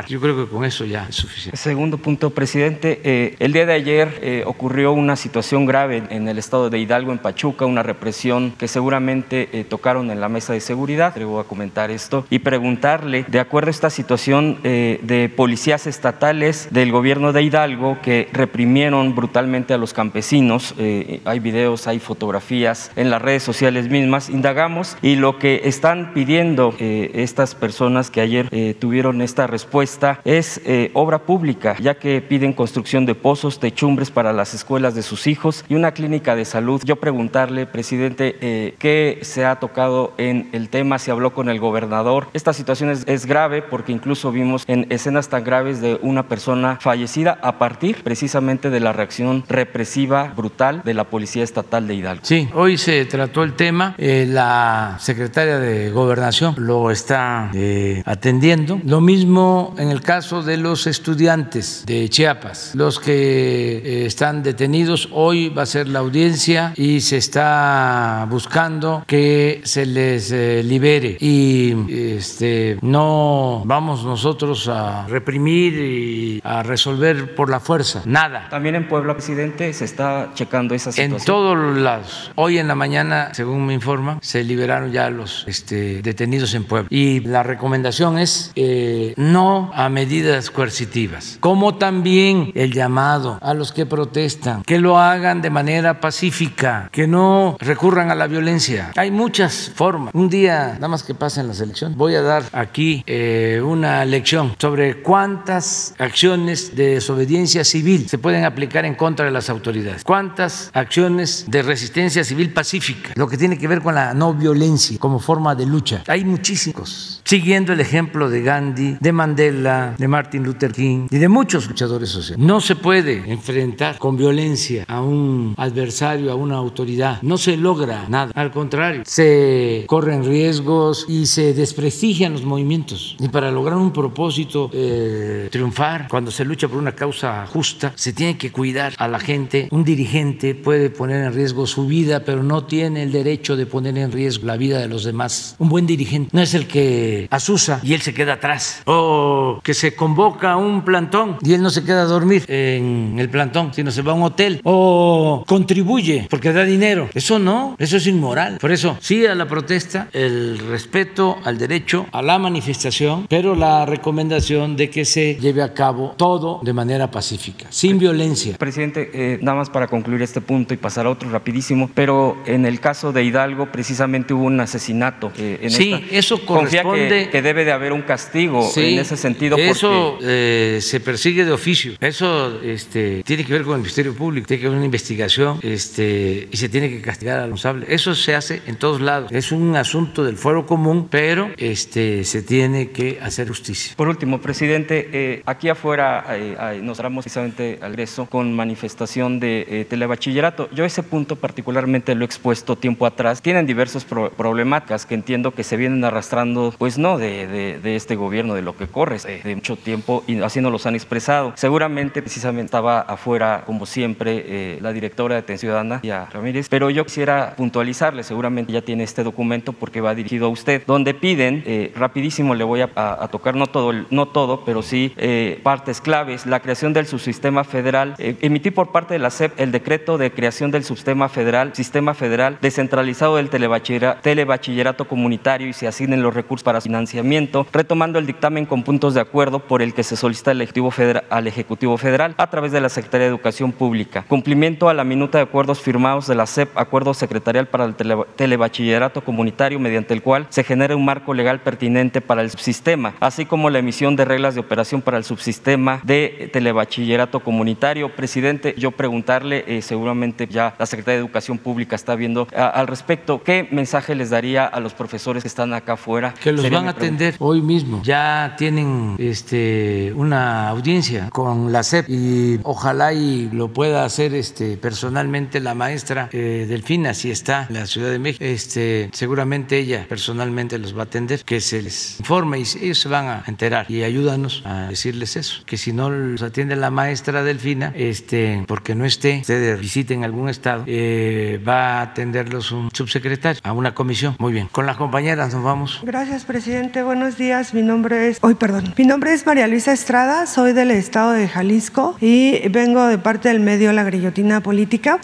Yo 0.06 0.20
creo 0.20 0.36
que 0.36 0.50
con 0.50 0.64
eso 0.64 0.84
ya 0.84 1.06
es 1.08 1.16
suficiente. 1.16 1.56
Segundo 1.56 1.98
punto, 1.98 2.30
presidente. 2.30 3.00
Eh, 3.04 3.36
el 3.38 3.52
día 3.52 3.66
de 3.66 3.72
ayer 3.72 4.42
ocurrió 4.46 4.92
una 4.92 5.16
situación 5.16 5.66
grave 5.66 6.02
en 6.10 6.28
el 6.28 6.38
estado 6.38 6.70
de 6.70 6.78
Hidalgo, 6.78 7.12
en 7.12 7.18
Pachuca, 7.18 7.66
una 7.66 7.82
represión 7.82 8.52
que 8.58 8.68
seguramente 8.68 9.66
tocaron 9.68 10.10
en 10.10 10.20
la 10.20 10.28
mesa 10.28 10.52
de 10.52 10.60
seguridad. 10.60 11.14
Le 11.16 11.24
voy 11.24 11.40
a 11.40 11.44
comentar 11.44 11.90
esto 11.90 12.26
y 12.30 12.40
preguntarle, 12.40 13.24
de 13.28 13.40
acuerdo 13.40 13.68
a 13.68 13.70
esta 13.70 13.90
situación 13.90 14.58
eh, 14.64 15.00
de 15.02 15.28
policías 15.28 15.86
estatales 15.86 16.68
del 16.70 16.92
gobierno 16.92 17.32
de 17.32 17.42
Hidalgo 17.42 17.98
que 18.02 18.28
reprimieron 18.32 19.14
brutalmente 19.14 19.74
a 19.74 19.78
los 19.78 19.92
campesinos, 19.92 20.74
eh, 20.78 21.20
hay 21.24 21.40
videos, 21.40 21.86
hay 21.86 21.98
fotografías 21.98 22.90
en 22.96 23.10
las 23.10 23.22
redes 23.22 23.42
sociales 23.42 23.88
mismas, 23.88 24.28
indagamos 24.28 24.96
y 25.02 25.16
lo 25.16 25.38
que 25.38 25.62
están 25.64 26.12
pidiendo 26.12 26.74
eh, 26.78 27.10
estas 27.14 27.54
personas 27.54 28.10
que 28.10 28.20
ayer 28.20 28.76
tuvieron 28.78 29.22
esta 29.22 29.46
respuesta 29.46 29.75
es 29.82 30.60
obra 30.94 31.18
pública, 31.18 31.76
ya 31.80 31.94
que 31.94 32.20
piden 32.20 32.52
construcción 32.52 33.06
de 33.06 33.14
pozos, 33.14 33.60
techumbres 33.60 34.10
para 34.10 34.32
las 34.32 34.54
escuelas 34.54 34.94
de 34.94 35.02
sus 35.02 35.26
hijos 35.26 35.64
y 35.68 35.74
una 35.74 35.92
clínica 35.92 36.34
de 36.36 36.44
salud. 36.44 36.82
Yo 36.84 36.96
preguntarle, 36.96 37.66
presidente, 37.66 38.74
¿qué 38.78 39.18
se 39.22 39.44
ha 39.44 39.56
tocado 39.56 40.12
en 40.18 40.48
el 40.52 40.68
tema? 40.68 40.98
¿Se 40.98 41.10
habló 41.10 41.32
con 41.32 41.48
el 41.48 41.60
gobernador? 41.60 42.28
Esta 42.32 42.52
situación 42.52 42.90
es, 42.90 43.26
grave 43.26 43.62
porque 43.62 43.92
incluso 43.92 44.30
vimos 44.30 44.64
en 44.66 44.86
escenas 44.90 45.28
tan 45.28 45.42
graves 45.42 45.80
de 45.80 45.98
una 46.02 46.28
persona 46.28 46.78
fallecida 46.80 47.38
a 47.42 47.58
partir 47.58 48.02
precisamente 48.02 48.70
de 48.70 48.80
la 48.80 48.92
reacción 48.92 49.44
represiva 49.48 50.32
brutal 50.36 50.82
de 50.84 50.94
la 50.94 51.04
Policía 51.04 51.42
Estatal 51.42 51.86
de 51.86 51.94
Hidalgo. 51.94 52.24
Sí, 52.24 52.48
hoy 52.54 52.78
se 52.78 53.04
trató 53.06 53.42
el 53.42 53.54
tema, 53.54 53.94
eh, 53.98 54.26
la 54.28 54.96
secretaria 55.00 55.58
de 55.58 55.90
Gobernación 55.90 56.54
lo 56.58 56.90
está 56.90 57.50
eh, 57.54 58.02
atendiendo. 58.04 58.80
Lo 58.84 59.00
mismo 59.00 59.65
en 59.78 59.90
el 59.90 60.00
caso 60.00 60.42
de 60.42 60.56
los 60.56 60.86
estudiantes 60.86 61.84
de 61.86 62.08
Chiapas, 62.08 62.72
los 62.74 62.98
que 62.98 63.78
eh, 63.78 64.06
están 64.06 64.42
detenidos. 64.42 65.08
Hoy 65.12 65.48
va 65.48 65.62
a 65.62 65.66
ser 65.66 65.88
la 65.88 66.00
audiencia 66.00 66.72
y 66.76 67.00
se 67.00 67.16
está 67.16 68.26
buscando 68.30 69.04
que 69.06 69.60
se 69.64 69.86
les 69.86 70.30
libere 70.30 71.16
y 71.20 71.74
este, 71.90 72.78
no 72.82 73.62
vamos 73.64 74.04
nosotros 74.04 74.68
a 74.68 75.06
reprimir 75.06 75.74
y 75.74 76.40
a 76.44 76.62
resolver 76.62 77.34
por 77.34 77.50
la 77.50 77.60
fuerza, 77.60 78.02
nada. 78.04 78.48
También 78.50 78.74
en 78.74 78.88
Puebla, 78.88 79.14
presidente, 79.14 79.72
se 79.72 79.84
está 79.84 80.30
checando 80.34 80.74
esa 80.74 80.92
situación. 80.92 81.20
En 81.20 81.24
todos 81.24 81.56
los 81.56 81.76
lados. 81.78 82.30
Hoy 82.34 82.58
en 82.58 82.68
la 82.68 82.74
mañana, 82.74 83.30
según 83.34 83.66
me 83.66 83.74
informan, 83.74 84.18
se 84.22 84.44
liberaron 84.44 84.92
ya 84.92 85.10
los 85.10 85.44
este, 85.46 86.02
detenidos 86.02 86.54
en 86.54 86.64
Puebla. 86.64 86.88
Y 86.90 87.20
la 87.20 87.42
recomendación 87.42 88.18
es 88.18 88.52
eh, 88.56 89.14
no 89.16 89.55
a 89.74 89.88
medidas 89.88 90.50
coercitivas, 90.50 91.38
como 91.40 91.76
también 91.76 92.52
el 92.54 92.72
llamado 92.72 93.38
a 93.40 93.54
los 93.54 93.72
que 93.72 93.86
protestan, 93.86 94.62
que 94.62 94.78
lo 94.78 94.98
hagan 94.98 95.42
de 95.42 95.50
manera 95.50 96.00
pacífica, 96.00 96.88
que 96.92 97.06
no 97.06 97.56
recurran 97.60 98.10
a 98.10 98.14
la 98.14 98.26
violencia. 98.26 98.92
Hay 98.96 99.10
muchas 99.10 99.72
formas. 99.74 100.14
Un 100.14 100.28
día, 100.28 100.74
nada 100.74 100.88
más 100.88 101.02
que 101.02 101.14
pasen 101.14 101.48
las 101.48 101.60
elecciones, 101.60 101.96
voy 101.96 102.14
a 102.14 102.22
dar 102.22 102.44
aquí 102.52 103.02
eh, 103.06 103.60
una 103.64 104.04
lección 104.04 104.54
sobre 104.58 105.02
cuántas 105.02 105.94
acciones 105.98 106.76
de 106.76 106.94
desobediencia 106.94 107.64
civil 107.64 108.08
se 108.08 108.18
pueden 108.18 108.44
aplicar 108.44 108.84
en 108.84 108.94
contra 108.94 109.26
de 109.26 109.32
las 109.32 109.50
autoridades, 109.50 110.04
cuántas 110.04 110.70
acciones 110.74 111.46
de 111.48 111.62
resistencia 111.62 112.24
civil 112.24 112.52
pacífica, 112.52 113.12
lo 113.14 113.28
que 113.28 113.36
tiene 113.36 113.58
que 113.58 113.68
ver 113.68 113.80
con 113.80 113.94
la 113.94 114.14
no 114.14 114.34
violencia 114.34 114.98
como 114.98 115.18
forma 115.18 115.54
de 115.54 115.66
lucha. 115.66 116.02
Hay 116.06 116.24
muchísimos. 116.24 117.20
Siguiendo 117.24 117.72
el 117.72 117.80
ejemplo 117.80 118.30
de 118.30 118.42
Gandhi, 118.42 118.98
de 119.00 119.12
Mandela, 119.12 119.45
de 119.52 120.08
Martin 120.08 120.42
Luther 120.42 120.72
King 120.72 121.08
y 121.10 121.18
de 121.18 121.28
muchos 121.28 121.68
luchadores 121.68 122.08
sociales. 122.08 122.44
No 122.44 122.60
se 122.60 122.76
puede 122.76 123.30
enfrentar 123.30 123.98
con 123.98 124.16
violencia 124.16 124.84
a 124.88 125.00
un 125.00 125.54
adversario, 125.56 126.32
a 126.32 126.34
una 126.34 126.56
autoridad. 126.56 127.20
No 127.22 127.38
se 127.38 127.56
logra 127.56 128.06
nada. 128.08 128.32
Al 128.34 128.50
contrario, 128.50 129.02
se 129.06 129.84
corren 129.86 130.24
riesgos 130.24 131.06
y 131.08 131.26
se 131.26 131.54
desprestigian 131.54 132.32
los 132.32 132.44
movimientos. 132.44 133.16
Y 133.18 133.28
para 133.28 133.50
lograr 133.50 133.78
un 133.78 133.92
propósito 133.92 134.70
eh, 134.72 135.48
triunfar, 135.50 136.08
cuando 136.08 136.30
se 136.30 136.44
lucha 136.44 136.68
por 136.68 136.78
una 136.78 136.92
causa 136.92 137.46
justa, 137.46 137.92
se 137.94 138.12
tiene 138.12 138.36
que 138.36 138.50
cuidar 138.50 138.94
a 138.98 139.08
la 139.08 139.18
gente. 139.18 139.68
Un 139.70 139.84
dirigente 139.84 140.54
puede 140.54 140.90
poner 140.90 141.24
en 141.24 141.32
riesgo 141.32 141.66
su 141.66 141.86
vida, 141.86 142.24
pero 142.24 142.42
no 142.42 142.64
tiene 142.64 143.02
el 143.02 143.12
derecho 143.12 143.56
de 143.56 143.66
poner 143.66 143.96
en 143.98 144.12
riesgo 144.12 144.46
la 144.46 144.56
vida 144.56 144.78
de 144.78 144.88
los 144.88 145.04
demás. 145.04 145.56
Un 145.58 145.68
buen 145.68 145.86
dirigente 145.86 146.30
no 146.32 146.42
es 146.42 146.54
el 146.54 146.66
que 146.66 147.28
asusa 147.30 147.80
y 147.82 147.94
él 147.94 148.00
se 148.00 148.14
queda 148.14 148.34
atrás. 148.34 148.82
O 148.84 149.35
que 149.62 149.74
se 149.74 149.94
convoca 149.94 150.56
un 150.56 150.82
plantón 150.82 151.36
y 151.42 151.54
él 151.54 151.62
no 151.62 151.70
se 151.70 151.84
queda 151.84 152.02
a 152.02 152.06
dormir 152.06 152.44
en 152.48 153.16
el 153.18 153.28
plantón, 153.28 153.72
sino 153.74 153.90
se 153.90 154.02
va 154.02 154.12
a 154.12 154.14
un 154.14 154.22
hotel. 154.22 154.60
O 154.64 155.44
contribuye 155.46 156.26
porque 156.30 156.52
da 156.52 156.64
dinero. 156.64 157.08
Eso 157.14 157.38
no, 157.38 157.76
eso 157.78 157.96
es 157.96 158.06
inmoral. 158.06 158.58
Por 158.60 158.72
eso, 158.72 158.96
sí 159.00 159.26
a 159.26 159.34
la 159.34 159.46
protesta, 159.46 160.08
el 160.12 160.58
respeto 160.58 161.38
al 161.44 161.58
derecho 161.58 162.06
a 162.12 162.22
la 162.22 162.38
manifestación, 162.38 163.26
pero 163.28 163.54
la 163.54 163.86
recomendación 163.86 164.76
de 164.76 164.90
que 164.90 165.04
se 165.04 165.36
lleve 165.36 165.62
a 165.62 165.74
cabo 165.74 166.14
todo 166.16 166.60
de 166.62 166.72
manera 166.72 167.10
pacífica, 167.10 167.66
sin 167.70 167.98
violencia. 167.98 168.56
Presidente, 168.58 169.10
eh, 169.12 169.38
nada 169.42 169.58
más 169.58 169.70
para 169.70 169.86
concluir 169.86 170.22
este 170.22 170.40
punto 170.40 170.74
y 170.74 170.76
pasar 170.76 171.06
a 171.06 171.10
otro 171.10 171.30
rapidísimo, 171.30 171.90
pero 171.94 172.36
en 172.46 172.66
el 172.66 172.80
caso 172.80 173.12
de 173.12 173.24
Hidalgo 173.24 173.70
precisamente 173.72 174.34
hubo 174.34 174.44
un 174.44 174.60
asesinato. 174.60 175.32
Eh, 175.38 175.58
en 175.62 175.70
sí, 175.70 176.06
eso 176.10 176.44
corresponde... 176.44 177.28
Que, 177.30 177.42
debe 177.46 177.64
de 177.64 177.72
haber 177.72 177.92
un 177.92 178.02
castigo 178.02 178.68
en 178.76 178.98
ese 178.98 179.16
sentido. 179.26 179.56
Eso 179.56 180.18
eh, 180.22 180.78
se 180.80 181.00
persigue 181.00 181.44
de 181.44 181.52
oficio. 181.52 181.92
Eso 182.00 182.60
este, 182.62 183.22
tiene 183.24 183.44
que 183.44 183.52
ver 183.52 183.62
con 183.62 183.74
el 183.74 183.80
Ministerio 183.80 184.14
Público, 184.14 184.46
tiene 184.46 184.60
que 184.60 184.66
haber 184.66 184.78
una 184.78 184.86
investigación 184.86 185.58
este, 185.62 186.48
y 186.50 186.56
se 186.56 186.68
tiene 186.68 186.88
que 186.88 187.00
castigar 187.00 187.38
al 187.38 187.44
responsable. 187.50 187.86
Eso 187.88 188.14
se 188.14 188.34
hace 188.34 188.62
en 188.66 188.76
todos 188.76 189.00
lados. 189.00 189.30
Es 189.32 189.52
un 189.52 189.76
asunto 189.76 190.24
del 190.24 190.36
fuero 190.36 190.66
común, 190.66 191.08
pero 191.10 191.50
este, 191.56 192.24
se 192.24 192.42
tiene 192.42 192.90
que 192.90 193.18
hacer 193.22 193.48
justicia. 193.48 193.94
Por 193.96 194.08
último, 194.08 194.40
presidente, 194.40 195.08
eh, 195.12 195.42
aquí 195.46 195.68
afuera 195.68 196.24
eh, 196.30 196.80
nos 196.82 196.98
damos 196.98 197.24
precisamente 197.24 197.78
al 197.82 197.92
egreso 197.92 198.26
con 198.26 198.54
manifestación 198.54 199.40
de 199.40 199.66
eh, 199.68 199.86
telebachillerato. 199.88 200.68
Yo 200.72 200.84
ese 200.84 201.02
punto 201.02 201.36
particularmente 201.36 202.14
lo 202.14 202.22
he 202.22 202.26
expuesto 202.26 202.76
tiempo 202.76 203.06
atrás. 203.06 203.42
Tienen 203.42 203.66
diversas 203.66 204.04
problemáticas 204.04 205.06
que 205.06 205.14
entiendo 205.14 205.52
que 205.52 205.64
se 205.64 205.76
vienen 205.76 206.04
arrastrando, 206.04 206.74
pues 206.78 206.98
no 206.98 207.18
de, 207.18 207.80
este 207.96 208.16
gobierno, 208.16 208.54
de 208.54 208.62
lo 208.62 208.76
que 208.76 208.86
corre, 208.86 209.15
de 209.24 209.54
mucho 209.54 209.76
tiempo 209.76 210.24
y 210.26 210.40
así 210.40 210.60
nos 210.60 210.72
los 210.72 210.86
han 210.86 210.94
expresado. 210.94 211.52
Seguramente 211.56 212.22
precisamente 212.22 212.66
estaba 212.66 213.00
afuera, 213.00 213.62
como 213.66 213.86
siempre, 213.86 214.78
la 214.80 214.92
directora 214.92 215.34
de 215.34 215.40
Atención 215.40 215.66
Ciudadana, 215.66 216.00
ya 216.02 216.28
Ramírez, 216.32 216.68
pero 216.68 216.90
yo 216.90 217.04
quisiera 217.04 217.54
puntualizarle, 217.56 218.22
seguramente 218.22 218.72
ya 218.72 218.82
tiene 218.82 219.04
este 219.04 219.22
documento 219.22 219.72
porque 219.72 220.00
va 220.00 220.14
dirigido 220.14 220.46
a 220.46 220.48
usted, 220.48 220.82
donde 220.86 221.14
piden 221.14 221.46
Eh, 221.66 221.92
rapidísimo 221.96 222.54
le 222.54 222.64
voy 222.64 222.80
a, 222.80 223.28
tocar, 223.30 223.56
no 223.56 223.66
todo, 223.66 223.92
no 224.10 224.26
todo 224.26 224.64
pero 224.64 224.82
sí 224.82 225.12
eh, 225.16 225.60
partes 225.62 226.00
claves. 226.00 226.46
La 226.46 226.60
creación 226.60 226.92
del 226.92 227.06
subsistema 227.06 227.64
federal. 227.64 228.14
Eh, 228.18 228.36
emití 228.40 228.70
por 228.70 228.92
parte 228.92 229.14
de 229.14 229.18
la 229.18 229.30
SEP 229.30 229.58
el 229.58 229.72
decreto 229.72 230.18
de 230.18 230.30
creación 230.30 230.70
del 230.70 230.84
subsistema 230.84 231.28
federal, 231.28 231.74
sistema 231.74 232.14
federal 232.14 232.58
descentralizado 232.60 233.36
del 233.36 233.50
telebachillerato, 233.50 235.08
comunitario 235.08 235.68
y 235.68 235.72
se 235.72 235.86
asignen 235.86 236.22
los 236.22 236.34
recursos 236.34 236.64
para 236.64 236.80
financiamiento, 236.80 237.66
retomando 237.72 238.18
el 238.18 238.26
dictamen 238.26 238.66
con 238.66 238.82
puntos 239.06 239.14
de 239.14 239.20
acuerdo 239.20 239.60
por 239.60 239.82
el 239.82 239.94
que 239.94 240.02
se 240.02 240.16
solicita 240.16 240.50
al 240.50 240.60
Ejecutivo 240.60 240.90
Federal, 240.90 241.24
al 241.30 241.46
Ejecutivo 241.46 241.96
Federal 241.96 242.34
a 242.38 242.50
través 242.50 242.72
de 242.72 242.80
la 242.80 242.88
Secretaría 242.88 243.26
de 243.26 243.30
Educación 243.30 243.70
Pública. 243.70 244.24
Cumplimiento 244.26 244.88
a 244.88 244.94
la 244.94 245.04
minuta 245.04 245.38
de 245.38 245.44
acuerdos 245.44 245.80
firmados 245.80 246.26
de 246.26 246.34
la 246.34 246.46
SEP, 246.46 246.76
acuerdo 246.76 247.14
secretarial 247.14 247.68
para 247.68 247.84
el 247.84 247.94
telebachillerato 247.94 249.22
comunitario, 249.22 249.78
mediante 249.78 250.12
el 250.12 250.22
cual 250.22 250.46
se 250.48 250.64
genera 250.64 250.96
un 250.96 251.04
marco 251.04 251.34
legal 251.34 251.60
pertinente 251.60 252.20
para 252.20 252.42
el 252.42 252.50
subsistema, 252.50 253.14
así 253.20 253.44
como 253.44 253.70
la 253.70 253.78
emisión 253.78 254.16
de 254.16 254.24
reglas 254.24 254.54
de 254.54 254.60
operación 254.60 255.02
para 255.02 255.18
el 255.18 255.24
subsistema 255.24 256.00
de 256.02 256.50
telebachillerato 256.52 257.38
comunitario. 257.40 258.08
Presidente, 258.08 258.74
yo 258.76 258.90
preguntarle, 258.90 259.64
eh, 259.68 259.82
seguramente 259.82 260.48
ya 260.48 260.74
la 260.80 260.86
Secretaría 260.86 261.20
de 261.20 261.26
Educación 261.26 261.58
Pública 261.58 261.94
está 261.94 262.16
viendo 262.16 262.48
al 262.56 262.88
respecto, 262.88 263.40
¿qué 263.44 263.68
mensaje 263.70 264.16
les 264.16 264.30
daría 264.30 264.64
a 264.66 264.80
los 264.80 264.94
profesores 264.94 265.44
que 265.44 265.48
están 265.48 265.74
acá 265.74 265.92
afuera? 265.92 266.34
Que 266.42 266.50
los 266.50 266.68
van 266.68 266.88
a 266.88 266.90
atender 266.90 267.36
hoy 267.38 267.60
mismo. 267.60 268.00
Ya 268.02 268.54
tienen 268.56 268.95
este, 269.18 270.12
una 270.14 270.68
audiencia 270.68 271.30
con 271.30 271.72
la 271.72 271.82
SEP 271.82 272.08
y 272.08 272.60
ojalá 272.62 273.12
y 273.12 273.48
lo 273.50 273.72
pueda 273.72 274.04
hacer 274.04 274.34
este, 274.34 274.76
personalmente 274.76 275.60
la 275.60 275.74
maestra 275.74 276.28
eh, 276.32 276.66
Delfina, 276.68 277.14
si 277.14 277.30
está 277.30 277.66
en 277.68 277.74
la 277.74 277.86
Ciudad 277.86 278.10
de 278.10 278.18
México. 278.18 278.44
Este, 278.44 279.10
seguramente 279.12 279.78
ella 279.78 280.06
personalmente 280.08 280.78
los 280.78 280.96
va 280.96 281.00
a 281.00 281.04
atender, 281.04 281.42
que 281.44 281.60
se 281.60 281.82
les 281.82 282.18
informe 282.20 282.58
y 282.58 282.62
ellos 282.82 282.98
se 283.00 283.08
van 283.08 283.26
a 283.26 283.44
enterar 283.46 283.90
y 283.90 284.02
ayúdanos 284.02 284.62
a 284.64 284.88
decirles 284.88 285.36
eso, 285.36 285.62
que 285.66 285.76
si 285.76 285.92
no 285.92 286.10
los 286.10 286.42
atiende 286.42 286.76
la 286.76 286.90
maestra 286.90 287.42
Delfina, 287.42 287.92
este, 287.94 288.64
porque 288.66 288.94
no 288.94 289.04
esté, 289.04 289.38
ustedes 289.40 289.80
visiten 289.80 290.24
algún 290.24 290.48
estado, 290.48 290.84
eh, 290.86 291.60
va 291.66 291.98
a 291.98 292.02
atenderlos 292.02 292.72
un 292.72 292.90
subsecretario 292.92 293.60
a 293.64 293.72
una 293.72 293.94
comisión. 293.94 294.36
Muy 294.38 294.52
bien, 294.52 294.68
con 294.70 294.86
las 294.86 294.96
compañeras 294.96 295.54
nos 295.54 295.62
vamos. 295.62 296.00
Gracias, 296.02 296.44
presidente. 296.44 297.02
Buenos 297.02 297.36
días. 297.36 297.74
Mi 297.74 297.82
nombre 297.82 298.28
es, 298.28 298.38
hoy 298.42 298.54
perdón, 298.54 298.75
mi 298.96 299.04
nombre 299.04 299.32
es 299.32 299.46
María 299.46 299.68
Luisa 299.68 299.92
Estrada, 299.92 300.46
soy 300.46 300.72
del 300.72 300.90
estado 300.90 301.32
de 301.32 301.48
Jalisco 301.48 302.16
y 302.20 302.68
vengo 302.68 303.06
de 303.06 303.18
parte 303.18 303.48
del 303.48 303.60
medio 303.60 303.92
La 303.92 304.02
Grillotina 304.02 304.60
Política. 304.60 305.20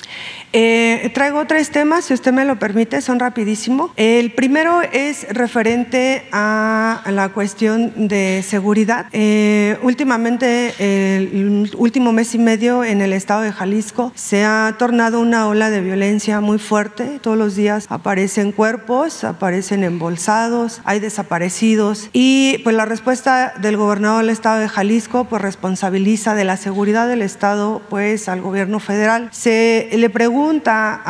Eh, 0.52 1.10
traigo 1.14 1.46
tres 1.46 1.70
temas, 1.70 2.04
si 2.04 2.14
usted 2.14 2.32
me 2.32 2.44
lo 2.44 2.58
permite, 2.58 3.00
son 3.00 3.18
rapidísimo. 3.18 3.92
El 3.96 4.32
primero 4.32 4.82
es 4.82 5.26
referente 5.30 6.24
a 6.30 7.02
la 7.10 7.30
cuestión 7.30 8.08
de 8.08 8.44
seguridad. 8.46 9.06
Eh, 9.12 9.78
últimamente, 9.82 10.74
el 10.78 11.70
último 11.76 12.12
mes 12.12 12.34
y 12.34 12.38
medio 12.38 12.84
en 12.84 13.00
el 13.00 13.12
estado 13.12 13.42
de 13.42 13.52
Jalisco 13.52 14.12
se 14.14 14.44
ha 14.44 14.76
tornado 14.78 15.20
una 15.20 15.48
ola 15.48 15.70
de 15.70 15.80
violencia 15.80 16.40
muy 16.40 16.58
fuerte. 16.58 17.18
Todos 17.20 17.38
los 17.38 17.56
días 17.56 17.86
aparecen 17.88 18.52
cuerpos, 18.52 19.24
aparecen 19.24 19.84
embolsados, 19.84 20.80
hay 20.84 21.00
desaparecidos 21.00 22.10
y 22.12 22.58
pues 22.64 22.76
la 22.76 22.84
respuesta 22.84 23.41
del 23.50 23.76
gobernador 23.76 24.22
del 24.22 24.30
estado 24.30 24.60
de 24.60 24.68
Jalisco 24.68 25.24
pues 25.24 25.42
responsabiliza 25.42 26.34
de 26.34 26.44
la 26.44 26.56
seguridad 26.56 27.08
del 27.08 27.22
estado 27.22 27.82
pues 27.90 28.28
al 28.28 28.40
gobierno 28.40 28.78
federal. 28.80 29.28
Se 29.32 29.88
le 29.92 30.10
pregunta 30.10 31.00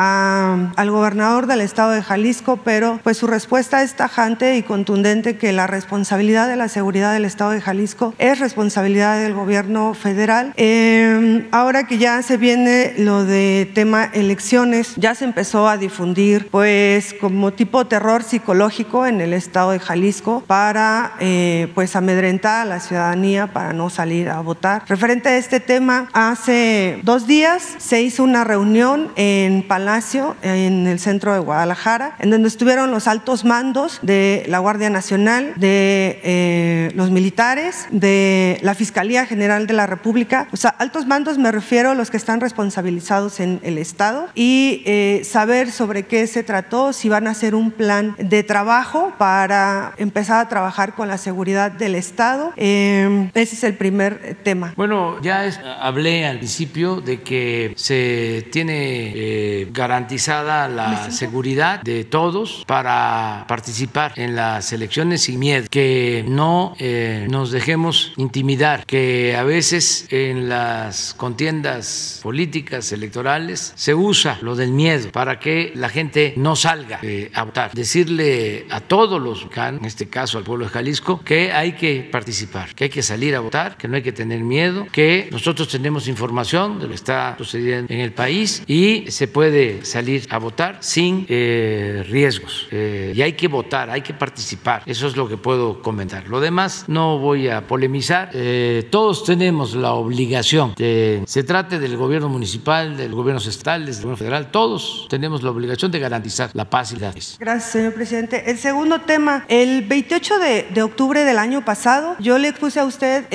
al 0.75 0.91
gobernador 0.91 1.47
del 1.47 1.61
estado 1.61 1.91
de 1.91 2.01
Jalisco, 2.01 2.57
pero 2.63 2.99
pues 3.03 3.17
su 3.17 3.27
respuesta 3.27 3.83
es 3.83 3.95
tajante 3.95 4.57
y 4.57 4.63
contundente 4.63 5.37
que 5.37 5.51
la 5.51 5.67
responsabilidad 5.67 6.47
de 6.47 6.55
la 6.55 6.67
seguridad 6.67 7.13
del 7.13 7.25
estado 7.25 7.51
de 7.51 7.61
Jalisco 7.61 8.13
es 8.17 8.39
responsabilidad 8.39 9.21
del 9.21 9.33
gobierno 9.33 9.93
federal. 9.93 10.53
Em, 10.57 11.47
ahora 11.51 11.85
que 11.85 11.97
ya 11.97 12.21
se 12.21 12.37
viene 12.37 12.93
lo 12.97 13.25
de 13.25 13.69
tema 13.73 14.09
elecciones, 14.13 14.95
ya 14.95 15.15
se 15.15 15.25
empezó 15.25 15.67
a 15.67 15.77
difundir 15.77 16.47
pues 16.49 17.13
como 17.13 17.53
tipo 17.53 17.85
terror 17.85 18.23
psicológico 18.23 19.05
en 19.05 19.21
el 19.21 19.33
estado 19.33 19.71
de 19.71 19.79
Jalisco 19.79 20.43
para 20.47 21.13
eh, 21.19 21.67
pues 21.75 21.95
amedrentar 21.95 22.22
a 22.23 22.63
la 22.63 22.79
ciudadanía 22.79 23.47
para 23.47 23.73
no 23.73 23.89
salir 23.89 24.29
a 24.29 24.39
votar. 24.39 24.83
Referente 24.87 25.27
a 25.27 25.37
este 25.37 25.59
tema, 25.59 26.09
hace 26.13 27.01
dos 27.03 27.27
días 27.27 27.61
se 27.79 28.01
hizo 28.01 28.23
una 28.23 28.45
reunión 28.45 29.11
en 29.17 29.61
Palacio, 29.67 30.37
en 30.41 30.87
el 30.87 30.99
centro 30.99 31.33
de 31.33 31.39
Guadalajara, 31.39 32.15
en 32.19 32.29
donde 32.29 32.47
estuvieron 32.47 32.91
los 32.91 33.09
altos 33.09 33.43
mandos 33.43 33.99
de 34.03 34.45
la 34.47 34.59
Guardia 34.59 34.89
Nacional, 34.89 35.53
de 35.57 36.21
eh, 36.23 36.91
los 36.95 37.11
militares, 37.11 37.87
de 37.91 38.57
la 38.61 38.73
Fiscalía 38.73 39.25
General 39.25 39.67
de 39.67 39.73
la 39.73 39.85
República. 39.85 40.47
O 40.53 40.57
sea, 40.57 40.69
altos 40.69 41.05
mandos 41.05 41.37
me 41.37 41.51
refiero 41.51 41.91
a 41.91 41.95
los 41.95 42.09
que 42.09 42.15
están 42.15 42.39
responsabilizados 42.39 43.41
en 43.41 43.59
el 43.63 43.77
Estado 43.77 44.29
y 44.33 44.81
eh, 44.85 45.23
saber 45.25 45.71
sobre 45.71 46.03
qué 46.03 46.25
se 46.27 46.43
trató, 46.43 46.93
si 46.93 47.09
van 47.09 47.27
a 47.27 47.31
hacer 47.31 47.53
un 47.53 47.71
plan 47.71 48.15
de 48.17 48.43
trabajo 48.43 49.11
para 49.17 49.93
empezar 49.97 50.39
a 50.39 50.47
trabajar 50.47 50.93
con 50.95 51.09
la 51.09 51.17
seguridad 51.17 51.69
del 51.69 51.95
Estado. 51.95 52.12
Eh, 52.57 53.29
ese 53.33 53.55
es 53.55 53.63
el 53.63 53.75
primer 53.75 54.37
tema. 54.43 54.73
Bueno, 54.75 55.21
ya 55.21 55.49
hablé 55.81 56.25
al 56.25 56.37
principio 56.37 57.01
de 57.01 57.21
que 57.21 57.73
se 57.75 58.47
tiene 58.51 59.11
eh, 59.15 59.67
garantizada 59.71 60.67
la 60.67 61.11
seguridad 61.11 61.81
de 61.81 62.03
todos 62.03 62.63
para 62.67 63.45
participar 63.47 64.13
en 64.15 64.35
las 64.35 64.73
elecciones 64.73 65.23
sin 65.23 65.39
miedo, 65.39 65.67
que 65.69 66.25
no 66.27 66.75
eh, 66.79 67.27
nos 67.29 67.51
dejemos 67.51 68.13
intimidar, 68.17 68.85
que 68.85 69.35
a 69.35 69.43
veces 69.43 70.07
en 70.09 70.49
las 70.49 71.13
contiendas 71.13 72.19
políticas 72.23 72.91
electorales 72.91 73.73
se 73.75 73.93
usa 73.93 74.37
lo 74.41 74.55
del 74.55 74.71
miedo 74.71 75.11
para 75.11 75.39
que 75.39 75.71
la 75.75 75.89
gente 75.89 76.33
no 76.37 76.55
salga 76.55 76.99
eh, 77.01 77.31
a 77.33 77.43
votar. 77.43 77.71
Decirle 77.73 78.65
a 78.69 78.79
todos 78.79 79.21
los 79.21 79.43
mexicanos, 79.43 79.81
en 79.81 79.87
este 79.87 80.07
caso 80.07 80.37
al 80.37 80.43
pueblo 80.43 80.65
de 80.65 80.71
Jalisco, 80.71 81.21
que 81.23 81.51
hay 81.51 81.73
que 81.73 82.02
participar, 82.03 82.73
que 82.75 82.85
hay 82.85 82.89
que 82.89 83.03
salir 83.03 83.35
a 83.35 83.39
votar, 83.39 83.77
que 83.77 83.87
no 83.87 83.95
hay 83.95 84.03
que 84.03 84.11
tener 84.11 84.41
miedo, 84.41 84.87
que 84.91 85.29
nosotros 85.31 85.67
tenemos 85.67 86.07
información 86.07 86.79
de 86.79 86.83
lo 86.83 86.89
que 86.89 86.95
está 86.95 87.35
sucediendo 87.37 87.93
en 87.93 87.99
el 87.99 88.11
país 88.11 88.63
y 88.67 89.05
se 89.09 89.27
puede 89.27 89.85
salir 89.85 90.27
a 90.29 90.37
votar 90.37 90.77
sin 90.81 91.25
eh, 91.29 92.03
riesgos. 92.09 92.67
Eh, 92.71 93.13
y 93.15 93.21
hay 93.21 93.33
que 93.33 93.47
votar, 93.47 93.89
hay 93.89 94.01
que 94.01 94.13
participar. 94.13 94.83
Eso 94.85 95.07
es 95.07 95.15
lo 95.15 95.27
que 95.27 95.37
puedo 95.37 95.81
comentar. 95.81 96.27
Lo 96.27 96.39
demás 96.39 96.85
no 96.87 97.19
voy 97.19 97.49
a 97.49 97.67
polemizar. 97.67 98.29
Eh, 98.33 98.87
todos 98.89 99.23
tenemos 99.23 99.75
la 99.75 99.93
obligación 99.93 100.73
de, 100.75 101.23
se 101.25 101.43
trate 101.43 101.79
del 101.79 101.97
gobierno 101.97 102.29
municipal, 102.29 102.97
del 102.97 103.13
gobierno 103.13 103.41
estatal, 103.41 103.85
del 103.85 103.95
gobierno 103.95 104.17
federal, 104.17 104.51
todos 104.51 105.07
tenemos 105.09 105.43
la 105.43 105.51
obligación 105.51 105.91
de 105.91 105.99
garantizar 105.99 106.49
la 106.53 106.69
paz 106.69 106.91
y 106.91 106.97
la 106.97 107.11
paz. 107.11 107.37
Gracias, 107.39 107.71
señor 107.71 107.93
presidente. 107.93 108.49
El 108.49 108.57
segundo 108.57 109.01
tema, 109.01 109.45
el 109.47 109.83
28 109.87 110.39
de, 110.39 110.67
de 110.73 110.81
octubre 110.81 111.23
del 111.23 111.37
año 111.37 111.63
pasado, 111.65 111.83
yo 112.19 112.37
le 112.37 112.47
expuse 112.47 112.79
a 112.79 112.85
usted 112.85 113.25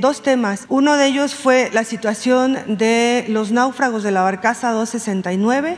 dos 0.00 0.22
temas. 0.22 0.66
Uno 0.68 0.96
de 0.96 1.06
ellos 1.06 1.34
fue 1.34 1.70
la 1.72 1.84
situación 1.84 2.58
de 2.66 3.24
los 3.28 3.50
náufragos 3.52 4.02
de 4.02 4.10
la 4.10 4.22
barcaza 4.22 4.70
12 4.70 4.98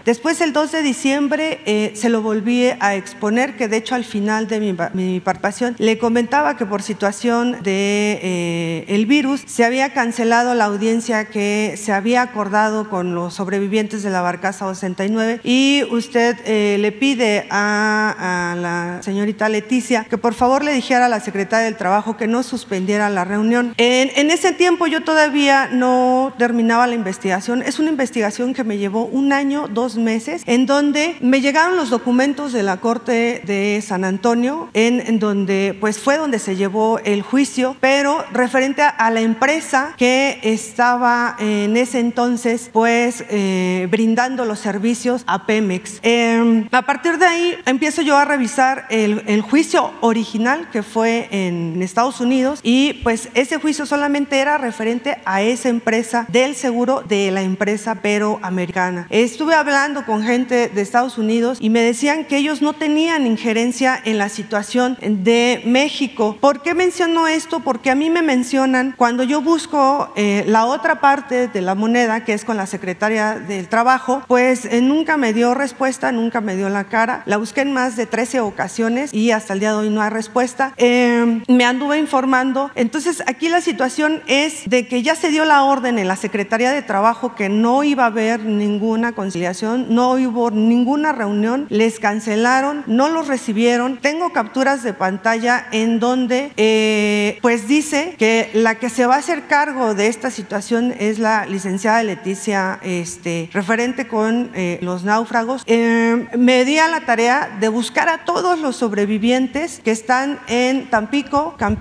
Después, 0.05 0.41
el 0.41 0.53
2 0.53 0.73
de 0.73 0.83
diciembre, 0.83 1.61
eh, 1.65 1.93
se 1.95 2.09
lo 2.09 2.23
volví 2.23 2.67
a 2.81 2.95
exponer, 2.95 3.57
que 3.57 3.69
de 3.69 3.79
hecho 3.79 3.95
al 3.95 4.05
final 4.05 4.47
de 4.49 4.61
mi, 4.61 4.77
mi 4.95 5.21
participación 5.21 5.39
le 5.79 5.99
comentaba 5.99 6.57
que 6.57 6.67
por 6.67 6.83
situación 6.83 7.63
de 7.63 8.19
eh, 8.23 9.05
virus 9.09 9.43
se 9.47 9.65
había 9.65 9.95
cancelado 9.95 10.55
la 10.55 10.67
audiencia 10.67 11.25
que 11.25 11.79
se 11.83 11.93
había 11.93 12.21
acordado 12.21 12.91
con 12.91 13.15
los 13.15 13.35
sobrevivientes 13.35 14.03
de 14.03 14.11
la 14.11 14.21
barcaza 14.21 14.67
69 14.75 15.41
y 15.45 15.83
usted 15.91 16.37
eh, 16.45 16.77
le 16.79 16.93
pide 16.93 17.47
a, 17.51 18.55
la 18.59 19.03
señorita 19.03 19.49
Leticia 19.49 20.05
que 20.05 20.19
por 20.19 20.35
favor 20.35 20.63
le 20.63 20.73
dijera 20.73 21.07
a 21.07 21.09
la 21.09 21.21
secretaria 21.21 21.65
del 21.65 21.77
Trabajo 21.77 22.18
que 22.19 22.27
no 22.27 22.43
suspendiera 22.43 23.09
la 23.09 23.25
reunión. 23.25 23.75
En, 23.79 24.11
en 24.15 24.31
ese 24.31 24.53
tiempo 24.53 24.87
yo 24.87 25.03
todavía 25.03 25.69
no 25.73 26.35
terminaba 26.39 26.87
la 26.87 26.95
investigación. 26.95 27.63
Es 27.63 27.79
una 27.79 27.91
investigación 27.91 28.53
que 28.53 28.65
me 28.65 28.79
llevó 28.79 29.07
un 29.07 29.33
año, 29.33 29.69
dos 29.69 29.97
meses, 29.97 30.43
en 30.47 30.67
donde 30.67 31.17
me 31.21 31.41
llegaron 31.41 31.77
los 31.77 31.91
documentos 31.91 32.53
de 32.53 32.63
la 32.63 32.79
Corte 32.79 33.43
de 33.45 33.83
San 33.85 34.05
Antonio, 34.05 34.69
en, 34.75 35.19
donde 35.19 35.77
pues 35.81 35.99
fue 35.99 36.17
donde 36.17 36.39
se 36.39 36.57
llevó 36.57 36.99
el 37.05 37.23
juicio, 37.23 37.77
pero 37.81 38.25
referente 38.33 38.83
a, 38.83 39.11
la 39.11 39.21
empresa 39.21 39.95
que 39.97 40.39
estaba 40.43 41.37
en 41.39 41.77
ese 41.77 41.99
entonces 42.01 42.71
pues 42.73 43.25
eh, 43.31 43.89
brindando 43.91 44.45
los 44.45 44.59
servicios 44.59 45.23
a 45.27 45.47
Pemex. 45.47 46.01
Em, 46.03 46.69
a 46.73 46.83
partir 46.83 47.19
de 47.19 47.27
ahí 47.27 47.55
empiezo 47.65 48.03
yo 48.03 48.17
a 48.17 48.25
revisar 48.25 48.87
el, 48.91 49.23
el 49.27 49.41
juicio 49.41 49.93
original 50.01 50.69
que 50.71 50.83
fue 50.83 51.29
en 51.31 51.81
Estados 51.83 52.08
Unidos 52.09 52.61
y 52.63 52.95
pues 53.05 53.29
ese 53.35 53.59
juicio 53.59 53.87
solamente 53.87 54.39
era 54.39 54.57
referente 54.59 55.19
a 55.25 55.43
esa 55.43 55.69
empresa 55.69 56.27
del 56.29 56.55
seguro 56.55 57.03
de 57.07 57.31
la 57.31 57.43
empresa 57.43 57.97
pero 58.03 58.39
americana. 58.43 59.07
Estuve 59.11 59.55
hablando 59.55 60.07
con 60.07 60.23
gente 60.23 60.69
de 60.69 60.81
Estados 60.81 61.19
Unidos 61.19 61.59
y 61.61 61.71
me 61.71 61.83
decían 61.83 62.25
que 62.25 62.39
ellos 62.39 62.63
no 62.63 62.73
tenían 62.73 63.27
injerencia 63.27 64.01
en 64.05 64.19
la 64.19 64.29
situación 64.29 64.97
de 65.01 65.63
México. 65.67 66.37
¿Por 66.41 66.63
qué 66.63 66.75
menciono 66.75 67.29
esto? 67.29 67.61
Porque 67.61 67.91
a 67.91 67.95
mí 67.95 68.11
me 68.11 68.23
mencionan 68.23 68.95
cuando 68.97 69.23
yo 69.23 69.43
busco 69.43 70.13
eh, 70.17 70.45
la 70.47 70.65
otra 70.65 71.01
parte 71.01 71.49
de 71.49 71.61
la 71.61 71.75
moneda, 71.75 72.25
que 72.25 72.33
es 72.33 72.45
con 72.45 72.57
la 72.57 72.67
secretaria 72.67 73.35
del 73.35 73.69
Trabajo, 73.69 74.23
pues 74.27 74.65
eh, 74.65 74.81
nunca 74.81 75.17
me 75.17 75.33
dio 75.33 75.55
respuesta, 75.55 76.13
nunca 76.13 76.41
me 76.41 76.57
dio 76.57 76.69
la 76.69 76.85
cara. 76.85 77.23
La 77.27 77.37
busqué 77.37 77.61
en 77.61 77.73
más 77.73 77.97
de 77.97 78.07
13 78.07 78.41
ocasiones 78.41 79.13
y 79.13 79.31
hasta 79.31 79.53
el 79.53 79.61
día 79.61 79.73
de 79.73 79.77
hoy 79.77 79.91
no 79.91 80.03
hay 80.03 80.11
respuesta. 80.11 80.73
Eh, 80.77 81.43
me 81.49 81.65
informando. 81.97 82.71
Entonces, 82.75 83.23
aquí 83.27 83.49
la 83.49 83.61
situación 83.61 84.23
es 84.27 84.69
de 84.69 84.87
que 84.87 85.03
ya 85.03 85.15
se 85.15 85.31
dio 85.31 85.45
la 85.45 85.65
orden 85.65 85.99
en 85.99 86.09
la 86.09 86.17
Secretaría 86.17 86.73
de 86.73 86.83
Trabajo 86.83 87.35
que 87.35 87.49
no 87.49 87.85
iba 87.85 88.05
a 88.05 88.09
haber 88.09 88.45
ninguna 88.45 89.13
conciliación, 89.13 89.87
no 89.95 90.13
hubo 90.13 90.51
ninguna 90.51 91.13
reunión, 91.13 91.67
les 91.71 91.99
cancelaron, 91.99 92.85
no 92.87 93.09
los 93.09 93.29
recibieron. 93.29 93.99
Tengo 93.99 94.33
capturas 94.33 94.83
de 94.83 94.93
pantalla 94.93 95.67
en 95.73 96.01
donde 96.01 96.53
eh, 96.57 97.39
pues 97.43 97.69
dice 97.69 98.15
que 98.19 98.51
la 98.55 98.77
que 98.77 98.91
se 98.91 99.07
va 99.07 99.17
a 99.17 99.19
hacer 99.19 99.47
cargo 99.47 99.95
de 99.95 100.09
esta 100.09 100.31
situación 100.31 100.95
es 100.99 101.19
la 101.19 101.47
licenciada 101.47 102.03
Leticia, 102.03 102.79
este, 102.83 103.51
referente 103.53 104.07
con 104.09 104.51
eh, 104.55 104.79
los 104.83 105.05
náufragos. 105.05 105.63
Eh, 105.67 106.27
me 106.37 106.65
di 106.65 106.79
a 106.79 106.89
la 106.89 107.01
tarea 107.01 107.57
de 107.61 107.69
buscar 107.69 108.09
a 108.09 108.25
todos 108.25 108.59
los 108.59 108.77
sobrevivientes 108.77 109.81
que 109.85 109.91
están 109.91 110.39
en 110.49 110.89
Tampico, 110.91 111.55
Campeche, 111.59 111.78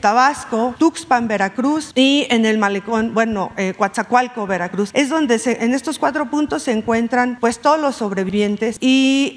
Tabasco, 0.00 0.74
Tuxpan, 0.78 1.28
Veracruz 1.28 1.92
y 1.94 2.26
en 2.30 2.46
el 2.46 2.58
malecón, 2.58 3.14
bueno, 3.14 3.52
Coatzacoalco, 3.76 4.46
Veracruz. 4.46 4.90
Es 4.94 5.08
donde 5.08 5.40
en 5.44 5.74
estos 5.74 5.98
cuatro 5.98 6.30
puntos 6.30 6.62
se 6.64 6.72
encuentran 6.72 7.38
pues 7.40 7.60
todos 7.60 7.78
los 7.78 7.96
sobrevivientes 7.96 8.78
y 8.80 9.36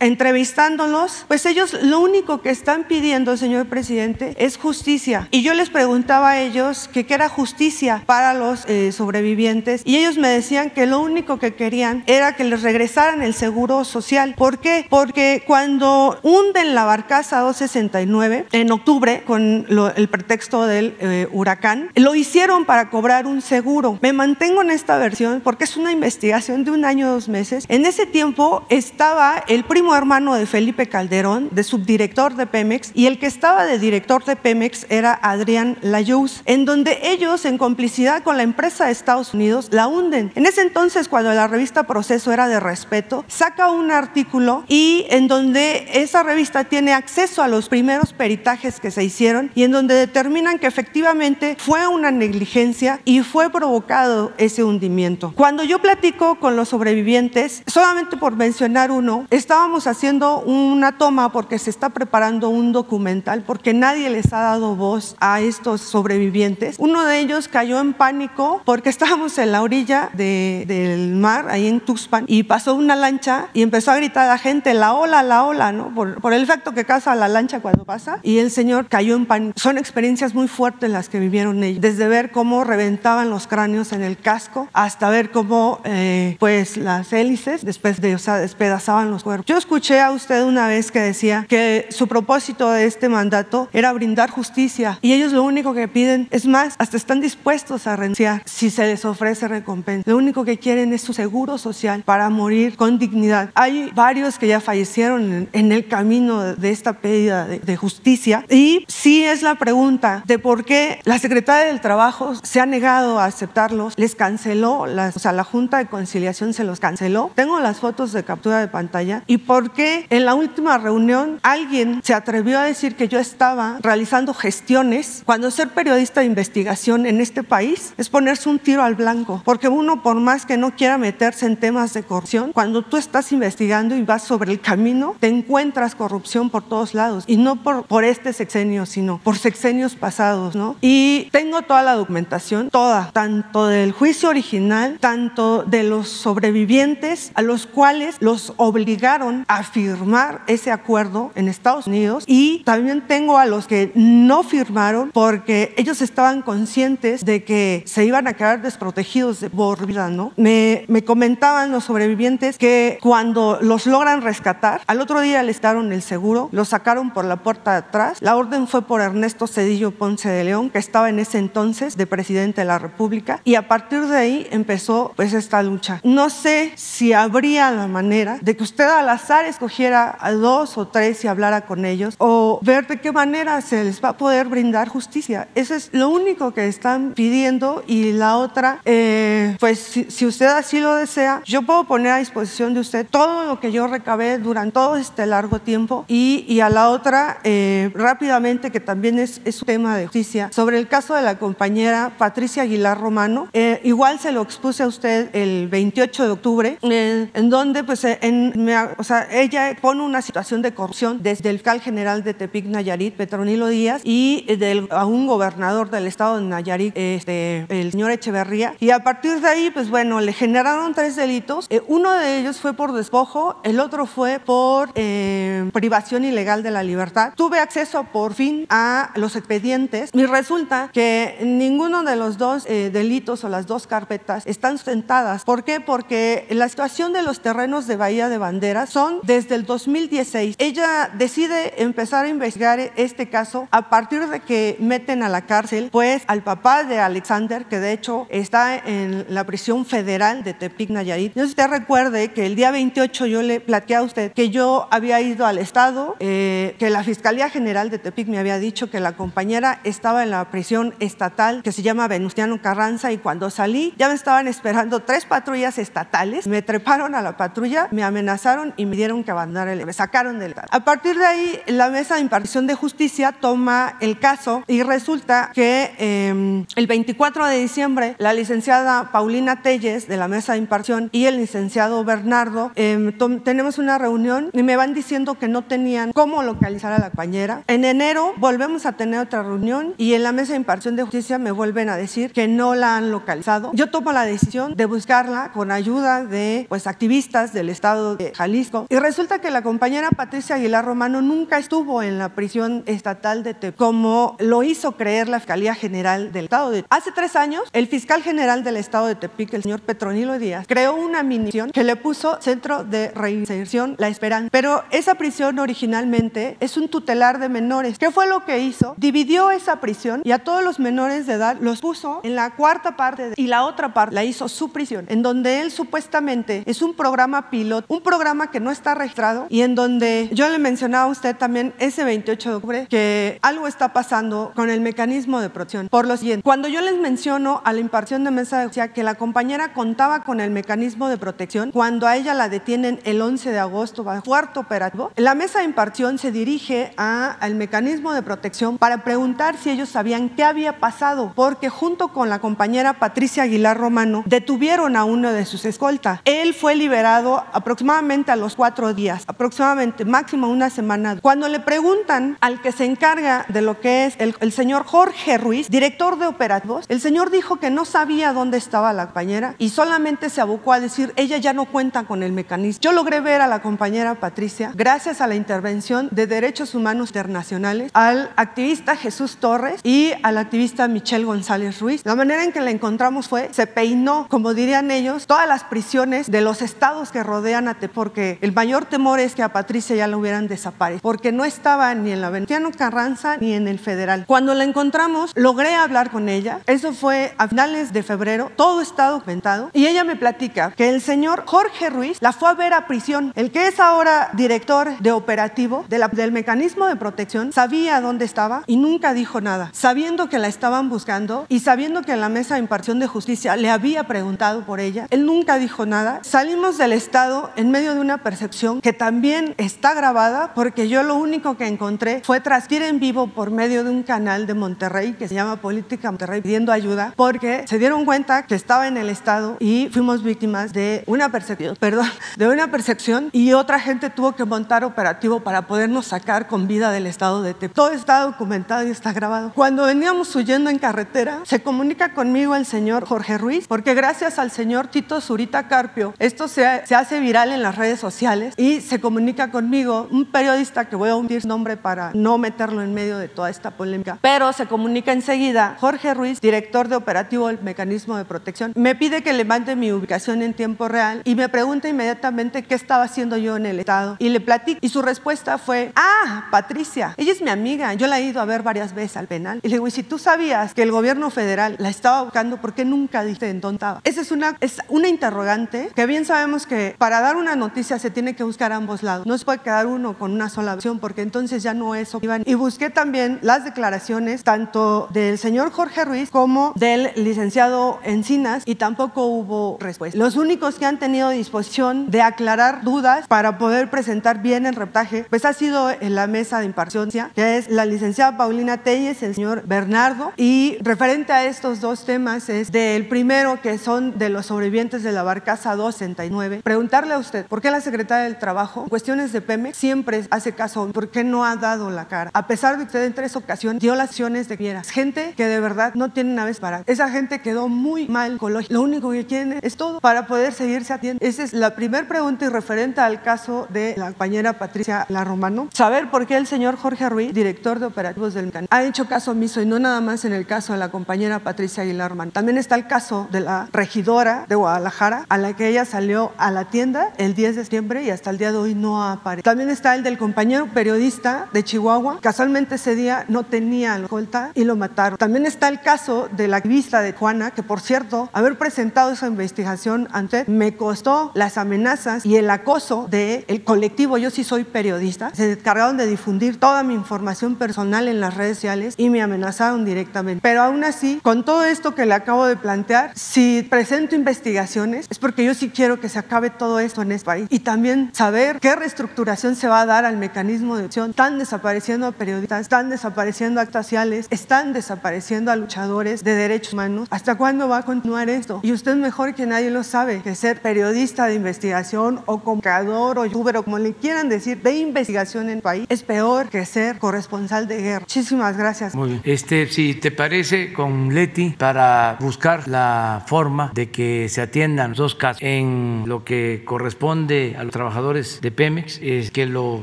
entrevistándolos, 0.00 1.24
pues 1.26 1.46
ellos 1.46 1.74
lo 1.82 2.00
único 2.00 2.42
que 2.42 2.50
están 2.50 2.84
pidiendo, 2.84 3.36
señor 3.36 3.66
presidente, 3.66 4.34
es 4.38 4.56
justicia. 4.56 5.28
Y 5.30 5.42
yo 5.42 5.54
les 5.54 5.70
preguntaba 5.70 6.30
a 6.30 6.40
ellos 6.40 6.88
que 6.92 7.06
qué 7.06 7.14
era 7.14 7.28
justicia 7.28 8.02
para 8.06 8.34
los 8.34 8.64
eh, 8.66 8.92
sobrevivientes 8.92 9.82
y 9.84 9.96
ellos 9.96 10.18
me 10.18 10.28
decían 10.28 10.70
que 10.70 10.86
lo 10.86 11.00
único 11.00 11.38
que 11.38 11.54
querían 11.54 12.04
era 12.06 12.36
que 12.36 12.44
les 12.44 12.62
regresaran 12.62 13.22
el 13.22 13.34
seguro 13.34 13.84
social. 13.84 14.34
¿Por 14.36 14.58
qué? 14.58 14.86
Porque 14.88 15.42
cuando 15.46 16.18
hunden 16.22 16.74
la 16.74 16.84
barcaza 16.84 17.40
269 17.40 18.46
en 18.52 18.70
octubre 18.70 18.97
con 19.24 19.66
el 19.96 20.08
pretexto 20.08 20.64
del 20.64 20.94
eh, 21.00 21.28
huracán, 21.32 21.90
lo 21.94 22.14
hicieron 22.14 22.64
para 22.64 22.90
cobrar 22.90 23.26
un 23.26 23.42
seguro. 23.42 23.98
Me 24.02 24.12
mantengo 24.12 24.62
en 24.62 24.70
esta 24.70 24.98
versión 24.98 25.40
porque 25.40 25.64
es 25.64 25.76
una 25.76 25.92
investigación 25.92 26.64
de 26.64 26.70
un 26.70 26.84
año, 26.84 27.10
dos 27.10 27.28
meses. 27.28 27.64
En 27.68 27.86
ese 27.86 28.06
tiempo 28.06 28.66
estaba 28.68 29.44
el 29.48 29.64
primo 29.64 29.94
hermano 29.94 30.34
de 30.34 30.46
Felipe 30.46 30.88
Calderón, 30.88 31.48
de 31.52 31.64
subdirector 31.64 32.34
de 32.34 32.46
Pemex, 32.46 32.90
y 32.94 33.06
el 33.06 33.18
que 33.18 33.26
estaba 33.26 33.64
de 33.64 33.78
director 33.78 34.24
de 34.24 34.36
Pemex 34.36 34.86
era 34.88 35.18
Adrián 35.22 35.78
Layous, 35.82 36.42
en 36.46 36.64
donde 36.64 36.98
ellos, 37.02 37.44
en 37.44 37.58
complicidad 37.58 38.22
con 38.22 38.36
la 38.36 38.42
empresa 38.42 38.86
de 38.86 38.92
Estados 38.92 39.34
Unidos, 39.34 39.68
la 39.70 39.86
hunden. 39.86 40.32
En 40.34 40.46
ese 40.46 40.62
entonces, 40.62 41.08
cuando 41.08 41.32
la 41.32 41.46
revista 41.46 41.84
Proceso 41.84 42.32
era 42.32 42.48
de 42.48 42.60
respeto, 42.60 43.24
saca 43.28 43.70
un 43.70 43.90
artículo 43.90 44.64
y 44.68 45.06
en 45.10 45.28
donde 45.28 45.88
esa 45.94 46.22
revista 46.22 46.64
tiene 46.64 46.92
acceso 46.92 47.42
a 47.42 47.48
los 47.48 47.68
primeros 47.68 48.12
peritajes 48.12 48.80
que 48.80 48.87
se 48.90 49.04
hicieron 49.04 49.50
y 49.54 49.64
en 49.64 49.72
donde 49.72 49.94
determinan 49.94 50.58
que 50.58 50.66
efectivamente 50.66 51.56
fue 51.58 51.86
una 51.86 52.10
negligencia 52.10 53.00
y 53.04 53.22
fue 53.22 53.50
provocado 53.50 54.32
ese 54.38 54.64
hundimiento. 54.64 55.32
Cuando 55.34 55.64
yo 55.64 55.80
platico 55.80 56.36
con 56.36 56.56
los 56.56 56.68
sobrevivientes, 56.68 57.62
solamente 57.66 58.16
por 58.16 58.36
mencionar 58.36 58.90
uno, 58.90 59.26
estábamos 59.30 59.86
haciendo 59.86 60.40
una 60.40 60.98
toma 60.98 61.32
porque 61.32 61.58
se 61.58 61.70
está 61.70 61.90
preparando 61.90 62.48
un 62.48 62.72
documental 62.72 63.42
porque 63.46 63.74
nadie 63.74 64.10
les 64.10 64.32
ha 64.32 64.40
dado 64.40 64.76
voz 64.76 65.16
a 65.20 65.40
estos 65.40 65.80
sobrevivientes. 65.80 66.76
Uno 66.78 67.04
de 67.04 67.20
ellos 67.20 67.48
cayó 67.48 67.80
en 67.80 67.94
pánico 67.94 68.62
porque 68.64 68.88
estábamos 68.98 69.38
en 69.38 69.52
la 69.52 69.62
orilla 69.62 70.10
del 70.14 71.14
mar, 71.14 71.48
ahí 71.50 71.66
en 71.66 71.80
Tuxpan, 71.80 72.24
y 72.26 72.42
pasó 72.42 72.74
una 72.74 72.96
lancha 72.96 73.48
y 73.52 73.62
empezó 73.62 73.90
a 73.90 73.96
gritar 73.96 74.24
a 74.24 74.28
la 74.28 74.38
gente, 74.38 74.74
la 74.74 74.94
ola, 74.94 75.22
la 75.22 75.44
ola, 75.44 75.72
¿no? 75.72 75.94
Por, 75.94 76.20
por 76.20 76.32
el 76.32 76.42
efecto 76.42 76.72
que 76.72 76.84
causa 76.84 77.14
la 77.14 77.28
lancha 77.28 77.60
cuando 77.60 77.84
pasa, 77.84 78.20
y 78.22 78.38
el 78.38 78.50
señor 78.50 78.77
cayó 78.86 79.16
en 79.16 79.26
pánico. 79.26 79.58
Son 79.58 79.78
experiencias 79.78 80.34
muy 80.34 80.48
fuertes 80.48 80.90
las 80.90 81.08
que 81.08 81.18
vivieron 81.18 81.62
ellos, 81.64 81.80
desde 81.80 82.08
ver 82.08 82.30
cómo 82.30 82.64
reventaban 82.64 83.30
los 83.30 83.46
cráneos 83.46 83.92
en 83.92 84.02
el 84.02 84.16
casco 84.16 84.68
hasta 84.72 85.10
ver 85.10 85.30
cómo, 85.30 85.80
eh, 85.84 86.36
pues, 86.38 86.76
las 86.76 87.12
hélices, 87.12 87.64
después 87.64 88.00
de, 88.00 88.14
o 88.14 88.18
sea, 88.18 88.36
despedazaban 88.36 89.10
los 89.10 89.24
cuerpos. 89.24 89.46
Yo 89.46 89.56
escuché 89.56 90.00
a 90.00 90.10
usted 90.10 90.44
una 90.44 90.68
vez 90.68 90.90
que 90.90 91.00
decía 91.00 91.46
que 91.48 91.86
su 91.90 92.06
propósito 92.06 92.70
de 92.70 92.86
este 92.86 93.08
mandato 93.08 93.68
era 93.72 93.92
brindar 93.92 94.30
justicia 94.30 94.98
y 95.02 95.12
ellos 95.12 95.32
lo 95.32 95.42
único 95.42 95.74
que 95.74 95.88
piden 95.88 96.28
es 96.30 96.46
más, 96.46 96.74
hasta 96.78 96.96
están 96.96 97.20
dispuestos 97.20 97.86
a 97.86 97.96
renunciar 97.96 98.42
si 98.44 98.70
se 98.70 98.86
les 98.86 99.04
ofrece 99.04 99.48
recompensa. 99.48 100.10
Lo 100.10 100.16
único 100.16 100.44
que 100.44 100.58
quieren 100.58 100.92
es 100.92 101.02
su 101.02 101.12
seguro 101.12 101.58
social 101.58 102.02
para 102.04 102.28
morir 102.28 102.76
con 102.76 102.98
dignidad. 102.98 103.50
Hay 103.54 103.90
varios 103.94 104.38
que 104.38 104.48
ya 104.48 104.60
fallecieron 104.60 105.48
en, 105.52 105.72
el 105.72 105.86
camino 105.86 106.54
de 106.54 106.70
esta 106.70 106.94
pérdida 106.94 107.46
de, 107.46 107.76
justicia 107.76 108.44
y 108.48 108.67
sí 108.88 109.24
es 109.24 109.42
la 109.42 109.56
pregunta 109.56 110.22
de 110.26 110.38
por 110.38 110.64
qué 110.64 111.00
la 111.04 111.18
Secretaría 111.18 111.66
del 111.66 111.80
Trabajo 111.80 112.34
se 112.42 112.60
ha 112.60 112.66
negado 112.66 113.18
a 113.18 113.24
aceptarlos, 113.24 113.94
les 113.96 114.14
canceló, 114.14 114.86
las, 114.86 115.16
o 115.16 115.18
sea, 115.18 115.32
la 115.32 115.44
Junta 115.44 115.78
de 115.78 115.86
Conciliación 115.86 116.52
se 116.52 116.64
los 116.64 116.80
canceló. 116.80 117.30
Tengo 117.34 117.60
las 117.60 117.78
fotos 117.78 118.12
de 118.12 118.24
captura 118.24 118.60
de 118.60 118.68
pantalla 118.68 119.22
y 119.26 119.38
por 119.38 119.72
qué 119.72 120.06
en 120.10 120.24
la 120.24 120.34
última 120.34 120.78
reunión 120.78 121.40
alguien 121.42 122.00
se 122.02 122.14
atrevió 122.14 122.58
a 122.58 122.64
decir 122.64 122.96
que 122.96 123.08
yo 123.08 123.18
estaba 123.18 123.78
realizando 123.80 124.34
gestiones 124.34 125.22
cuando 125.24 125.50
ser 125.50 125.68
periodista 125.70 126.20
de 126.20 126.26
investigación 126.26 127.06
en 127.06 127.20
este 127.20 127.42
país 127.42 127.94
es 127.96 128.08
ponerse 128.08 128.48
un 128.48 128.58
tiro 128.58 128.82
al 128.82 128.94
blanco, 128.94 129.42
porque 129.44 129.68
uno 129.68 130.02
por 130.02 130.16
más 130.16 130.46
que 130.46 130.56
no 130.56 130.74
quiera 130.74 130.98
meterse 130.98 131.46
en 131.46 131.56
temas 131.56 131.94
de 131.94 132.02
corrupción, 132.02 132.52
cuando 132.52 132.82
tú 132.82 132.96
estás 132.96 133.32
investigando 133.32 133.96
y 133.96 134.02
vas 134.02 134.22
sobre 134.22 134.52
el 134.52 134.60
camino, 134.60 135.16
te 135.20 135.28
encuentras 135.28 135.94
corrupción 135.94 136.50
por 136.50 136.62
todos 136.62 136.94
lados 136.94 137.24
y 137.26 137.36
no 137.36 137.62
por, 137.62 137.84
por 137.84 138.04
este 138.04 138.32
sexenio, 138.32 138.57
sino 138.86 139.18
por 139.22 139.38
sexenios 139.38 139.94
pasados, 139.94 140.56
¿no? 140.56 140.76
Y 140.80 141.28
tengo 141.30 141.62
toda 141.62 141.82
la 141.82 141.94
documentación, 141.94 142.70
toda, 142.70 143.10
tanto 143.12 143.66
del 143.66 143.92
juicio 143.92 144.28
original, 144.28 144.98
tanto 145.00 145.62
de 145.62 145.84
los 145.84 146.08
sobrevivientes 146.08 147.30
a 147.34 147.42
los 147.42 147.66
cuales 147.66 148.16
los 148.20 148.52
obligaron 148.56 149.44
a 149.48 149.62
firmar 149.62 150.42
ese 150.46 150.72
acuerdo 150.72 151.30
en 151.34 151.48
Estados 151.48 151.86
Unidos 151.86 152.24
y 152.26 152.62
también 152.64 153.06
tengo 153.06 153.38
a 153.38 153.46
los 153.46 153.66
que 153.66 153.92
no 153.94 154.42
firmaron 154.42 155.10
porque 155.12 155.74
ellos 155.76 156.02
estaban 156.02 156.42
conscientes 156.42 157.24
de 157.24 157.44
que 157.44 157.84
se 157.86 158.04
iban 158.04 158.26
a 158.26 158.34
quedar 158.34 158.62
desprotegidos 158.62 159.40
de 159.40 159.50
por 159.50 159.86
vida, 159.86 160.08
¿no? 160.08 160.32
Me, 160.36 160.84
me 160.88 161.04
comentaban 161.04 161.70
los 161.70 161.84
sobrevivientes 161.84 162.58
que 162.58 162.98
cuando 163.02 163.58
los 163.60 163.86
logran 163.86 164.22
rescatar, 164.22 164.80
al 164.86 165.00
otro 165.00 165.20
día 165.20 165.42
les 165.42 165.60
dieron 165.60 165.92
el 165.92 166.02
seguro, 166.02 166.48
los 166.52 166.68
sacaron 166.68 167.10
por 167.10 167.24
la 167.24 167.36
puerta 167.36 167.72
de 167.72 167.78
atrás. 167.78 168.18
La 168.20 168.36
orden 168.48 168.66
fue 168.66 168.80
por 168.80 169.02
Ernesto 169.02 169.46
Cedillo 169.46 169.90
Ponce 169.90 170.30
de 170.30 170.42
León, 170.42 170.70
que 170.70 170.78
estaba 170.78 171.10
en 171.10 171.18
ese 171.18 171.36
entonces 171.36 171.98
de 171.98 172.06
presidente 172.06 172.62
de 172.62 172.64
la 172.64 172.78
República, 172.78 173.42
y 173.44 173.56
a 173.56 173.68
partir 173.68 174.06
de 174.06 174.16
ahí 174.16 174.46
empezó 174.50 175.12
pues 175.16 175.34
esta 175.34 175.62
lucha. 175.62 176.00
No 176.02 176.30
sé 176.30 176.72
si 176.74 177.12
habría 177.12 177.70
la 177.70 177.86
manera 177.88 178.38
de 178.40 178.56
que 178.56 178.62
usted 178.62 178.84
al 178.84 179.10
azar 179.10 179.44
escogiera 179.44 180.16
a 180.18 180.32
dos 180.32 180.78
o 180.78 180.88
tres 180.88 181.22
y 181.24 181.28
hablara 181.28 181.66
con 181.66 181.84
ellos, 181.84 182.14
o 182.16 182.58
ver 182.62 182.86
de 182.86 182.98
qué 183.02 183.12
manera 183.12 183.60
se 183.60 183.84
les 183.84 184.02
va 184.02 184.10
a 184.10 184.16
poder 184.16 184.48
brindar 184.48 184.88
justicia. 184.88 185.48
Eso 185.54 185.74
es 185.74 185.90
lo 185.92 186.08
único 186.08 186.54
que 186.54 186.68
están 186.68 187.12
pidiendo 187.12 187.82
y 187.86 188.12
la 188.12 188.38
otra, 188.38 188.80
eh, 188.86 189.58
pues 189.60 189.78
si, 190.08 190.24
usted 190.24 190.46
así 190.46 190.80
lo 190.80 190.94
desea, 190.94 191.42
yo 191.44 191.60
puedo 191.60 191.84
poner 191.84 192.12
a 192.12 192.16
disposición 192.16 192.72
de 192.72 192.80
usted 192.80 193.06
todo 193.10 193.44
lo 193.44 193.60
que 193.60 193.72
yo 193.72 193.88
recabé 193.88 194.38
durante 194.38 194.72
todo 194.72 194.96
este 194.96 195.26
largo 195.26 195.58
tiempo 195.58 196.06
y, 196.08 196.46
y 196.48 196.60
a 196.60 196.70
la 196.70 196.88
otra, 196.88 197.40
eh, 197.44 197.90
rápidamente, 198.28 198.70
que 198.70 198.80
también 198.80 199.18
es, 199.18 199.40
es, 199.46 199.62
un 199.62 199.66
tema 199.66 199.96
de 199.96 200.04
justicia, 200.04 200.50
sobre 200.52 200.78
el 200.78 200.86
caso 200.86 201.14
de 201.14 201.22
la 201.22 201.38
compañera 201.38 202.12
Patricia 202.18 202.64
Aguilar 202.64 203.00
Romano, 203.00 203.48
eh, 203.54 203.80
igual 203.84 204.18
se 204.18 204.32
lo 204.32 204.42
expuse 204.42 204.82
a 204.82 204.86
usted 204.86 205.34
el 205.34 205.68
28 205.68 206.24
de 206.24 206.30
octubre, 206.30 206.78
en 206.82 207.48
donde 207.48 207.84
pues 207.84 208.04
en, 208.04 208.68
o 208.98 209.04
sea, 209.04 209.26
ella 209.30 209.74
pone 209.80 210.02
una 210.02 210.20
situación 210.20 210.60
de 210.60 210.74
corrupción 210.74 211.22
desde 211.22 211.48
el 211.48 211.56
fiscal 211.56 211.80
general 211.80 212.22
de 212.22 212.34
Tepic 212.34 212.66
Nayarit, 212.66 213.14
Petronilo 213.14 213.68
Díaz, 213.68 214.02
y 214.04 214.44
del, 214.56 214.88
a 214.90 215.06
un 215.06 215.26
gobernador 215.26 215.88
del 215.88 216.06
estado 216.06 216.36
de 216.38 216.44
Nayarit, 216.44 216.92
este, 216.96 217.64
el 217.70 217.92
señor 217.92 218.10
Echeverría. 218.10 218.74
Y 218.78 218.90
a 218.90 219.00
partir 219.00 219.40
de 219.40 219.48
ahí, 219.48 219.70
pues 219.70 219.88
bueno, 219.88 220.20
le 220.20 220.34
generaron 220.34 220.92
tres 220.92 221.16
delitos. 221.16 221.66
Eh, 221.70 221.80
uno 221.88 222.12
de 222.12 222.40
ellos 222.40 222.60
fue 222.60 222.74
por 222.74 222.92
despojo, 222.92 223.58
el 223.64 223.80
otro 223.80 224.04
fue 224.04 224.38
por 224.38 224.90
eh, 224.96 225.70
privación 225.72 226.24
ilegal 226.24 226.62
de 226.62 226.70
la 226.70 226.82
libertad. 226.82 227.32
Tuve 227.34 227.58
acceso 227.58 228.04
por 228.04 228.17
fin 228.34 228.66
a 228.68 229.10
los 229.14 229.36
expedientes 229.36 230.10
y 230.12 230.26
resulta 230.26 230.90
que 230.92 231.38
ninguno 231.42 232.02
de 232.02 232.16
los 232.16 232.38
dos 232.38 232.64
eh, 232.66 232.90
delitos 232.92 233.44
o 233.44 233.48
las 233.48 233.66
dos 233.66 233.86
carpetas 233.86 234.46
están 234.46 234.78
sustentadas. 234.78 235.44
¿Por 235.44 235.64
qué? 235.64 235.80
Porque 235.80 236.46
la 236.50 236.68
situación 236.68 237.12
de 237.12 237.22
los 237.22 237.40
terrenos 237.40 237.86
de 237.86 237.96
Bahía 237.96 238.28
de 238.28 238.38
Banderas 238.38 238.90
son 238.90 239.20
desde 239.22 239.54
el 239.54 239.64
2016. 239.64 240.56
Ella 240.58 241.10
decide 241.16 241.82
empezar 241.82 242.24
a 242.24 242.28
investigar 242.28 242.80
este 242.96 243.28
caso 243.28 243.68
a 243.70 243.90
partir 243.90 244.28
de 244.28 244.40
que 244.40 244.76
meten 244.80 245.22
a 245.22 245.28
la 245.28 245.46
cárcel, 245.46 245.88
pues, 245.90 246.22
al 246.26 246.42
papá 246.42 246.84
de 246.84 246.98
Alexander, 246.98 247.66
que 247.66 247.78
de 247.78 247.92
hecho 247.92 248.26
está 248.30 248.76
en 248.76 249.26
la 249.28 249.44
prisión 249.44 249.84
federal 249.84 250.44
de 250.44 250.54
Tepic, 250.54 250.90
Nayarit. 250.90 251.34
No 251.34 251.44
usted 251.44 251.68
recuerde 251.68 252.32
que 252.32 252.46
el 252.46 252.56
día 252.56 252.70
28 252.70 253.26
yo 253.26 253.42
le 253.42 253.60
platicé 253.60 253.94
a 253.96 254.02
usted 254.02 254.32
que 254.32 254.50
yo 254.50 254.88
había 254.90 255.20
ido 255.20 255.46
al 255.46 255.58
Estado, 255.58 256.16
eh, 256.20 256.74
que 256.78 256.90
la 256.90 257.04
Fiscalía 257.04 257.48
General 257.50 257.90
de 257.90 257.98
Tepic 257.98 258.07
me 258.26 258.38
había 258.38 258.58
dicho 258.58 258.90
que 258.90 259.00
la 259.00 259.12
compañera 259.12 259.80
estaba 259.84 260.22
en 260.22 260.30
la 260.30 260.50
prisión 260.50 260.94
estatal 261.00 261.62
que 261.62 261.72
se 261.72 261.82
llama 261.82 262.08
Venustiano 262.08 262.60
Carranza 262.60 263.12
y 263.12 263.18
cuando 263.18 263.50
salí 263.50 263.94
ya 263.96 264.08
me 264.08 264.14
estaban 264.14 264.48
esperando 264.48 265.00
tres 265.00 265.24
patrullas 265.24 265.78
estatales, 265.78 266.46
me 266.46 266.62
treparon 266.62 267.14
a 267.14 267.22
la 267.22 267.36
patrulla, 267.36 267.88
me 267.90 268.02
amenazaron 268.02 268.74
y 268.76 268.86
me 268.86 268.96
dieron 268.96 269.24
que 269.24 269.30
abandonar 269.30 269.68
el... 269.68 269.84
me 269.86 269.92
sacaron 269.92 270.38
del... 270.38 270.54
A 270.70 270.84
partir 270.84 271.18
de 271.18 271.26
ahí, 271.26 271.60
la 271.66 271.88
Mesa 271.90 272.16
de 272.16 272.22
Impartición 272.22 272.66
de 272.66 272.74
Justicia 272.74 273.32
toma 273.32 273.96
el 274.00 274.18
caso 274.18 274.64
y 274.66 274.82
resulta 274.82 275.50
que 275.54 275.94
eh, 275.98 276.64
el 276.74 276.86
24 276.86 277.46
de 277.46 277.58
diciembre 277.58 278.16
la 278.18 278.32
licenciada 278.32 279.10
Paulina 279.12 279.62
Telles 279.62 280.08
de 280.08 280.16
la 280.16 280.28
Mesa 280.28 280.52
de 280.52 280.58
Impartición 280.58 281.08
y 281.12 281.26
el 281.26 281.36
licenciado 281.36 282.04
Bernardo 282.04 282.72
eh, 282.76 283.12
tenemos 283.44 283.78
una 283.78 283.98
reunión 283.98 284.50
y 284.52 284.62
me 284.62 284.76
van 284.76 284.94
diciendo 284.94 285.38
que 285.38 285.48
no 285.48 285.62
tenían 285.62 286.12
cómo 286.12 286.42
localizar 286.42 286.92
a 286.92 286.98
la 286.98 287.10
compañera. 287.10 287.62
En 287.66 287.84
enero 287.98 288.32
volvemos 288.36 288.86
a 288.86 288.92
tener 288.92 289.18
otra 289.18 289.42
reunión 289.42 289.92
y 289.98 290.14
en 290.14 290.22
la 290.22 290.30
Mesa 290.30 290.52
de 290.52 290.58
Impartición 290.58 290.94
de 290.94 291.02
Justicia 291.02 291.36
me 291.36 291.50
vuelven 291.50 291.88
a 291.88 291.96
decir 291.96 292.32
que 292.32 292.46
no 292.46 292.76
la 292.76 292.96
han 292.96 293.10
localizado. 293.10 293.72
Yo 293.74 293.90
tomo 293.90 294.12
la 294.12 294.24
decisión 294.24 294.76
de 294.76 294.86
buscarla 294.86 295.50
con 295.52 295.72
ayuda 295.72 296.24
de 296.24 296.66
pues, 296.68 296.86
activistas 296.86 297.52
del 297.52 297.68
estado 297.68 298.14
de 298.14 298.32
Jalisco 298.36 298.86
y 298.88 298.96
resulta 299.00 299.40
que 299.40 299.50
la 299.50 299.62
compañera 299.62 300.10
Patricia 300.10 300.54
Aguilar 300.54 300.84
Romano 300.84 301.22
nunca 301.22 301.58
estuvo 301.58 302.00
en 302.00 302.18
la 302.18 302.28
prisión 302.36 302.84
estatal 302.86 303.42
de 303.42 303.54
Tepic, 303.54 303.76
como 303.76 304.36
lo 304.38 304.62
hizo 304.62 304.92
creer 304.92 305.28
la 305.28 305.40
Fiscalía 305.40 305.74
General 305.74 306.30
del 306.30 306.44
Estado 306.44 306.70
de 306.70 306.84
Hace 306.90 307.10
tres 307.10 307.34
años, 307.34 307.64
el 307.72 307.88
fiscal 307.88 308.22
general 308.22 308.62
del 308.62 308.76
Estado 308.76 309.08
de 309.08 309.16
Tepic, 309.16 309.54
el 309.54 309.64
señor 309.64 309.80
Petronilo 309.80 310.38
Díaz, 310.38 310.66
creó 310.68 310.94
una 310.94 311.24
misión 311.24 311.72
que 311.72 311.82
le 311.82 311.96
puso 311.96 312.38
Centro 312.40 312.84
de 312.84 313.10
Reinserción 313.10 313.96
La 313.98 314.06
Esperanza. 314.06 314.50
Pero 314.52 314.84
esa 314.92 315.16
prisión 315.16 315.58
originalmente 315.58 316.56
es 316.60 316.76
un 316.76 316.88
tutelar 316.88 317.40
de 317.40 317.48
menores. 317.48 317.87
¿Qué 317.96 318.10
fue 318.10 318.28
lo 318.28 318.44
que 318.44 318.58
hizo? 318.58 318.94
Dividió 318.98 319.50
esa 319.50 319.80
prisión 319.80 320.20
y 320.24 320.32
a 320.32 320.40
todos 320.40 320.62
los 320.62 320.78
menores 320.78 321.26
de 321.26 321.34
edad 321.34 321.56
los 321.60 321.80
puso 321.80 322.20
en 322.24 322.34
la 322.34 322.56
cuarta 322.56 322.96
parte 322.96 323.30
de, 323.30 323.34
y 323.36 323.46
la 323.46 323.64
otra 323.64 323.94
parte 323.94 324.14
la 324.14 324.24
hizo 324.24 324.48
su 324.48 324.72
prisión, 324.72 325.06
en 325.08 325.22
donde 325.22 325.60
él 325.62 325.70
supuestamente 325.70 326.64
es 326.66 326.82
un 326.82 326.94
programa 326.94 327.50
piloto, 327.50 327.86
un 327.88 328.02
programa 328.02 328.50
que 328.50 328.60
no 328.60 328.70
está 328.70 328.94
registrado 328.94 329.46
y 329.48 329.62
en 329.62 329.74
donde 329.74 330.28
yo 330.32 330.48
le 330.48 330.58
mencionaba 330.58 331.04
a 331.04 331.08
usted 331.08 331.36
también 331.36 331.72
ese 331.78 332.04
28 332.04 332.50
de 332.50 332.54
octubre 332.56 332.86
que 332.90 333.38
algo 333.42 333.66
está 333.66 333.92
pasando 333.92 334.52
con 334.54 334.68
el 334.68 334.80
mecanismo 334.80 335.40
de 335.40 335.48
protección. 335.48 335.88
Por 335.88 336.06
lo 336.06 336.16
siguiente, 336.16 336.42
cuando 336.42 336.68
yo 336.68 336.80
les 336.80 336.98
menciono 336.98 337.62
a 337.64 337.72
la 337.72 337.80
impartición 337.80 338.24
de 338.24 338.30
mesa 338.30 338.58
de 338.58 338.64
justicia 338.64 338.92
que 338.92 339.02
la 339.02 339.14
compañera 339.14 339.72
contaba 339.72 340.24
con 340.24 340.40
el 340.40 340.50
mecanismo 340.50 341.08
de 341.08 341.16
protección, 341.16 341.70
cuando 341.70 342.06
a 342.06 342.16
ella 342.16 342.34
la 342.34 342.48
detienen 342.48 343.00
el 343.04 343.22
11 343.22 343.50
de 343.50 343.58
agosto 343.58 344.04
bajo 344.04 344.22
cuarto 344.22 344.60
operativo, 344.60 345.12
la 345.16 345.34
mesa 345.34 345.60
de 345.60 345.66
impartición 345.66 346.18
se 346.18 346.32
dirige 346.32 346.92
al 346.96 347.54
mecanismo 347.54 347.77
de 347.78 348.22
protección 348.22 348.76
para 348.76 349.04
preguntar 349.04 349.56
si 349.56 349.70
ellos 349.70 349.88
sabían 349.88 350.30
qué 350.30 350.42
había 350.42 350.80
pasado, 350.80 351.32
porque 351.36 351.68
junto 351.68 352.08
con 352.08 352.28
la 352.28 352.40
compañera 352.40 352.94
Patricia 352.94 353.44
Aguilar 353.44 353.78
Romano 353.78 354.24
detuvieron 354.26 354.96
a 354.96 355.04
uno 355.04 355.30
de 355.30 355.46
sus 355.46 355.64
escoltas. 355.64 356.20
Él 356.24 356.54
fue 356.54 356.74
liberado 356.74 357.44
aproximadamente 357.52 358.32
a 358.32 358.36
los 358.36 358.56
cuatro 358.56 358.94
días, 358.94 359.22
aproximadamente 359.28 360.04
máximo 360.04 360.48
una 360.48 360.70
semana. 360.70 361.18
Cuando 361.22 361.48
le 361.48 361.60
preguntan 361.60 362.36
al 362.40 362.60
que 362.60 362.72
se 362.72 362.84
encarga 362.84 363.46
de 363.48 363.62
lo 363.62 363.80
que 363.80 364.06
es 364.06 364.16
el, 364.18 364.34
el 364.40 364.50
señor 364.50 364.84
Jorge 364.84 365.38
Ruiz, 365.38 365.68
director 365.70 366.18
de 366.18 366.26
operativos, 366.26 366.84
el 366.88 367.00
señor 367.00 367.30
dijo 367.30 367.60
que 367.60 367.70
no 367.70 367.84
sabía 367.84 368.32
dónde 368.32 368.58
estaba 368.58 368.92
la 368.92 369.06
compañera 369.06 369.54
y 369.58 369.68
solamente 369.68 370.30
se 370.30 370.40
abocó 370.40 370.72
a 370.72 370.80
decir, 370.80 371.12
ella 371.14 371.38
ya 371.38 371.52
no 371.52 371.66
cuenta 371.66 372.04
con 372.04 372.24
el 372.24 372.32
mecanismo. 372.32 372.80
Yo 372.80 372.92
logré 372.92 373.20
ver 373.20 373.40
a 373.40 373.46
la 373.46 373.62
compañera 373.62 374.16
Patricia 374.16 374.72
gracias 374.74 375.20
a 375.20 375.28
la 375.28 375.36
intervención 375.36 376.08
de 376.10 376.26
Derechos 376.26 376.74
Humanos 376.74 377.10
Internacionales, 377.10 377.67
al 377.92 378.30
activista 378.36 378.96
Jesús 378.96 379.36
Torres 379.36 379.80
y 379.82 380.12
al 380.22 380.38
activista 380.38 380.88
Michelle 380.88 381.24
González 381.24 381.80
Ruiz. 381.80 382.02
La 382.04 382.14
manera 382.14 382.44
en 382.44 382.52
que 382.52 382.60
la 382.60 382.70
encontramos 382.70 383.28
fue, 383.28 383.48
se 383.52 383.66
peinó, 383.66 384.26
como 384.28 384.54
dirían 384.54 384.90
ellos, 384.90 385.26
todas 385.26 385.48
las 385.48 385.64
prisiones 385.64 386.30
de 386.30 386.40
los 386.40 386.62
estados 386.62 387.10
que 387.10 387.22
rodean 387.22 387.68
a 387.68 387.74
Te, 387.74 387.88
porque 387.88 388.38
el 388.40 388.52
mayor 388.52 388.86
temor 388.86 389.20
es 389.20 389.34
que 389.34 389.42
a 389.42 389.52
Patricia 389.52 389.96
ya 389.96 390.06
la 390.06 390.16
hubieran 390.16 390.48
desaparecido, 390.48 391.02
porque 391.02 391.32
no 391.32 391.44
estaba 391.44 391.94
ni 391.94 392.12
en 392.12 392.20
la 392.20 392.30
Venustiano 392.30 392.70
Carranza 392.76 393.36
ni 393.38 393.52
en 393.52 393.68
el 393.68 393.78
federal. 393.78 394.24
Cuando 394.26 394.54
la 394.54 394.64
encontramos, 394.64 395.32
logré 395.34 395.74
hablar 395.74 396.10
con 396.10 396.28
ella. 396.28 396.60
Eso 396.66 396.92
fue 396.92 397.34
a 397.38 397.48
finales 397.48 397.92
de 397.92 398.02
febrero, 398.02 398.50
todo 398.56 398.80
está 398.80 399.08
documentado. 399.08 399.70
Y 399.72 399.86
ella 399.86 400.04
me 400.04 400.16
platica 400.16 400.72
que 400.76 400.88
el 400.88 401.00
señor 401.00 401.44
Jorge 401.46 401.90
Ruiz 401.90 402.18
la 402.20 402.32
fue 402.32 402.48
a 402.48 402.54
ver 402.54 402.72
a 402.72 402.86
prisión. 402.86 403.32
El 403.36 403.50
que 403.50 403.68
es 403.68 403.80
ahora 403.80 404.30
director 404.32 404.98
de 404.98 405.12
operativo 405.12 405.84
de 405.88 405.98
la, 405.98 406.08
del 406.08 406.32
mecanismo 406.32 406.86
de 406.86 406.96
protección 406.96 407.52
sabía 407.58 408.00
dónde 408.00 408.24
estaba 408.24 408.62
y 408.68 408.76
nunca 408.76 409.14
dijo 409.14 409.40
nada. 409.40 409.70
Sabiendo 409.72 410.28
que 410.28 410.38
la 410.38 410.46
estaban 410.46 410.88
buscando 410.88 411.44
y 411.48 411.58
sabiendo 411.58 412.02
que 412.02 412.14
la 412.14 412.28
mesa 412.28 412.54
de 412.54 412.60
impartición 412.60 413.00
de 413.00 413.08
justicia 413.08 413.56
le 413.56 413.68
había 413.68 414.04
preguntado 414.04 414.64
por 414.64 414.78
ella, 414.78 415.08
él 415.10 415.26
nunca 415.26 415.58
dijo 415.58 415.84
nada. 415.84 416.20
Salimos 416.22 416.78
del 416.78 416.92
Estado 416.92 417.50
en 417.56 417.72
medio 417.72 417.94
de 417.94 418.00
una 418.00 418.18
percepción 418.18 418.80
que 418.80 418.92
también 418.92 419.56
está 419.58 419.92
grabada 419.92 420.52
porque 420.54 420.88
yo 420.88 421.02
lo 421.02 421.16
único 421.16 421.56
que 421.56 421.66
encontré 421.66 422.22
fue 422.24 422.40
transmitir 422.40 422.82
en 422.82 423.00
vivo 423.00 423.26
por 423.26 423.50
medio 423.50 423.82
de 423.82 423.90
un 423.90 424.04
canal 424.04 424.46
de 424.46 424.54
Monterrey 424.54 425.14
que 425.14 425.26
se 425.26 425.34
llama 425.34 425.56
Política 425.56 426.12
Monterrey 426.12 426.40
pidiendo 426.40 426.70
ayuda 426.70 427.12
porque 427.16 427.64
se 427.66 427.80
dieron 427.80 428.04
cuenta 428.04 428.44
que 428.44 428.54
estaba 428.54 428.86
en 428.86 428.96
el 428.96 429.08
Estado 429.08 429.56
y 429.58 429.88
fuimos 429.92 430.22
víctimas 430.22 430.72
de 430.72 431.02
una 431.06 431.32
percepción, 431.32 431.74
perdón, 431.80 432.06
de 432.36 432.46
una 432.46 432.70
percepción 432.70 433.30
y 433.32 433.52
otra 433.52 433.80
gente 433.80 434.10
tuvo 434.10 434.36
que 434.36 434.44
montar 434.44 434.84
operativo 434.84 435.40
para 435.40 435.66
podernos 435.66 436.06
sacar 436.06 436.46
con 436.46 436.68
vida 436.68 436.92
del 436.92 437.08
Estado 437.08 437.47
Todo 437.54 437.90
está 437.90 438.20
documentado 438.20 438.86
y 438.86 438.90
está 438.90 439.12
grabado. 439.12 439.52
Cuando 439.54 439.84
veníamos 439.84 440.34
huyendo 440.34 440.70
en 440.70 440.78
carretera, 440.78 441.40
se 441.44 441.62
comunica 441.62 442.14
conmigo 442.14 442.54
el 442.54 442.66
señor 442.66 443.04
Jorge 443.06 443.38
Ruiz 443.38 443.66
porque 443.66 443.94
gracias 443.94 444.38
al 444.38 444.50
señor 444.50 444.88
Tito 444.88 445.20
Zurita 445.20 445.68
Carpio, 445.68 446.14
esto 446.18 446.48
se, 446.48 446.86
se 446.86 446.94
hace 446.94 447.20
viral 447.20 447.52
en 447.52 447.62
las 447.62 447.76
redes 447.76 448.00
sociales 448.00 448.54
y 448.56 448.80
se 448.80 449.00
comunica 449.00 449.50
conmigo 449.50 450.08
un 450.10 450.26
periodista 450.26 450.86
que 450.86 450.96
voy 450.96 451.10
a 451.10 451.40
su 451.40 451.48
nombre 451.48 451.76
para 451.76 452.10
no 452.14 452.38
meterlo 452.38 452.82
en 452.82 452.94
medio 452.94 453.18
de 453.18 453.28
toda 453.28 453.50
esta 453.50 453.70
polémica, 453.70 454.18
pero 454.20 454.52
se 454.52 454.66
comunica 454.66 455.12
enseguida 455.12 455.76
Jorge 455.78 456.14
Ruiz, 456.14 456.40
director 456.40 456.88
de 456.88 456.96
operativo 456.96 457.48
del 457.48 457.60
mecanismo 457.62 458.16
de 458.16 458.24
protección, 458.24 458.72
me 458.74 458.94
pide 458.94 459.22
que 459.22 459.32
le 459.32 459.44
mande 459.44 459.76
mi 459.76 459.92
ubicación 459.92 460.42
en 460.42 460.54
tiempo 460.54 460.88
real 460.88 461.22
y 461.24 461.34
me 461.34 461.48
pregunta 461.48 461.88
inmediatamente 461.88 462.62
qué 462.64 462.74
estaba 462.74 463.04
haciendo 463.04 463.36
yo 463.36 463.56
en 463.56 463.66
el 463.66 463.80
estado. 463.80 464.16
Y 464.18 464.28
le 464.28 464.40
platico 464.40 464.78
y 464.80 464.88
su 464.88 465.02
respuesta 465.02 465.58
fue, 465.58 465.92
ah, 465.96 466.46
Patricia, 466.50 467.14
ella 467.16 467.27
es 467.30 467.42
mi 467.42 467.50
amiga, 467.50 467.94
yo 467.94 468.06
la 468.06 468.18
he 468.18 468.22
ido 468.22 468.40
a 468.40 468.44
ver 468.44 468.62
varias 468.62 468.94
veces 468.94 469.16
al 469.16 469.26
penal 469.26 469.60
y 469.62 469.68
le 469.68 469.74
digo, 469.74 469.86
y 469.86 469.90
si 469.90 470.02
tú 470.02 470.18
sabías 470.18 470.74
que 470.74 470.82
el 470.82 470.92
gobierno 470.92 471.30
federal 471.30 471.76
la 471.78 471.88
estaba 471.88 472.22
buscando, 472.22 472.60
¿por 472.60 472.74
qué 472.74 472.84
nunca 472.84 473.22
dijiste 473.22 473.48
en 473.48 473.60
dónde 473.60 473.76
estaba? 473.76 474.00
Esa 474.04 474.20
es 474.20 474.30
una, 474.30 474.56
es 474.60 474.78
una 474.88 475.08
interrogante 475.08 475.90
que 475.94 476.06
bien 476.06 476.24
sabemos 476.24 476.66
que 476.66 476.94
para 476.98 477.20
dar 477.20 477.36
una 477.36 477.56
noticia 477.56 477.98
se 477.98 478.10
tiene 478.10 478.34
que 478.34 478.44
buscar 478.44 478.72
a 478.72 478.76
ambos 478.76 479.02
lados, 479.02 479.26
no 479.26 479.36
se 479.36 479.44
puede 479.44 479.58
quedar 479.58 479.86
uno 479.86 480.18
con 480.18 480.32
una 480.32 480.48
sola 480.48 480.74
opción 480.74 480.98
porque 480.98 481.22
entonces 481.22 481.62
ya 481.62 481.74
no 481.74 481.94
es 481.94 482.14
opción. 482.14 482.42
Y 482.46 482.54
busqué 482.54 482.90
también 482.90 483.38
las 483.42 483.64
declaraciones 483.64 484.44
tanto 484.44 485.08
del 485.12 485.38
señor 485.38 485.70
Jorge 485.70 486.04
Ruiz 486.04 486.30
como 486.30 486.72
del 486.76 487.10
licenciado 487.16 488.00
Encinas 488.04 488.62
y 488.66 488.76
tampoco 488.76 489.26
hubo 489.26 489.76
respuesta. 489.80 490.18
Los 490.18 490.36
únicos 490.36 490.76
que 490.76 490.86
han 490.86 490.98
tenido 490.98 491.30
disposición 491.30 492.10
de 492.10 492.22
aclarar 492.22 492.82
dudas 492.82 493.26
para 493.26 493.58
poder 493.58 493.90
presentar 493.90 494.42
bien 494.42 494.66
el 494.66 494.74
reportaje, 494.74 495.26
pues 495.30 495.44
ha 495.44 495.52
sido 495.52 495.90
en 495.90 496.14
la 496.14 496.26
mesa 496.26 496.60
de 496.60 496.66
impartición, 496.66 497.10
que 497.34 497.58
es 497.58 497.68
la 497.68 497.84
licenciada 497.84 498.36
Paulina 498.36 498.78
Telles, 498.78 499.22
el 499.22 499.34
señor 499.34 499.62
Bernardo, 499.66 500.32
y 500.36 500.78
referente 500.80 501.32
a 501.32 501.44
estos 501.44 501.80
dos 501.80 502.04
temas 502.04 502.48
es 502.48 502.72
del 502.72 503.08
primero 503.08 503.60
que 503.60 503.78
son 503.78 504.18
de 504.18 504.28
los 504.28 504.46
sobrevivientes 504.46 505.02
de 505.02 505.12
la 505.12 505.22
barcaza 505.22 505.74
269, 505.74 506.60
preguntarle 506.62 507.14
a 507.14 507.18
usted, 507.18 507.46
¿por 507.46 507.60
qué 507.60 507.70
la 507.70 507.80
secretaria 507.80 508.24
del 508.24 508.38
Trabajo, 508.38 508.84
en 508.84 508.88
cuestiones 508.88 509.32
de 509.32 509.40
Pemex, 509.40 509.76
siempre 509.76 510.24
hace 510.30 510.52
caso, 510.52 510.88
¿por 510.92 511.10
qué 511.10 511.24
no 511.24 511.44
ha 511.44 511.56
dado 511.56 511.90
la 511.90 512.08
cara? 512.08 512.30
A 512.32 512.46
pesar 512.46 512.76
de 512.76 512.84
que 512.84 512.86
usted 512.86 513.04
en 513.04 513.14
tres 513.14 513.36
ocasiones 513.36 513.82
dio 513.82 513.94
las 513.94 514.08
acciones 514.08 514.48
de 514.48 514.56
quieras, 514.56 514.88
gente 514.90 515.34
que 515.36 515.46
de 515.46 515.60
verdad 515.60 515.94
no 515.94 516.10
tiene 516.12 516.38
vez 516.44 516.60
para. 516.60 516.82
Esa 516.86 517.10
gente 517.10 517.40
quedó 517.40 517.68
muy 517.68 518.08
mal 518.08 518.38
con 518.38 518.52
lo 518.52 518.82
único 518.82 519.10
que 519.10 519.26
quieren 519.26 519.58
es 519.62 519.76
todo 519.76 520.00
para 520.00 520.26
poder 520.26 520.52
seguirse 520.52 520.92
atendiendo. 520.92 521.24
Esa 521.24 521.42
es 521.42 521.52
la 521.52 521.74
primera 521.74 522.06
pregunta 522.06 522.44
y 522.44 522.48
referente 522.48 523.00
al 523.00 523.22
caso 523.22 523.66
de 523.70 523.94
la 523.96 524.06
compañera 524.06 524.58
Patricia 524.58 525.06
La 525.08 525.24
Romano. 525.24 525.68
Saber 525.72 526.10
por 526.10 526.26
qué 526.26 526.36
el 526.36 526.46
señor 526.46 526.76
Jorge 526.76 527.07
Ruiz, 527.08 527.32
director 527.32 527.78
de 527.78 527.86
operativos 527.86 528.34
del 528.34 528.46
mecanismo, 528.46 528.68
ha 528.70 528.84
hecho 528.84 529.06
caso 529.06 529.32
omiso 529.32 529.60
y 529.60 529.66
no 529.66 529.78
nada 529.78 530.00
más 530.00 530.24
en 530.24 530.32
el 530.32 530.46
caso 530.46 530.72
de 530.72 530.78
la 530.78 530.90
compañera 530.90 531.38
Patricia 531.40 531.82
Aguilar 531.82 532.10
Romano. 532.10 532.32
También 532.32 532.58
está 532.58 532.74
el 532.74 532.86
caso 532.86 533.28
de 533.30 533.40
la 533.40 533.68
regidora 533.72 534.46
de 534.48 534.54
Guadalajara, 534.54 535.26
a 535.28 535.38
la 535.38 535.54
que 535.54 535.68
ella 535.68 535.84
salió 535.84 536.32
a 536.38 536.50
la 536.50 536.66
tienda 536.66 537.12
el 537.18 537.34
10 537.34 537.56
de 537.56 537.62
septiembre 537.62 538.04
y 538.04 538.10
hasta 538.10 538.30
el 538.30 538.38
día 538.38 538.52
de 538.52 538.58
hoy 538.58 538.74
no 538.74 539.02
ha 539.02 539.12
aparecido. 539.12 539.42
También 539.42 539.70
está 539.70 539.94
el 539.94 540.02
del 540.02 540.18
compañero 540.18 540.68
periodista 540.72 541.48
de 541.52 541.64
Chihuahua. 541.64 542.18
Casualmente 542.20 542.76
ese 542.76 542.94
día 542.94 543.24
no 543.28 543.44
tenía 543.44 543.96
escolta 543.96 544.50
y 544.54 544.64
lo 544.64 544.76
mataron. 544.76 545.18
También 545.18 545.46
está 545.46 545.68
el 545.68 545.80
caso 545.80 546.28
de 546.36 546.48
la 546.48 546.58
activista 546.58 547.00
de 547.00 547.12
Juana, 547.12 547.50
que 547.50 547.62
por 547.62 547.80
cierto, 547.80 548.28
haber 548.32 548.58
presentado 548.58 549.12
esa 549.12 549.26
investigación 549.26 550.08
ante 550.12 550.44
me 550.46 550.76
costó 550.76 551.30
las 551.34 551.58
amenazas 551.58 552.24
y 552.24 552.36
el 552.36 552.50
acoso 552.50 553.06
del 553.10 553.44
el 553.48 553.64
colectivo 553.64 554.18
Yo 554.18 554.30
sí 554.30 554.44
soy 554.44 554.64
periodista. 554.64 555.30
Se 555.34 555.52
encargaron 555.52 555.96
de 555.96 556.06
difundir 556.06 556.58
toda 556.58 556.82
mi 556.82 556.94
información 556.98 557.56
personal 557.56 558.08
en 558.08 558.20
las 558.20 558.34
redes 558.34 558.58
sociales 558.58 558.94
y 558.96 559.10
me 559.10 559.22
amenazaron 559.22 559.84
directamente. 559.84 560.40
Pero 560.42 560.62
aún 560.62 560.84
así, 560.84 561.20
con 561.22 561.44
todo 561.44 561.64
esto 561.64 561.94
que 561.94 562.06
le 562.06 562.14
acabo 562.14 562.46
de 562.46 562.56
plantear, 562.56 563.12
si 563.14 563.66
presento 563.68 564.14
investigaciones 564.14 565.06
es 565.10 565.18
porque 565.18 565.44
yo 565.44 565.54
sí 565.54 565.70
quiero 565.70 566.00
que 566.00 566.08
se 566.08 566.18
acabe 566.18 566.50
todo 566.50 566.80
esto 566.80 567.02
en 567.02 567.12
este 567.12 567.24
país 567.24 567.46
y 567.50 567.60
también 567.60 568.10
saber 568.12 568.58
qué 568.60 568.76
reestructuración 568.76 569.56
se 569.56 569.68
va 569.68 569.80
a 569.80 569.86
dar 569.86 570.04
al 570.04 570.16
mecanismo 570.16 570.76
de 570.76 570.84
acción. 570.84 571.10
Están 571.10 571.38
desapareciendo 571.38 572.06
a 572.06 572.12
periodistas, 572.12 572.60
están 572.60 572.90
desapareciendo 572.90 573.60
a 573.60 573.66
sociales, 573.72 574.26
están 574.30 574.72
desapareciendo 574.72 575.52
a 575.52 575.56
luchadores 575.56 576.24
de 576.24 576.34
derechos 576.34 576.72
humanos. 576.72 577.08
¿Hasta 577.10 577.36
cuándo 577.36 577.68
va 577.68 577.78
a 577.78 577.82
continuar 577.82 578.28
esto? 578.28 578.60
Y 578.62 578.72
usted 578.72 578.96
mejor 578.96 579.34
que 579.34 579.46
nadie 579.46 579.70
lo 579.70 579.84
sabe, 579.84 580.22
que 580.22 580.34
ser 580.34 580.60
periodista 580.60 581.26
de 581.26 581.34
investigación 581.34 582.20
o 582.26 582.40
comunicador 582.40 583.18
o 583.18 583.26
youtuber 583.26 583.56
o 583.58 583.62
como 583.62 583.78
le 583.78 583.92
quieran 583.92 584.28
decir, 584.28 584.60
de 584.62 584.78
investigación 584.78 585.44
en 585.44 585.56
el 585.56 585.62
país, 585.62 585.86
es 585.88 586.02
peor 586.02 586.48
que 586.48 586.64
ser 586.64 586.87
corresponsal 586.96 587.68
de 587.68 587.82
guerra. 587.82 588.00
Muchísimas 588.00 588.56
gracias. 588.56 588.94
Muy 588.94 589.10
bien. 589.10 589.20
Este, 589.24 589.66
si 589.66 589.94
te 589.94 590.10
parece, 590.10 590.72
con 590.72 591.14
Leti, 591.14 591.50
para 591.50 592.16
buscar 592.20 592.68
la 592.68 593.24
forma 593.26 593.70
de 593.74 593.90
que 593.90 594.28
se 594.28 594.40
atiendan 594.40 594.90
los 594.90 594.98
dos 594.98 595.14
casos 595.14 595.42
en 595.42 596.04
lo 596.06 596.24
que 596.24 596.62
corresponde 596.64 597.56
a 597.58 597.64
los 597.64 597.72
trabajadores 597.72 598.40
de 598.40 598.50
Pemex, 598.50 599.00
es 599.02 599.30
que 599.30 599.46
lo 599.46 599.82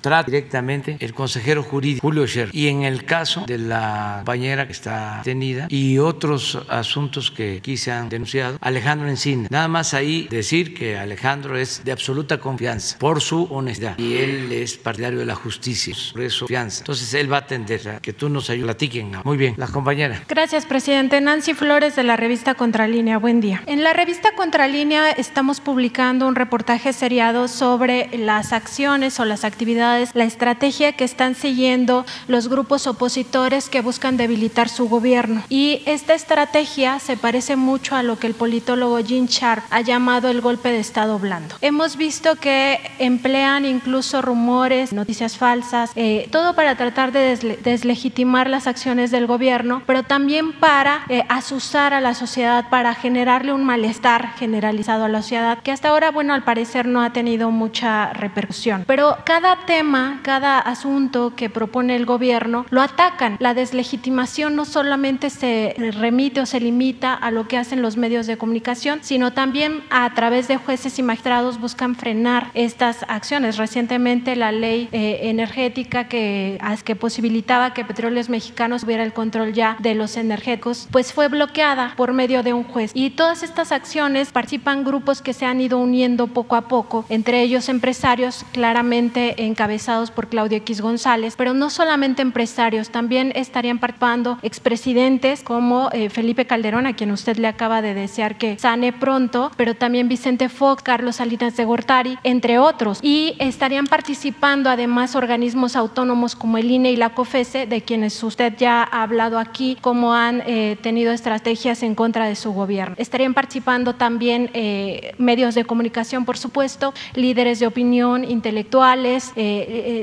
trate 0.00 0.30
directamente 0.30 0.96
el 1.00 1.12
consejero 1.14 1.62
jurídico 1.62 2.00
Julio 2.00 2.26
Scher. 2.26 2.50
Y 2.52 2.68
en 2.68 2.82
el 2.82 3.04
caso 3.04 3.44
de 3.46 3.58
la 3.58 4.14
compañera 4.18 4.66
que 4.66 4.72
está 4.72 5.18
detenida 5.18 5.66
y 5.68 5.98
otros 5.98 6.58
asuntos 6.68 7.30
que 7.30 7.58
aquí 7.58 7.76
se 7.76 7.92
han 7.92 8.08
denunciado, 8.08 8.58
Alejandro 8.60 9.08
Encina. 9.08 9.48
Nada 9.50 9.68
más 9.68 9.94
ahí 9.94 10.28
decir 10.30 10.74
que 10.74 10.96
Alejandro 10.96 11.58
es 11.58 11.82
de 11.84 11.92
absoluta 11.92 12.38
confianza 12.38 12.98
por 12.98 13.20
su 13.20 13.44
honestidad 13.50 13.98
y 13.98 14.16
él 14.16 14.52
es 14.52 14.76
partidario 14.76 15.18
de 15.18 15.26
la 15.26 15.34
justicia, 15.34 15.94
por 16.12 16.22
eso 16.22 16.40
confianza. 16.40 16.80
Entonces 16.80 16.93
él 17.14 17.32
va 17.32 17.38
a 17.38 17.40
atender 17.40 17.88
a 17.88 18.00
que 18.00 18.12
tú 18.12 18.28
nos 18.28 18.50
ayudes, 18.50 18.64
platiquen. 18.66 19.12
Muy 19.24 19.36
bien, 19.36 19.54
las 19.56 19.70
compañeras. 19.70 20.20
Gracias, 20.28 20.66
presidente. 20.66 21.20
Nancy 21.20 21.54
Flores 21.54 21.96
de 21.96 22.04
la 22.04 22.16
revista 22.16 22.54
Contralínea. 22.54 23.18
Buen 23.18 23.40
día. 23.40 23.62
En 23.66 23.82
la 23.82 23.92
revista 23.92 24.30
Contralínea 24.36 25.10
estamos 25.10 25.60
publicando 25.60 26.26
un 26.26 26.34
reportaje 26.34 26.92
seriado 26.92 27.48
sobre 27.48 28.08
las 28.16 28.52
acciones 28.52 29.18
o 29.20 29.24
las 29.24 29.44
actividades, 29.44 30.10
la 30.14 30.24
estrategia 30.24 30.92
que 30.92 31.04
están 31.04 31.34
siguiendo 31.34 32.06
los 32.28 32.48
grupos 32.48 32.86
opositores 32.86 33.68
que 33.68 33.80
buscan 33.80 34.16
debilitar 34.16 34.68
su 34.68 34.88
gobierno. 34.88 35.42
Y 35.48 35.82
esta 35.86 36.14
estrategia 36.14 36.98
se 36.98 37.16
parece 37.16 37.56
mucho 37.56 37.96
a 37.96 38.02
lo 38.02 38.18
que 38.18 38.26
el 38.26 38.34
politólogo 38.34 39.00
Jean 39.00 39.26
Sharp 39.26 39.64
ha 39.70 39.80
llamado 39.80 40.28
el 40.28 40.40
golpe 40.40 40.70
de 40.70 40.78
Estado 40.78 41.18
blando. 41.18 41.56
Hemos 41.60 41.96
visto 41.96 42.36
que 42.36 42.78
emplean 42.98 43.64
incluso 43.64 44.22
rumores, 44.22 44.92
noticias 44.92 45.36
falsas, 45.36 45.90
eh, 45.96 46.28
todo 46.30 46.54
para 46.54 46.76
tratar 46.76 46.83
de 46.92 47.58
deslegitimar 47.62 48.48
las 48.50 48.66
acciones 48.66 49.10
del 49.10 49.26
gobierno, 49.26 49.82
pero 49.86 50.02
también 50.02 50.52
para 50.52 51.04
eh, 51.08 51.22
asusar 51.28 51.94
a 51.94 52.00
la 52.00 52.14
sociedad, 52.14 52.68
para 52.68 52.94
generarle 52.94 53.52
un 53.52 53.64
malestar 53.64 54.34
generalizado 54.36 55.04
a 55.04 55.08
la 55.08 55.22
sociedad, 55.22 55.58
que 55.62 55.72
hasta 55.72 55.88
ahora, 55.88 56.10
bueno, 56.10 56.34
al 56.34 56.44
parecer 56.44 56.86
no 56.86 57.02
ha 57.02 57.12
tenido 57.12 57.50
mucha 57.50 58.12
repercusión. 58.12 58.84
Pero 58.86 59.16
cada 59.24 59.64
tema, 59.66 60.20
cada 60.22 60.58
asunto 60.58 61.34
que 61.36 61.50
propone 61.50 61.96
el 61.96 62.06
gobierno, 62.06 62.66
lo 62.70 62.82
atacan. 62.82 63.36
La 63.38 63.54
deslegitimación 63.54 64.56
no 64.56 64.64
solamente 64.64 65.30
se 65.30 65.74
remite 65.98 66.40
o 66.40 66.46
se 66.46 66.60
limita 66.60 67.14
a 67.14 67.30
lo 67.30 67.48
que 67.48 67.58
hacen 67.58 67.82
los 67.82 67.96
medios 67.96 68.26
de 68.26 68.36
comunicación, 68.36 69.00
sino 69.02 69.32
también 69.32 69.82
a 69.90 70.12
través 70.14 70.48
de 70.48 70.56
jueces 70.56 70.98
y 70.98 71.02
magistrados 71.02 71.60
buscan 71.60 71.94
frenar 71.94 72.50
estas 72.54 73.04
acciones. 73.08 73.56
Recientemente 73.56 74.36
la 74.36 74.52
ley 74.52 74.88
eh, 74.92 75.20
energética 75.22 76.08
que, 76.08 76.58
que 76.82 76.96
posibilitaba 76.96 77.72
que 77.72 77.84
Petróleos 77.84 78.28
Mexicanos 78.28 78.82
tuviera 78.82 79.02
el 79.02 79.12
control 79.12 79.52
ya 79.52 79.76
de 79.80 79.94
los 79.94 80.16
energéticos, 80.16 80.88
pues 80.90 81.12
fue 81.12 81.28
bloqueada 81.28 81.94
por 81.96 82.12
medio 82.12 82.42
de 82.42 82.52
un 82.52 82.64
juez. 82.64 82.90
Y 82.94 83.10
todas 83.10 83.42
estas 83.42 83.72
acciones 83.72 84.30
participan 84.32 84.84
grupos 84.84 85.22
que 85.22 85.32
se 85.32 85.46
han 85.46 85.60
ido 85.60 85.78
uniendo 85.78 86.26
poco 86.26 86.56
a 86.56 86.68
poco, 86.68 87.06
entre 87.08 87.40
ellos 87.42 87.68
empresarios 87.68 88.44
claramente 88.52 89.44
encabezados 89.44 90.10
por 90.10 90.28
Claudio 90.28 90.58
X 90.58 90.80
González, 90.80 91.34
pero 91.36 91.54
no 91.54 91.70
solamente 91.70 92.22
empresarios, 92.22 92.90
también 92.90 93.32
estarían 93.34 93.78
participando 93.78 93.94
expresidentes 94.42 95.42
como 95.42 95.88
eh, 95.92 96.10
Felipe 96.10 96.46
Calderón, 96.46 96.86
a 96.86 96.94
quien 96.94 97.12
usted 97.12 97.36
le 97.36 97.46
acaba 97.46 97.80
de 97.80 97.94
desear 97.94 98.36
que 98.38 98.58
sane 98.58 98.92
pronto, 98.92 99.52
pero 99.56 99.74
también 99.74 100.08
Vicente 100.08 100.48
Fox, 100.48 100.82
Carlos 100.82 101.16
Salinas 101.16 101.56
de 101.56 101.64
Gortari, 101.64 102.18
entre 102.24 102.58
otros. 102.58 102.98
Y 103.02 103.36
estarían 103.38 103.86
participando 103.86 104.68
además 104.68 105.14
organismos 105.14 105.76
autónomos 105.76 106.34
como 106.34 106.53
el 106.56 106.70
INE 106.70 106.92
y 106.92 106.96
la 106.96 107.10
COFESE, 107.10 107.66
de 107.66 107.82
quienes 107.82 108.22
usted 108.22 108.54
ya 108.56 108.82
ha 108.82 109.02
hablado 109.02 109.38
aquí, 109.38 109.76
como 109.80 110.14
han 110.14 110.42
eh, 110.46 110.76
tenido 110.82 111.12
estrategias 111.12 111.82
en 111.82 111.94
contra 111.94 112.26
de 112.26 112.36
su 112.36 112.52
gobierno. 112.52 112.94
Estarían 112.98 113.34
participando 113.34 113.94
también 113.94 114.50
eh, 114.54 115.14
medios 115.18 115.54
de 115.54 115.64
comunicación, 115.64 116.24
por 116.24 116.38
supuesto, 116.38 116.94
líderes 117.14 117.60
de 117.60 117.66
opinión, 117.66 118.24
intelectuales, 118.24 119.32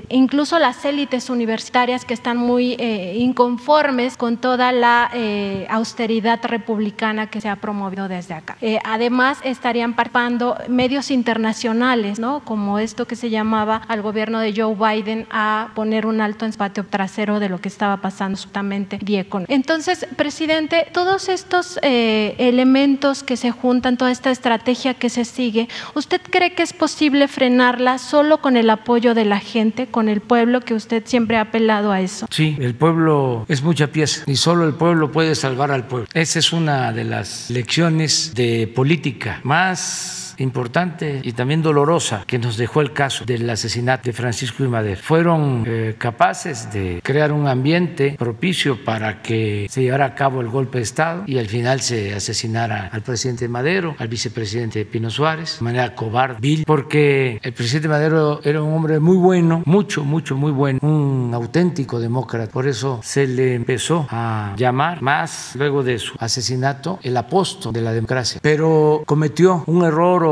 incluso 0.10 0.60
las 0.60 0.84
élites 0.86 1.30
universitarias 1.30 2.06
que 2.06 2.14
están 2.14 2.38
muy 2.38 2.74
inconformes 2.74 4.18
con 4.18 4.38
toda 4.38 4.72
la 4.72 5.10
eh, 5.14 5.66
austeridad 5.70 6.40
republicana 6.44 7.28
que 7.28 7.42
se 7.42 7.50
ha 7.50 7.56
promovido 7.56 8.08
desde 8.08 8.34
acá. 8.34 8.58
Eh, 8.62 8.80
además, 8.84 9.40
estarían 9.44 9.94
participando 9.94 10.58
medios 10.68 11.12
internacionales, 11.12 12.20
¿no? 12.20 12.42
como 12.42 12.80
esto 12.80 13.06
que 13.06 13.16
se 13.16 13.30
llamaba 13.30 13.82
al 13.88 14.02
gobierno 14.02 14.40
de 14.40 14.54
Joe 14.56 14.76
Biden 14.76 15.28
a 15.32 15.70
poner 15.76 16.06
un 16.06 16.22
alto 16.22 16.41
en 16.46 16.54
patio 16.54 16.86
trasero 16.86 17.40
de 17.40 17.50
lo 17.50 17.60
que 17.60 17.68
estaba 17.68 17.98
pasando 17.98 18.32
absolutamente 18.32 19.00
Diecon. 19.02 19.46
Entonces, 19.48 20.06
presidente, 20.16 20.88
todos 20.94 21.30
estos 21.30 21.80
eh, 21.82 22.36
elementos 22.38 23.24
que 23.24 23.38
se 23.38 23.52
juntan, 23.52 23.98
toda 23.98 24.12
esta 24.12 24.32
estrategia 24.32 24.94
que 24.94 25.10
se 25.10 25.26
sigue, 25.26 25.68
¿usted 25.96 26.22
cree 26.22 26.54
que 26.54 26.64
es 26.64 26.74
posible 26.74 27.28
frenarla 27.28 27.98
solo 27.98 28.42
con 28.42 28.58
el 28.58 28.70
apoyo 28.70 29.14
de 29.14 29.26
la 29.26 29.40
gente, 29.40 29.88
con 29.88 30.10
el 30.10 30.22
pueblo, 30.22 30.62
que 30.62 30.74
usted 30.74 31.04
siempre 31.06 31.38
ha 31.38 31.42
apelado 31.42 31.92
a 31.92 32.02
eso? 32.02 32.26
Sí, 32.30 32.58
el 32.60 32.76
pueblo 32.76 33.46
es 33.48 33.62
mucha 33.62 33.88
pieza 33.88 34.24
y 34.28 34.36
solo 34.36 34.66
el 34.68 34.74
pueblo 34.74 35.12
puede 35.12 35.36
salvar 35.36 35.72
al 35.72 35.88
pueblo. 35.88 36.08
Esa 36.14 36.40
es 36.40 36.54
una 36.54 36.92
de 36.94 37.04
las 37.04 37.50
lecciones 37.50 38.34
de 38.34 38.68
política 38.68 39.40
más 39.44 40.31
importante 40.42 41.22
y 41.24 41.34
también 41.34 41.62
dolorosa 41.62 42.24
que 42.28 42.40
nos 42.40 42.58
dejó 42.58 42.82
el 42.82 42.94
caso 42.94 43.26
del 43.26 43.50
asesinato 43.50 44.04
de 44.06 44.14
Francisco 44.14 44.64
y 44.64 44.68
Madero. 44.68 45.00
Fueron 45.02 45.64
eh, 45.68 45.96
capaces 45.98 46.72
de 46.72 47.00
crear 47.04 47.32
un 47.32 47.48
ambiente 47.48 48.16
propicio 48.18 48.84
para 48.84 49.22
que 49.22 49.68
se 49.70 49.84
llevara 49.84 50.06
a 50.06 50.16
cabo 50.16 50.42
el 50.42 50.50
golpe 50.50 50.80
de 50.80 50.84
Estado 50.84 51.24
y 51.28 51.38
al 51.38 51.48
final 51.48 51.82
se 51.82 52.14
asesinara 52.14 52.90
al 52.92 53.02
presidente 53.02 53.48
Madero, 53.48 53.96
al 53.98 54.08
vicepresidente 54.08 54.86
Pino 54.86 55.10
Suárez, 55.10 55.58
de 55.60 55.64
manera 55.64 55.96
cobarde, 55.96 56.38
vil, 56.40 56.64
porque 56.66 57.40
el 57.42 57.54
presidente 57.54 57.88
Madero 57.88 58.42
era 58.44 58.62
un 58.62 58.74
hombre 58.74 59.00
muy 59.00 59.18
bueno, 59.18 59.64
mucho, 59.66 60.04
mucho, 60.04 60.36
muy 60.36 60.52
bueno, 60.52 60.80
un 60.82 61.32
auténtico 61.34 62.00
demócrata. 62.00 62.52
Por 62.52 62.68
eso 62.68 63.00
se 63.04 63.28
le 63.28 63.56
empezó 63.56 64.08
a 64.10 64.54
llamar 64.58 65.02
más 65.02 65.54
luego 65.56 65.84
de 65.84 66.00
su 66.00 66.16
asesinato 66.20 67.00
el 67.04 67.18
apóstol 67.18 67.74
de 67.74 67.82
la 67.82 67.92
democracia. 67.92 68.40
Pero 68.42 69.04
cometió 69.06 69.64
un 69.68 69.84
error 69.84 70.24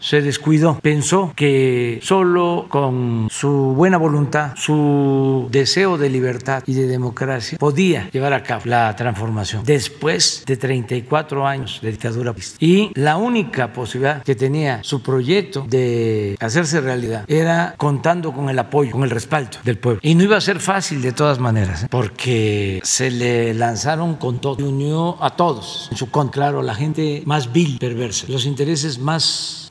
se 0.00 0.22
descuidó. 0.22 0.78
Pensó 0.80 1.32
que 1.34 2.00
solo 2.02 2.66
con 2.68 3.28
su 3.30 3.74
buena 3.76 3.98
voluntad, 3.98 4.52
su 4.56 5.48
deseo 5.50 5.98
de 5.98 6.10
libertad 6.10 6.62
y 6.66 6.74
de 6.74 6.86
democracia 6.86 7.58
podía 7.58 8.08
llevar 8.10 8.32
a 8.32 8.42
cabo 8.42 8.62
la 8.66 8.94
transformación 8.96 9.62
después 9.64 10.44
de 10.46 10.56
34 10.56 11.46
años 11.46 11.80
de 11.82 11.90
dictadura. 11.90 12.34
Y 12.58 12.90
la 12.94 13.16
única 13.16 13.72
posibilidad 13.72 14.22
que 14.22 14.34
tenía 14.34 14.82
su 14.82 15.02
proyecto 15.02 15.64
de 15.68 16.36
hacerse 16.40 16.80
realidad 16.80 17.24
era 17.28 17.74
contando 17.76 18.32
con 18.32 18.48
el 18.48 18.58
apoyo, 18.58 18.92
con 18.92 19.02
el 19.02 19.10
respaldo 19.10 19.58
del 19.64 19.78
pueblo. 19.78 20.00
Y 20.02 20.14
no 20.14 20.24
iba 20.24 20.36
a 20.36 20.40
ser 20.40 20.60
fácil 20.60 21.02
de 21.02 21.12
todas 21.12 21.38
maneras, 21.38 21.84
¿eh? 21.84 21.86
porque 21.90 22.80
se 22.82 23.10
le 23.10 23.54
lanzaron 23.54 24.16
con 24.16 24.40
todo, 24.40 24.56
y 24.58 24.62
unió 24.62 25.22
a 25.22 25.30
todos 25.30 25.88
en 25.90 25.96
su 25.96 26.10
contra, 26.10 26.30
claro, 26.30 26.62
la 26.62 26.74
gente 26.74 27.22
más 27.26 27.52
vil, 27.52 27.78
perversa, 27.78 28.26
los 28.28 28.46
intereses 28.46 28.98
más 28.98 29.22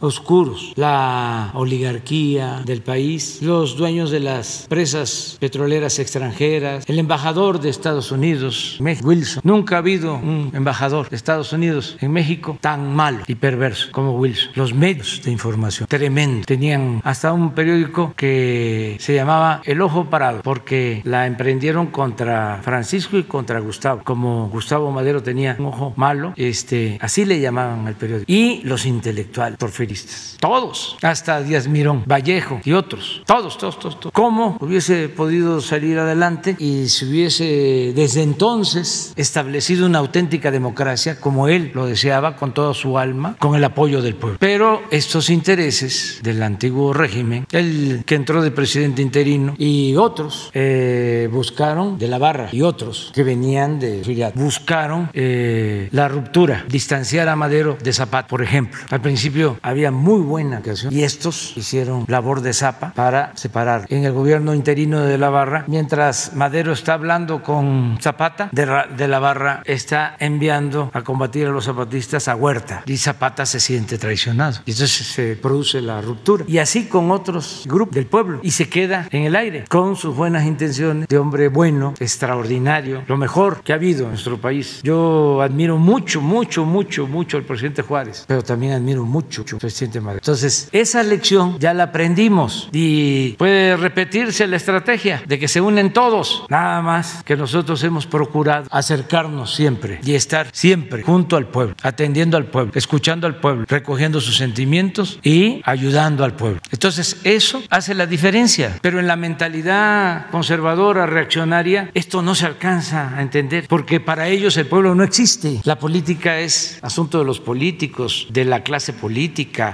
oscuros, 0.02 0.74
la 0.76 1.52
oligarquía 1.54 2.62
del 2.66 2.82
país, 2.82 3.40
los 3.42 3.76
dueños 3.78 4.12
de 4.12 4.20
las 4.20 4.66
presas 4.70 5.38
petroleras 5.40 6.00
extranjeras, 6.00 6.86
el 6.88 7.00
embajador 7.00 7.60
de 7.60 7.70
Estados 7.70 8.12
Unidos, 8.12 8.80
Wilson. 8.80 9.42
Nunca 9.44 9.76
ha 9.76 9.80
habido 9.80 10.16
un 10.16 10.52
embajador 10.54 11.10
de 11.10 11.16
Estados 11.16 11.54
Unidos 11.54 11.98
en 12.00 12.12
México 12.12 12.58
tan 12.62 12.96
malo 12.96 13.24
y 13.28 13.36
perverso 13.36 13.90
como 13.92 14.14
Wilson. 14.14 14.52
Los 14.56 14.74
medios 14.74 15.22
de 15.24 15.32
información, 15.32 15.88
tremendo. 15.88 16.46
Tenían 16.46 17.02
hasta 17.04 17.34
un 17.34 17.52
periódico 17.52 18.14
que 18.16 18.98
se 19.00 19.14
llamaba 19.14 19.62
El 19.66 19.82
Ojo 19.82 20.10
Parado, 20.10 20.42
porque 20.44 21.02
la 21.04 21.28
emprendieron 21.28 21.88
contra 21.88 22.62
Francisco 22.64 23.18
y 23.18 23.24
contra 23.24 23.60
Gustavo. 23.60 24.02
Como 24.04 24.50
Gustavo 24.50 24.92
Madero 24.92 25.22
tenía 25.24 25.56
un 25.60 25.68
ojo 25.68 25.94
malo, 25.96 26.34
este, 26.36 26.98
así 27.02 27.26
le 27.26 27.40
llamaban 27.40 27.88
al 27.88 27.96
periódico. 27.96 28.32
Y 28.32 28.62
los 28.64 28.86
intelectuales, 28.86 29.49
porfiristas 29.58 30.30
todos, 30.40 30.98
hasta 31.02 31.42
Díaz 31.42 31.68
Mirón, 31.68 32.04
Vallejo 32.06 32.62
y 32.64 32.74
otros, 32.74 33.22
todos, 33.26 33.58
todos, 33.58 33.80
todos, 33.80 34.00
todos. 34.00 34.14
¿Cómo 34.14 34.58
hubiese 34.60 35.10
podido 35.10 35.62
salir 35.62 36.00
adelante 36.00 36.56
y 36.60 36.88
se 36.90 37.06
hubiese 37.06 37.94
desde 37.96 38.24
entonces 38.24 39.14
establecido 39.16 39.86
una 39.86 40.00
auténtica 40.00 40.52
democracia 40.52 41.20
como 41.20 41.48
él 41.48 41.72
lo 41.74 41.86
deseaba 41.86 42.36
con 42.36 42.54
toda 42.54 42.74
su 42.74 42.98
alma, 42.98 43.36
con 43.40 43.56
el 43.56 43.64
apoyo 43.64 44.02
del 44.02 44.16
pueblo? 44.16 44.38
Pero 44.40 44.82
estos 44.92 45.30
intereses 45.30 46.20
del 46.24 46.42
antiguo 46.42 46.94
régimen, 46.94 47.46
el 47.52 48.04
que 48.06 48.16
entró 48.16 48.42
de 48.42 48.52
presidente 48.52 49.02
interino 49.02 49.56
y 49.58 49.96
otros 49.96 50.52
eh, 50.54 51.28
buscaron 51.32 51.98
de 51.98 52.08
la 52.08 52.18
barra 52.18 52.50
y 52.52 52.62
otros 52.62 53.12
que 53.14 53.24
venían 53.24 53.80
de 53.80 54.04
Filiat, 54.04 54.36
buscaron 54.36 55.10
eh, 55.14 55.90
la 55.92 56.08
ruptura, 56.08 56.66
distanciar 56.68 57.28
a 57.28 57.36
Madero 57.36 57.78
de 57.82 57.94
Zapata, 57.94 58.28
por 58.28 58.42
ejemplo. 58.42 58.80
Al 58.90 59.02
principio 59.02 59.39
había 59.62 59.92
muy 59.92 60.22
buena 60.22 60.62
creación 60.62 60.94
y 60.94 61.04
estos 61.04 61.54
hicieron 61.56 62.06
labor 62.08 62.42
de 62.42 62.54
zapa 62.54 62.94
para 62.94 63.36
separar. 63.36 63.86
En 63.90 64.04
el 64.06 64.12
gobierno 64.12 64.54
interino 64.54 65.02
de 65.02 65.18
la 65.18 65.30
Barra, 65.30 65.64
mientras 65.68 66.34
Madero 66.36 66.74
está 66.74 66.94
hablando 66.94 67.42
con 67.44 67.98
Zapata, 68.02 68.50
de, 68.52 69.08
la 69.08 69.20
Barra 69.20 69.62
está 69.66 70.16
enviando 70.20 70.92
a 70.94 71.02
combatir 71.02 71.48
a 71.48 71.52
los 71.52 71.66
zapatistas 71.66 72.28
a 72.28 72.36
Huerta 72.36 72.84
y 72.86 72.98
Zapata 72.98 73.46
se 73.46 73.60
siente 73.60 73.98
traicionado. 73.98 74.60
Y 74.66 74.72
entonces 74.72 75.08
se 75.08 75.36
produce 75.36 75.82
la 75.82 76.02
ruptura. 76.02 76.46
Y 76.48 76.58
así 76.58 76.86
con 76.86 77.12
otros 77.12 77.64
grupos 77.66 77.96
del 77.96 78.08
pueblo 78.08 78.40
y 78.44 78.52
se 78.52 78.70
queda 78.70 79.08
en 79.12 79.24
el 79.24 79.36
aire 79.36 79.66
con 79.68 79.96
sus 79.96 80.16
buenas 80.16 80.46
intenciones 80.46 81.08
de 81.08 81.18
hombre 81.18 81.48
bueno, 81.48 81.94
extraordinario, 82.00 83.04
lo 83.08 83.18
mejor 83.18 83.62
que 83.64 83.74
ha 83.74 83.76
habido 83.76 84.04
en 84.04 84.10
nuestro 84.10 84.40
país. 84.40 84.82
Yo 84.84 85.42
admiro 85.42 85.78
mucho, 85.78 86.22
mucho, 86.22 86.66
mucho, 86.66 87.08
mucho 87.08 87.38
al 87.38 87.44
presidente 87.44 87.82
Juárez, 87.82 88.26
pero 88.28 88.44
también 88.44 88.74
admiro 88.74 89.06
mucho 89.06 89.29
al 89.30 90.16
entonces, 90.16 90.70
esa 90.72 91.04
lección 91.04 91.60
ya 91.60 91.74
la 91.74 91.84
aprendimos 91.84 92.70
y 92.72 93.34
puede 93.34 93.78
repetirse 93.78 94.48
la 94.48 94.58
estrategia 94.58 95.22
de 95.26 95.38
que 95.38 95.48
se 95.48 95.62
unen 95.62 95.94
todos, 95.94 96.46
nada 96.50 96.82
más 96.82 97.24
que 97.24 97.36
nosotros 97.36 97.84
hemos 97.84 98.08
procurado 98.08 98.68
acercarnos 98.72 99.54
siempre 99.54 100.00
y 100.04 100.16
estar 100.16 100.48
siempre 100.52 101.04
junto 101.04 101.36
al 101.36 101.48
pueblo, 101.48 101.76
atendiendo 101.84 102.38
al 102.38 102.46
pueblo, 102.46 102.72
escuchando 102.76 103.28
al 103.28 103.36
pueblo, 103.36 103.66
recogiendo 103.68 104.20
sus 104.20 104.38
sentimientos 104.38 105.20
y 105.24 105.62
ayudando 105.64 106.24
al 106.24 106.34
pueblo. 106.34 106.60
Entonces, 106.72 107.18
eso 107.24 107.62
hace 107.70 107.94
la 107.94 108.06
diferencia, 108.06 108.78
pero 108.82 109.00
en 109.00 109.08
la 109.08 109.16
mentalidad 109.16 110.30
conservadora, 110.32 111.06
reaccionaria, 111.06 111.92
esto 111.94 112.22
no 112.22 112.36
se 112.36 112.46
alcanza 112.46 113.16
a 113.16 113.22
entender, 113.22 113.66
porque 113.68 114.00
para 114.00 114.28
ellos 114.28 114.58
el 114.58 114.66
pueblo 114.66 114.96
no 114.96 115.04
existe. 115.04 115.62
La 115.64 115.78
política 115.78 116.40
es 116.40 116.80
asunto 116.82 117.20
de 117.20 117.26
los 117.26 117.40
políticos, 117.40 118.28
de 118.32 118.46
la 118.46 118.64
clase 118.64 118.94
política 118.94 119.19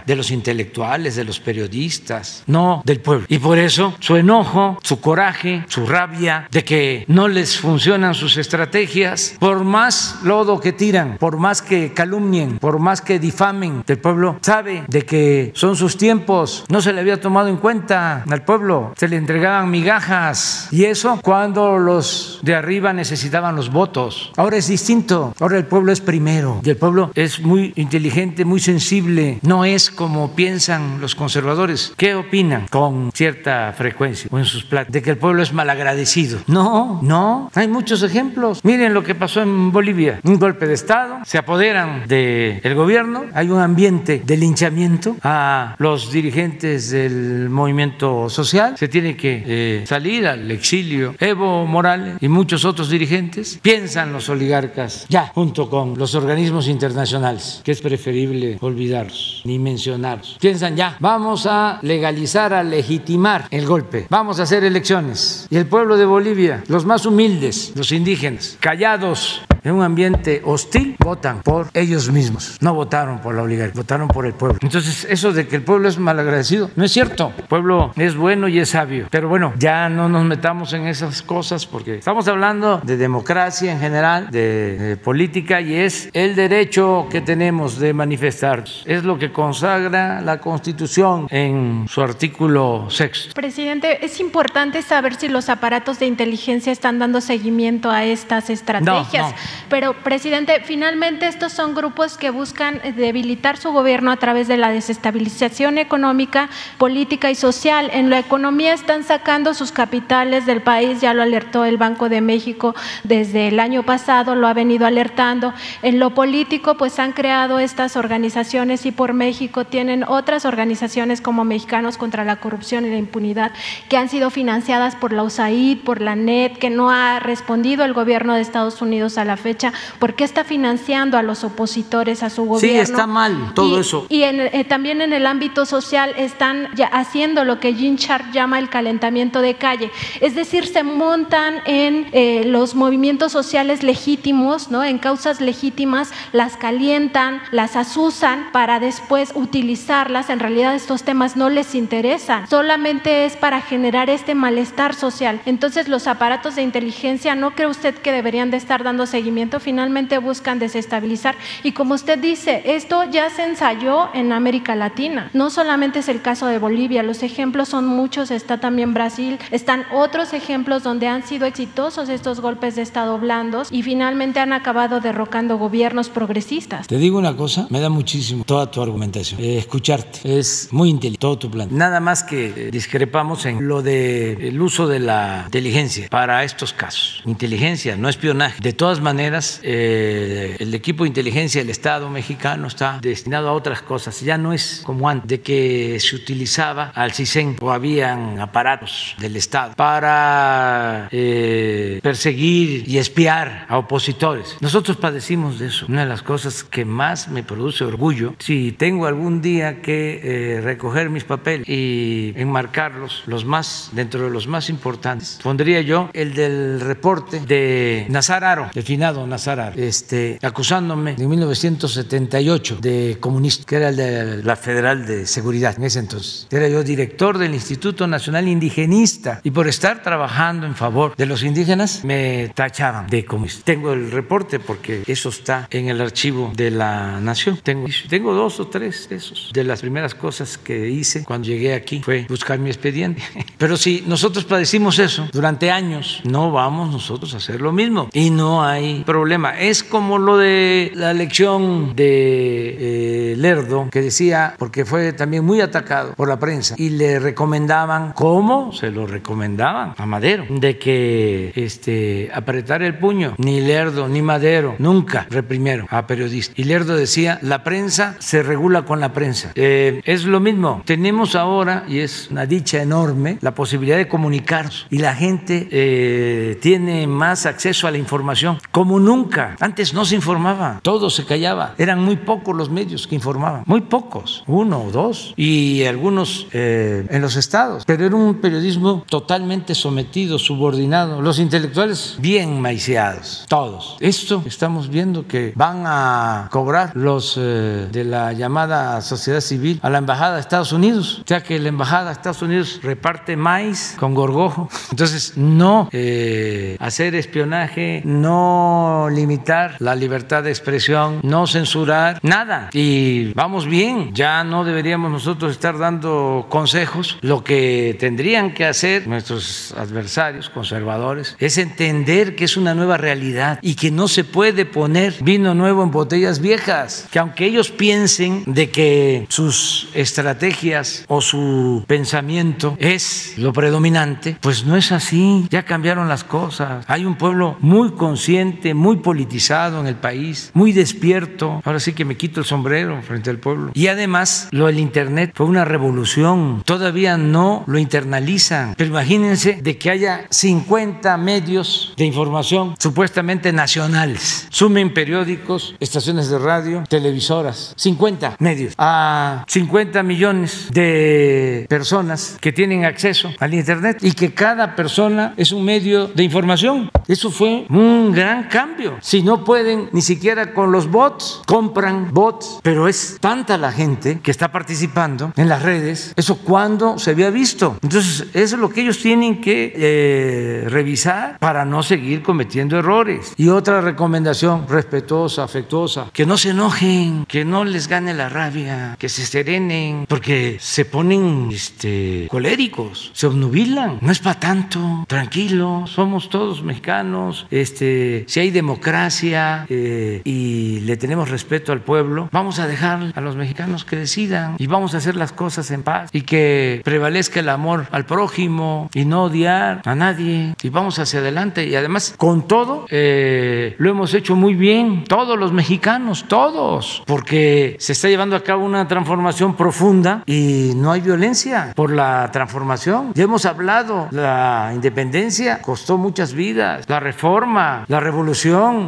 de 0.06 0.16
los 0.16 0.32
intelectuales, 0.32 1.16
de 1.16 1.24
los 1.24 1.40
periodistas, 1.40 2.44
no 2.48 2.82
del 2.84 3.00
pueblo. 3.00 3.26
Y 3.30 3.38
por 3.38 3.60
eso 3.60 3.94
su 4.00 4.16
enojo, 4.16 4.80
su 4.82 5.00
coraje, 5.00 5.64
su 5.68 5.86
rabia 5.86 6.48
de 6.52 6.64
que 6.64 7.06
no 7.08 7.28
les 7.28 7.58
funcionan 7.58 8.16
sus 8.16 8.38
estrategias, 8.38 9.36
por 9.40 9.64
más 9.64 10.20
lodo 10.24 10.60
que 10.60 10.74
tiran, 10.74 11.18
por 11.20 11.38
más 11.38 11.62
que 11.62 11.94
calumnien, 11.94 12.58
por 12.58 12.80
más 12.80 13.02
que 13.02 13.20
difamen 13.20 13.84
del 13.86 14.00
pueblo, 14.00 14.40
sabe 14.42 14.84
de 14.88 15.04
que 15.04 15.52
son 15.54 15.76
sus 15.76 15.98
tiempos, 15.98 16.66
no 16.70 16.82
se 16.82 16.94
le 16.94 17.02
había 17.02 17.22
tomado 17.22 17.48
en 17.48 17.58
cuenta 17.58 18.24
al 18.30 18.44
pueblo, 18.44 18.94
se 18.98 19.08
le 19.08 19.18
entregaban 19.18 19.70
migajas. 19.70 20.70
Y 20.72 20.86
eso 20.86 21.20
cuando 21.22 21.78
los 21.78 22.40
de 22.42 22.56
arriba 22.56 22.94
necesitaban 22.94 23.56
los 23.56 23.72
votos. 23.72 24.32
Ahora 24.38 24.58
es 24.58 24.68
distinto, 24.68 25.34
ahora 25.40 25.58
el 25.58 25.66
pueblo 25.66 25.92
es 25.92 26.02
primero. 26.02 26.62
Y 26.64 26.70
el 26.70 26.78
pueblo 26.78 27.12
es 27.16 27.40
muy 27.42 27.74
inteligente, 27.76 28.46
muy 28.46 28.60
sensible, 28.60 29.35
no 29.42 29.66
es 29.66 29.90
como 29.90 30.36
piensan 30.36 31.00
los 31.02 31.16
conservadores. 31.16 31.94
¿Qué 31.98 32.16
opinan 32.16 32.68
con 32.70 33.12
cierta 33.14 33.74
frecuencia 33.78 34.30
en 34.32 34.46
sus 34.46 34.64
platos? 34.64 34.92
De 34.92 35.02
que 35.02 35.12
el 35.12 35.18
pueblo 35.18 35.42
es 35.42 35.54
malagradecido. 35.54 36.40
No, 36.48 37.00
no. 37.02 37.52
Hay 37.56 37.68
muchos 37.68 38.04
ejemplos. 38.04 38.60
Miren 38.64 38.94
lo 38.94 39.04
que 39.04 39.16
pasó 39.16 39.42
en 39.42 39.72
Bolivia. 39.72 40.20
Un 40.24 40.40
golpe 40.40 40.68
de 40.68 40.74
Estado. 40.74 41.20
Se 41.26 41.38
apoderan 41.38 42.08
del 42.08 42.76
gobierno. 42.76 43.26
Hay 43.34 43.50
un 43.50 43.60
ambiente 43.60 44.22
de 44.26 44.38
linchamiento 44.38 45.16
a 45.24 45.76
los 45.80 46.12
dirigentes 46.12 46.92
del 46.92 47.50
movimiento 47.50 48.30
social. 48.30 48.78
Se 48.78 48.88
tiene 48.88 49.16
que 49.16 49.44
eh, 49.46 49.84
salir 49.88 50.28
al 50.28 50.50
exilio. 50.52 51.16
Evo 51.20 51.66
Morales 51.66 52.18
y 52.22 52.28
muchos 52.28 52.66
otros 52.66 52.90
dirigentes 52.90 53.60
piensan 53.62 54.14
los 54.14 54.30
oligarcas 54.30 55.06
ya 55.10 55.32
junto 55.34 55.70
con 55.70 55.98
los 55.98 56.16
organismos 56.16 56.68
internacionales 56.68 57.62
que 57.64 57.72
es 57.72 57.82
preferible 57.82 58.58
olvidarlos 58.62 59.25
ni 59.44 59.60
mencionar. 59.60 60.22
Piensan 60.40 60.76
ya, 60.76 60.98
vamos 61.00 61.46
a 61.46 61.80
legalizar, 61.82 62.54
a 62.54 62.64
legitimar 62.64 63.48
el 63.52 63.66
golpe, 63.66 64.08
vamos 64.10 64.40
a 64.40 64.44
hacer 64.44 64.64
elecciones. 64.64 65.48
Y 65.50 65.58
el 65.58 65.68
pueblo 65.68 65.98
de 65.98 66.06
Bolivia, 66.06 66.64
los 66.68 66.86
más 66.86 67.06
humildes, 67.06 67.74
los 67.76 67.92
indígenas, 67.92 68.58
callados, 68.60 69.42
en 69.66 69.74
un 69.74 69.84
ambiente 69.84 70.42
hostil, 70.46 70.96
votan 71.00 71.42
por 71.42 71.70
ellos 71.74 72.12
mismos. 72.12 72.58
No 72.62 72.74
votaron 72.74 73.20
por 73.20 73.36
la 73.36 73.42
oligarquía, 73.42 73.82
votaron 73.82 74.08
por 74.08 74.26
el 74.26 74.34
pueblo. 74.34 74.60
Entonces, 74.62 75.06
eso 75.10 75.34
de 75.34 75.48
que 75.48 75.58
el 75.58 75.64
pueblo 75.64 75.90
es 75.90 75.98
malagradecido, 75.98 76.70
no 76.76 76.86
es 76.86 76.92
cierto. 76.92 77.34
El 77.38 77.46
pueblo 77.46 77.92
es 77.96 78.16
bueno 78.16 78.48
y 78.48 78.60
es 78.60 78.70
sabio. 78.70 79.08
Pero 79.10 79.28
bueno, 79.28 79.54
ya 79.58 79.90
no 79.90 80.08
nos 80.08 80.24
metamos 80.24 80.72
en 80.74 80.86
esas 80.88 81.24
cosas 81.24 81.66
porque 81.66 81.96
estamos 81.96 82.28
hablando 82.28 82.80
de 82.84 82.96
democracia 82.96 83.72
en 83.72 83.80
general, 83.80 84.30
de, 84.30 84.98
política 85.04 85.62
y 85.62 85.74
es 85.74 86.10
el 86.14 86.36
derecho 86.36 87.08
que 87.10 87.22
tenemos 87.22 87.80
de 87.80 87.94
manifestar. 87.94 88.64
Es 88.86 89.04
lo 89.04 89.18
que 89.18 89.32
consagra 89.32 90.22
la 90.22 90.40
Constitución 90.40 91.28
en 91.32 91.86
su 91.90 92.02
artículo 92.02 92.88
sexto. 92.90 93.34
Presidente, 93.34 94.06
es 94.06 94.20
importante 94.20 94.82
saber 94.84 95.16
si 95.16 95.28
los 95.28 95.50
aparatos 95.50 96.00
de 96.00 96.06
inteligencia 96.06 96.72
están 96.72 97.00
dando 97.00 97.20
seguimiento 97.20 97.90
a 97.90 98.04
estas 98.06 98.50
estrategias. 98.50 99.34
Pero, 99.70 99.94
presidente, 99.94 100.62
finalmente 100.64 101.28
estos 101.28 101.54
son 101.54 101.76
grupos 101.76 102.18
que 102.18 102.30
buscan 102.30 102.82
debilitar 102.96 103.58
su 103.58 103.72
gobierno 103.72 104.12
a 104.12 104.18
través 104.18 104.48
de 104.48 104.58
la 104.58 104.70
desestabilización 104.70 105.78
económica, 105.78 106.50
política 106.78 107.32
y 107.32 107.36
social. 107.36 107.90
En 107.94 108.10
la 108.10 108.20
economía 108.20 108.74
están 108.74 109.04
sacando 109.04 109.54
sus 109.54 109.72
capitales 109.72 110.46
del 110.46 110.62
país, 110.62 111.02
ya 111.02 111.14
lo 111.14 111.24
alertó 111.24 111.66
el 111.66 111.78
Banco 111.78 112.10
de 112.10 112.22
México 112.22 112.76
desde 113.04 113.48
el 113.48 113.60
año 113.60 113.84
pasado, 113.84 114.36
lo 114.36 114.48
ha 114.48 114.54
venido 114.54 114.86
alertando. 114.86 115.54
En 115.82 116.00
lo 116.00 116.12
político, 116.12 116.76
pues 116.76 117.00
han 117.00 117.12
creado 117.12 117.60
estas 117.60 117.96
organizaciones 117.96 118.86
y 118.86 118.92
por 118.92 119.14
México 119.14 119.66
tienen 119.66 120.04
otras 120.04 120.46
organizaciones 120.46 121.22
como 121.22 121.44
Mexicanos 121.44 121.98
contra 121.98 122.24
la 122.24 122.38
Corrupción 122.38 122.86
y 122.86 122.90
la 122.90 122.98
Impunidad 122.98 123.52
que 123.90 123.98
han 123.98 124.10
sido 124.10 124.30
financiadas 124.30 124.96
por 124.96 125.14
la 125.14 125.24
USAID, 125.24 125.80
por 125.80 126.02
la 126.02 126.16
NET, 126.16 126.58
que 126.58 126.70
no 126.70 126.90
ha 126.90 127.20
respondido 127.20 127.86
el 127.86 127.94
gobierno 127.94 128.34
de 128.34 128.42
Estados 128.42 128.82
Unidos 128.82 129.18
a 129.18 129.26
la 129.26 129.38
fecha, 129.46 129.72
¿por 130.00 130.16
qué 130.16 130.24
está 130.24 130.44
financiando 130.44 131.20
a 131.20 131.22
los 131.22 131.44
opositores 131.44 132.24
a 132.24 132.32
su 132.32 132.46
gobierno? 132.46 132.84
Sí, 132.84 132.92
está 132.92 133.06
mal 133.06 133.54
todo 133.54 133.80
eso. 133.80 134.08
Y 134.10 134.24
eh, 134.24 134.66
también 134.68 135.02
en 135.02 135.14
el 135.14 135.28
ámbito 135.28 135.68
social 135.68 136.16
están 136.18 136.70
ya 136.74 136.88
haciendo 136.88 137.44
lo 137.44 137.60
que 137.60 137.76
Jean 137.76 137.96
Sharp 137.98 138.32
llama 138.34 138.58
el 138.58 138.70
calentamiento 138.70 139.42
de 139.42 139.54
calle. 139.54 139.92
Es 140.20 140.34
decir, 140.34 140.66
se 140.66 140.82
montan 140.82 141.62
en 141.66 142.08
eh, 142.12 142.42
los 142.46 142.74
movimientos 142.74 143.32
sociales 143.32 143.84
legítimos, 143.84 144.72
¿no? 144.72 144.84
en 144.84 144.98
causas 144.98 145.40
legítimas, 145.42 146.12
las 146.34 146.58
calientan, 146.58 147.40
las 147.52 147.76
asusan 147.76 148.48
para 148.52 148.80
después 148.80 149.32
utilizarlas. 149.36 150.32
En 150.32 150.40
realidad 150.40 150.74
estos 150.74 151.04
temas 151.04 151.38
no 151.38 151.52
les 151.52 151.76
interesan, 151.76 152.48
solamente 152.50 153.26
es 153.26 153.36
para 153.36 153.62
generar 153.62 154.10
este 154.10 154.34
malestar 154.34 154.96
social. 154.96 155.40
Entonces 155.46 155.88
los 155.88 156.08
aparatos 156.08 156.56
de 156.56 156.64
inteligencia, 156.64 157.36
¿no 157.36 157.52
cree 157.52 157.68
usted 157.68 157.94
que 157.94 158.12
deberían 158.12 158.50
de 158.50 158.58
estar 158.58 158.84
dando 158.84 159.06
seguimiento 159.06 159.35
movimiento, 159.36 159.60
finalmente 159.60 160.18
buscan 160.18 160.60
desestabilizar. 160.60 161.36
Y 161.62 161.74
como 161.74 161.94
usted 161.94 162.18
dice, 162.18 162.62
esto 162.64 163.04
ya 163.04 163.30
se 163.30 163.44
ensayó 163.44 164.08
en 164.14 164.32
América 164.32 164.76
Latina. 164.76 165.30
No 165.34 165.50
solamente 165.50 166.00
es 166.00 166.08
el 166.08 166.22
caso 166.22 166.48
de 166.48 166.58
Bolivia, 166.58 167.04
los 167.04 167.22
ejemplos 167.22 167.68
son 167.68 167.86
muchos, 167.86 168.32
está 168.32 168.62
también 168.62 168.94
Brasil, 168.94 169.38
están 169.52 169.84
otros 169.94 170.32
ejemplos 170.32 170.84
donde 170.84 171.08
han 171.08 171.28
sido 171.28 171.46
exitosos 171.46 172.08
estos 172.08 172.40
golpes 172.40 172.78
de 172.78 172.82
Estado 172.82 173.18
blandos 173.20 173.68
y 173.72 173.84
finalmente 173.84 174.40
han 174.40 174.54
acabado 174.54 175.02
derrocando 175.02 175.58
gobiernos 175.58 176.08
progresistas. 176.08 176.88
Te 176.88 176.98
digo 176.98 177.18
una 177.18 177.36
cosa, 177.36 177.68
me 177.70 177.82
da 177.82 177.90
muchísimo 177.90 178.46
toda 178.46 178.72
tu 178.72 178.82
argumentación, 178.82 179.42
eh, 179.42 179.58
escucharte, 179.58 180.20
es 180.24 180.70
muy 180.72 180.90
inteligente 180.90 181.20
todo 181.20 181.38
tu 181.38 181.52
plan. 181.52 181.68
Nada 181.72 182.00
más 182.00 182.24
que 182.24 182.70
discrepamos 182.72 183.46
en 183.46 183.68
lo 183.68 183.82
del 183.82 184.62
uso 184.62 184.88
de 184.88 185.00
la 185.00 185.44
inteligencia 185.48 186.08
para 186.10 186.46
estos 186.46 186.72
casos. 186.72 187.22
Inteligencia, 187.26 187.98
no 187.98 188.08
espionaje. 188.08 188.62
De 188.62 188.72
todas 188.72 189.02
maneras, 189.02 189.25
eh, 189.64 190.56
el 190.60 190.74
equipo 190.74 191.04
de 191.04 191.10
inteligencia 191.10 191.62
del 191.62 191.70
Estado 191.70 192.10
mexicano 192.10 192.68
está 192.68 193.00
destinado 193.02 193.50
a 193.50 193.54
otras 193.54 193.82
cosas. 193.82 194.22
Ya 194.22 194.38
no 194.38 194.54
es 194.54 194.82
como 194.84 195.10
antes, 195.10 195.28
de 195.28 195.42
que 195.42 195.98
se 196.00 196.16
utilizaba 196.16 196.92
al 196.94 197.12
CISEN 197.12 197.58
o 197.62 197.72
habían 197.72 198.40
aparatos 198.40 199.16
del 199.20 199.36
Estado 199.36 199.74
para 199.76 201.10
eh, 201.12 202.00
perseguir 202.04 202.88
y 202.88 202.98
espiar 202.98 203.66
a 203.68 203.78
opositores. 203.78 204.58
Nosotros 204.62 204.98
padecimos 204.98 205.60
de 205.60 205.68
eso. 205.68 205.86
Una 205.88 206.02
de 206.02 206.10
las 206.10 206.22
cosas 206.22 206.64
que 206.64 206.86
más 206.86 207.28
me 207.28 207.44
produce 207.44 207.84
orgullo, 207.84 208.36
si 208.40 208.72
tengo 208.72 209.08
algún 209.08 209.42
día 209.42 209.82
que 209.82 210.22
eh, 210.24 210.62
recoger 210.62 211.10
mis 211.10 211.24
papeles 211.24 211.68
y 211.68 212.34
enmarcarlos, 212.36 213.24
los 213.28 213.46
más, 213.46 213.90
dentro 213.94 214.24
de 214.24 214.30
los 214.30 214.48
más 214.48 214.70
importantes, 214.70 215.40
pondría 215.44 215.82
yo 215.82 216.10
el 216.14 216.34
del 216.34 216.80
reporte 216.82 217.40
de 217.42 218.06
Nazar 218.10 218.44
Aro, 218.44 218.70
el 218.74 218.84
finado 219.06 219.28
Nazar 219.28 219.74
este, 219.76 220.40
acusándome 220.42 221.16
en 221.16 221.30
1978 221.30 222.78
de 222.82 223.18
comunista, 223.20 223.64
que 223.64 223.76
era 223.76 223.90
el 223.90 223.96
de 223.96 224.44
la 224.44 224.56
Federal 224.56 225.06
de 225.06 225.28
Seguridad 225.28 225.76
en 225.78 225.84
ese 225.84 226.00
entonces. 226.00 226.48
Era 226.50 226.68
yo 226.68 226.84
director 226.84 227.38
del 227.38 227.54
Instituto 227.54 228.08
Nacional 228.08 228.48
Indigenista 228.48 229.42
y 229.44 229.52
por 229.52 229.68
estar 229.68 230.02
trabajando 230.02 230.66
en 230.66 230.74
favor 230.74 231.16
de 231.16 231.28
los 231.28 231.44
indígenas 231.44 232.04
me 232.04 232.52
tachaban 232.56 233.06
de 233.06 233.26
comunista. 233.26 233.62
Tengo 233.64 233.94
el 233.94 234.10
reporte 234.10 234.60
porque 234.60 235.04
eso 235.06 235.30
está 235.30 235.68
en 235.70 235.90
el 235.90 236.02
archivo 236.02 236.52
de 236.56 236.72
la 236.72 237.20
Nación. 237.20 237.60
Tengo, 237.62 237.88
tengo 238.10 238.34
dos 238.34 238.60
o 238.60 238.68
tres 238.68 239.08
de 239.08 239.18
esos. 239.18 239.52
De 239.54 239.64
las 239.64 239.82
primeras 239.82 240.16
cosas 240.16 240.58
que 240.58 240.90
hice 240.90 241.26
cuando 241.26 241.48
llegué 241.48 241.76
aquí 241.76 242.02
fue 242.04 242.26
buscar 242.28 242.58
mi 242.58 242.70
expediente. 242.70 243.22
Pero 243.60 243.78
si 243.78 244.04
nosotros 244.08 244.46
padecimos 244.46 244.98
eso 244.98 245.28
durante 245.32 245.70
años, 245.70 246.22
no 246.24 246.52
vamos 246.52 246.92
nosotros 246.92 247.36
a 247.36 247.38
hacer 247.38 247.62
lo 247.62 247.72
mismo 247.72 248.10
y 248.14 248.32
no 248.32 248.64
hay 248.64 248.95
problema. 249.04 249.60
Es 249.60 249.84
como 249.84 250.18
lo 250.18 250.38
de 250.38 250.92
la 250.96 251.12
elección 251.12 251.96
de 251.96 253.32
eh, 253.32 253.36
Lerdo 253.38 253.90
que 253.92 254.02
decía, 254.02 254.56
porque 254.58 254.86
fue 254.86 255.14
también 255.14 255.44
muy 255.44 255.62
atacado 255.62 256.14
por 256.14 256.28
la 256.28 256.40
prensa 256.40 256.76
y 256.78 256.90
le 256.90 257.20
recomendaban, 257.20 258.14
¿cómo? 258.14 258.72
Se 258.72 258.92
lo 258.92 259.08
recomendaban 259.08 259.94
a 259.98 260.06
Madero, 260.06 260.46
de 260.50 260.78
que 260.78 261.52
este, 261.56 262.30
apretara 262.34 262.86
el 262.86 262.98
puño. 262.98 263.36
Ni 263.38 263.62
Lerdo 263.62 264.08
ni 264.08 264.22
Madero 264.22 264.76
nunca 264.80 265.28
reprimieron 265.30 265.88
a 265.90 266.08
periodistas. 266.08 266.58
Y 266.58 266.64
Lerdo 266.64 266.96
decía, 266.96 267.40
la 267.42 267.64
prensa 267.64 268.16
se 268.20 268.44
regula 268.44 268.84
con 268.84 269.00
la 269.00 269.14
prensa. 269.14 269.52
Eh, 269.56 270.02
es 270.06 270.26
lo 270.26 270.40
mismo. 270.40 270.82
Tenemos 270.86 271.36
ahora, 271.36 271.86
y 271.88 272.00
es 272.00 272.30
una 272.32 272.46
dicha 272.46 272.82
enorme, 272.82 273.38
la 273.42 273.54
posibilidad 273.56 273.98
de 273.98 274.08
comunicarnos 274.08 274.88
y 274.90 275.00
la 275.00 275.16
gente 275.16 275.68
eh, 275.72 276.58
tiene 276.62 277.08
más 277.08 277.46
acceso 277.46 277.88
a 277.88 277.92
la 277.92 277.98
información 277.98 278.58
como 278.86 279.00
nunca. 279.00 279.56
Antes 279.62 279.96
no 279.96 280.06
se 280.06 280.14
informaba, 280.14 280.80
todo 280.84 281.10
se 281.10 281.26
callaba. 281.26 281.74
Eran 281.80 282.04
muy 282.04 282.18
pocos 282.18 282.56
los 282.56 282.70
medios 282.70 283.08
que 283.08 283.16
informaban, 283.16 283.64
muy 283.66 283.82
pocos, 283.82 284.44
uno 284.46 284.84
o 284.84 284.92
dos, 284.92 285.34
y 285.36 285.84
algunos 285.86 286.46
eh, 286.54 287.08
en 287.10 287.20
los 287.24 287.36
estados. 287.36 287.84
Pero 287.88 288.06
era 288.06 288.16
un 288.16 288.36
periodismo 288.36 289.04
totalmente 289.10 289.74
sometido, 289.74 290.38
subordinado. 290.38 291.20
Los 291.20 291.40
intelectuales 291.40 292.18
bien 292.20 292.62
maiciados, 292.62 293.48
todos. 293.50 293.98
Esto 294.02 294.44
estamos 294.46 294.88
viendo 294.90 295.26
que 295.26 295.52
van 295.56 295.82
a 295.88 296.48
cobrar 296.52 296.92
los 296.96 297.40
eh, 297.42 297.88
de 297.92 298.04
la 298.04 298.34
llamada 298.34 299.02
sociedad 299.02 299.42
civil 299.42 299.80
a 299.82 299.90
la 299.90 299.98
embajada 299.98 300.36
de 300.36 300.42
Estados 300.42 300.72
Unidos, 300.72 301.22
o 301.24 301.28
sea 301.28 301.42
que 301.42 301.58
la 301.58 301.70
embajada 301.70 302.06
de 302.06 302.12
Estados 302.12 302.44
Unidos 302.44 302.82
reparte 302.84 303.36
maíz 303.36 303.96
con 303.98 304.14
gorgojo. 304.14 304.70
Entonces, 304.92 305.36
no 305.38 305.90
eh, 305.92 306.78
hacer 306.80 307.16
espionaje, 307.16 308.04
no 308.06 308.75
limitar 309.10 309.76
la 309.80 309.96
libertad 309.96 310.44
de 310.44 310.50
expresión, 310.50 311.20
no 311.24 311.48
censurar, 311.48 312.20
nada. 312.22 312.70
Y 312.74 313.34
vamos 313.34 313.68
bien, 313.68 314.14
ya 314.14 314.44
no 314.44 314.64
deberíamos 314.64 315.12
nosotros 315.12 315.52
estar 315.52 315.78
dando 315.78 316.48
consejos. 316.50 317.18
Lo 317.22 317.44
que 317.44 317.96
tendrían 318.00 318.54
que 318.54 318.66
hacer 318.66 319.08
nuestros 319.08 319.74
adversarios 319.78 320.50
conservadores 320.50 321.36
es 321.40 321.58
entender 321.58 322.36
que 322.36 322.46
es 322.46 322.58
una 322.58 322.74
nueva 322.74 322.98
realidad 322.98 323.60
y 323.62 323.76
que 323.76 323.92
no 323.92 324.08
se 324.08 324.24
puede 324.24 324.66
poner 324.66 325.16
vino 325.22 325.54
nuevo 325.54 325.84
en 325.84 325.92
botellas 325.92 326.40
viejas, 326.40 327.08
que 327.12 327.20
aunque 327.20 327.46
ellos 327.46 327.72
piensen 327.72 328.44
de 328.46 328.70
que 328.70 329.26
sus 329.30 329.90
estrategias 329.94 331.06
o 331.08 331.22
su 331.22 331.84
pensamiento 331.88 332.76
es 332.80 333.34
lo 333.38 333.54
predominante, 333.54 334.38
pues 334.42 334.66
no 334.66 334.76
es 334.76 334.92
así, 334.92 335.48
ya 335.50 335.64
cambiaron 335.64 336.08
las 336.08 336.24
cosas. 336.24 336.86
Hay 336.88 337.06
un 337.06 337.16
pueblo 337.16 337.58
muy 337.60 337.92
consciente, 337.92 338.65
muy 338.74 338.98
politizado 338.98 339.80
en 339.80 339.88
el 339.88 339.96
país, 339.96 340.52
muy 340.54 340.72
despierto. 340.72 341.62
Ahora 341.64 341.80
sí 341.80 341.94
que 341.94 342.06
me 342.06 342.18
quito 342.18 342.40
el 342.40 342.46
sombrero 342.46 343.02
frente 343.02 343.30
al 343.30 343.38
pueblo. 343.38 343.72
Y 343.74 343.88
además, 343.88 344.48
lo 344.52 344.68
del 344.68 344.80
Internet 344.80 345.32
fue 345.36 345.46
una 345.46 345.66
revolución. 345.66 346.64
Todavía 346.66 347.18
no 347.18 347.64
lo 347.68 347.78
internalizan. 347.78 348.76
Pero 348.78 348.90
imagínense 348.90 349.60
de 349.62 349.78
que 349.78 349.90
haya 349.90 350.26
50 350.30 351.18
medios 351.18 351.94
de 351.98 352.06
información 352.06 352.76
supuestamente 352.80 353.52
nacionales. 353.54 354.48
Sumen 354.50 354.94
periódicos, 354.94 355.76
estaciones 355.80 356.30
de 356.30 356.40
radio, 356.40 356.84
televisoras. 356.90 357.74
50 357.76 358.38
medios 358.40 358.74
a 358.78 359.44
50 359.48 360.04
millones 360.04 360.70
de 360.72 361.66
personas 361.70 362.38
que 362.40 362.52
tienen 362.52 362.86
acceso 362.86 363.32
al 363.40 363.54
Internet 363.54 363.98
y 364.02 364.12
que 364.12 364.34
cada 364.34 364.76
persona 364.76 365.34
es 365.38 365.52
un 365.52 365.64
medio 365.64 366.08
de 366.08 366.24
información. 366.24 366.90
Eso 367.08 367.32
fue 367.32 367.66
un 367.70 368.12
gran 368.12 368.48
cambio. 368.56 368.98
Si 369.02 369.22
no 369.22 369.44
pueden 369.44 369.90
ni 369.92 370.02
siquiera 370.02 370.54
con 370.54 370.72
los 370.72 370.90
bots, 370.90 371.42
compran 371.46 372.14
bots, 372.14 372.60
pero 372.64 372.88
es 372.88 373.18
tanta 373.20 373.58
la 373.58 373.74
gente 373.74 374.22
que 374.24 374.32
está 374.32 374.54
participando 374.54 375.34
en 375.36 375.50
las 375.50 375.62
redes. 375.62 376.14
Eso 376.16 376.38
cuando 376.38 376.98
se 376.98 377.12
había 377.12 377.32
visto. 377.32 377.78
Entonces, 377.84 378.28
eso 378.34 378.56
es 378.56 378.62
lo 378.62 378.70
que 378.70 378.82
ellos 378.82 379.00
tienen 379.00 379.42
que 379.42 379.74
eh, 379.76 380.70
revisar 380.70 381.38
para 381.40 381.66
no 381.66 381.84
seguir 381.84 382.24
cometiendo 382.24 382.80
errores. 382.80 383.34
Y 383.36 383.50
otra 383.50 383.82
recomendación 383.82 384.66
respetuosa, 384.70 385.44
afectuosa, 385.44 386.10
que 386.14 386.26
no 386.26 386.38
se 386.38 386.52
enojen, 386.52 387.26
que 387.28 387.44
no 387.44 387.66
les 387.66 387.90
gane 387.90 388.14
la 388.14 388.30
rabia, 388.30 388.96
que 388.98 389.10
se 389.10 389.26
serenen, 389.26 390.06
porque 390.08 390.58
se 390.62 390.86
ponen 390.86 391.50
este, 391.52 392.28
coléricos, 392.32 393.12
se 393.14 393.28
obnubilan. 393.28 393.98
No 394.00 394.12
es 394.14 394.20
para 394.20 394.40
tanto, 394.40 395.04
tranquilo, 395.10 395.84
somos 395.88 396.30
todos 396.30 396.64
mexicanos, 396.64 397.48
este, 397.52 398.24
si 398.28 398.40
hay 398.40 398.45
democracia 398.52 399.66
eh, 399.70 400.22
y 400.24 400.80
le 400.82 400.98
tenemos 400.98 401.30
respeto 401.30 401.72
al 401.72 401.82
pueblo, 401.82 402.30
vamos 402.32 402.60
a 402.60 402.68
dejar 402.68 403.12
a 403.16 403.22
los 403.22 403.36
mexicanos 403.36 403.86
que 403.86 403.96
decidan 403.96 404.56
y 404.58 404.68
vamos 404.68 404.94
a 404.94 404.98
hacer 404.98 405.16
las 405.16 405.32
cosas 405.32 405.72
en 405.72 405.84
paz 405.84 406.10
y 406.14 406.22
que 406.22 406.82
prevalezca 406.84 407.40
el 407.40 407.50
amor 407.50 407.88
al 407.92 408.06
prójimo 408.06 408.90
y 408.94 409.06
no 409.06 409.24
odiar 409.24 409.82
a 409.86 409.96
nadie 409.96 410.56
y 410.62 410.70
vamos 410.70 411.00
hacia 411.00 411.20
adelante 411.20 411.66
y 411.66 411.76
además 411.76 412.14
con 412.18 412.48
todo 412.48 412.86
eh, 412.90 413.76
lo 413.78 413.90
hemos 413.90 414.14
hecho 414.14 414.36
muy 414.36 414.54
bien, 414.54 415.04
todos 415.06 415.38
los 415.38 415.52
mexicanos, 415.52 416.26
todos, 416.28 417.04
porque 417.06 417.76
se 417.80 417.94
está 417.94 418.08
llevando 418.08 418.36
a 418.36 418.44
cabo 418.44 418.66
una 418.66 418.88
transformación 418.88 419.56
profunda 419.56 420.24
y 420.26 420.74
no 420.76 420.92
hay 420.92 421.02
violencia 421.02 421.74
por 421.76 421.92
la 421.92 422.30
transformación. 422.32 423.12
Ya 423.16 423.24
hemos 423.24 423.46
hablado, 423.46 424.08
la 424.12 424.72
independencia 424.74 425.62
costó 425.62 425.98
muchas 425.98 426.34
vidas, 426.34 426.86
la 426.88 427.00
reforma, 427.00 427.86
la 427.88 428.00
revolución 428.00 428.35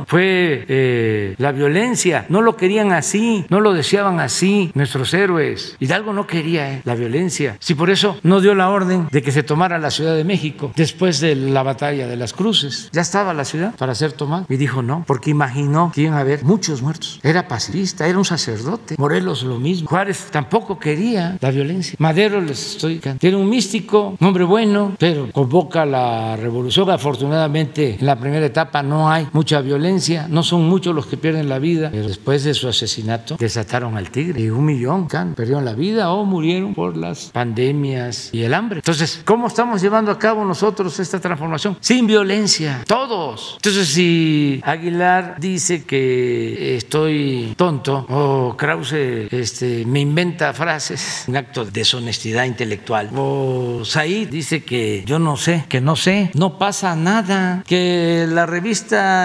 fue 0.07 0.65
eh, 0.67 1.35
la 1.37 1.51
violencia. 1.51 2.25
No 2.29 2.41
lo 2.41 2.55
querían 2.55 2.91
así, 2.91 3.45
no 3.49 3.61
lo 3.61 3.73
deseaban 3.73 4.19
así 4.19 4.71
nuestros 4.73 5.13
héroes. 5.13 5.75
Hidalgo 5.79 6.13
no 6.13 6.27
quería 6.27 6.73
eh, 6.73 6.81
la 6.83 6.95
violencia. 6.95 7.57
Si 7.59 7.75
por 7.75 7.89
eso 7.89 8.17
no 8.23 8.41
dio 8.41 8.55
la 8.55 8.69
orden 8.69 9.07
de 9.11 9.21
que 9.21 9.31
se 9.31 9.43
tomara 9.43 9.79
la 9.79 9.91
Ciudad 9.91 10.15
de 10.15 10.23
México 10.23 10.71
después 10.75 11.19
de 11.19 11.35
la 11.35 11.63
batalla 11.63 12.07
de 12.07 12.17
las 12.17 12.33
Cruces, 12.33 12.89
ya 12.91 13.01
estaba 13.01 13.33
la 13.33 13.45
ciudad 13.45 13.75
para 13.75 13.95
ser 13.95 14.11
tomada 14.11 14.45
y 14.49 14.57
dijo 14.57 14.81
no, 14.81 15.03
porque 15.07 15.31
imaginó 15.31 15.91
que 15.93 16.01
iban 16.01 16.15
a 16.15 16.19
haber 16.19 16.43
muchos 16.43 16.81
muertos. 16.81 17.19
Era 17.23 17.47
pacifista, 17.47 18.07
era 18.07 18.17
un 18.17 18.25
sacerdote. 18.25 18.95
Morelos 18.97 19.43
lo 19.43 19.59
mismo. 19.59 19.87
Juárez 19.87 20.27
tampoco 20.31 20.79
quería 20.79 21.37
la 21.39 21.51
violencia. 21.51 21.95
Madero 21.99 22.41
les 22.41 22.73
estoy 22.73 22.97
tiene 23.19 23.37
un 23.37 23.49
místico, 23.49 24.15
un 24.19 24.27
hombre 24.27 24.43
bueno, 24.43 24.95
pero 24.99 25.31
convoca 25.31 25.85
la 25.85 26.35
revolución. 26.35 26.89
Afortunadamente, 26.89 27.97
en 27.99 28.05
la 28.05 28.17
primera 28.17 28.45
etapa 28.45 28.83
no 28.83 29.09
hay 29.09 29.26
mucha 29.33 29.61
violencia, 29.61 30.27
no 30.29 30.43
son 30.43 30.67
muchos 30.67 30.95
los 30.95 31.05
que 31.07 31.17
pierden 31.17 31.49
la 31.49 31.59
vida. 31.59 31.89
Pero 31.91 32.07
después 32.07 32.43
de 32.43 32.53
su 32.53 32.67
asesinato 32.67 33.37
desataron 33.39 33.97
al 33.97 34.09
tigre 34.09 34.41
y 34.41 34.49
un 34.49 34.65
millón 34.65 35.07
perdieron 35.35 35.65
la 35.65 35.73
vida 35.73 36.11
o 36.11 36.25
murieron 36.25 36.73
por 36.73 36.97
las 36.97 37.31
pandemias 37.31 38.29
y 38.31 38.43
el 38.43 38.53
hambre. 38.53 38.79
Entonces, 38.79 39.21
¿cómo 39.25 39.47
estamos 39.47 39.81
llevando 39.81 40.11
a 40.11 40.19
cabo 40.19 40.43
nosotros 40.45 40.99
esta 40.99 41.19
transformación? 41.19 41.77
Sin 41.79 42.07
violencia, 42.07 42.83
todos. 42.87 43.53
Entonces, 43.55 43.87
si 43.87 44.61
Aguilar 44.63 45.35
dice 45.39 45.85
que 45.85 46.75
estoy 46.77 47.53
tonto 47.55 48.05
o 48.09 48.55
Krause 48.57 49.27
este, 49.31 49.85
me 49.85 50.01
inventa 50.01 50.53
frases, 50.53 51.25
un 51.27 51.37
acto 51.37 51.65
de 51.65 51.71
deshonestidad 51.71 52.45
intelectual, 52.45 53.09
o 53.15 53.81
Said 53.83 54.29
dice 54.29 54.63
que 54.63 55.03
yo 55.05 55.19
no 55.19 55.37
sé, 55.37 55.65
que 55.69 55.81
no 55.81 55.95
sé, 55.95 56.31
no 56.33 56.57
pasa 56.57 56.95
nada, 56.95 57.63
que 57.65 58.25
la 58.29 58.45
revista 58.45 59.16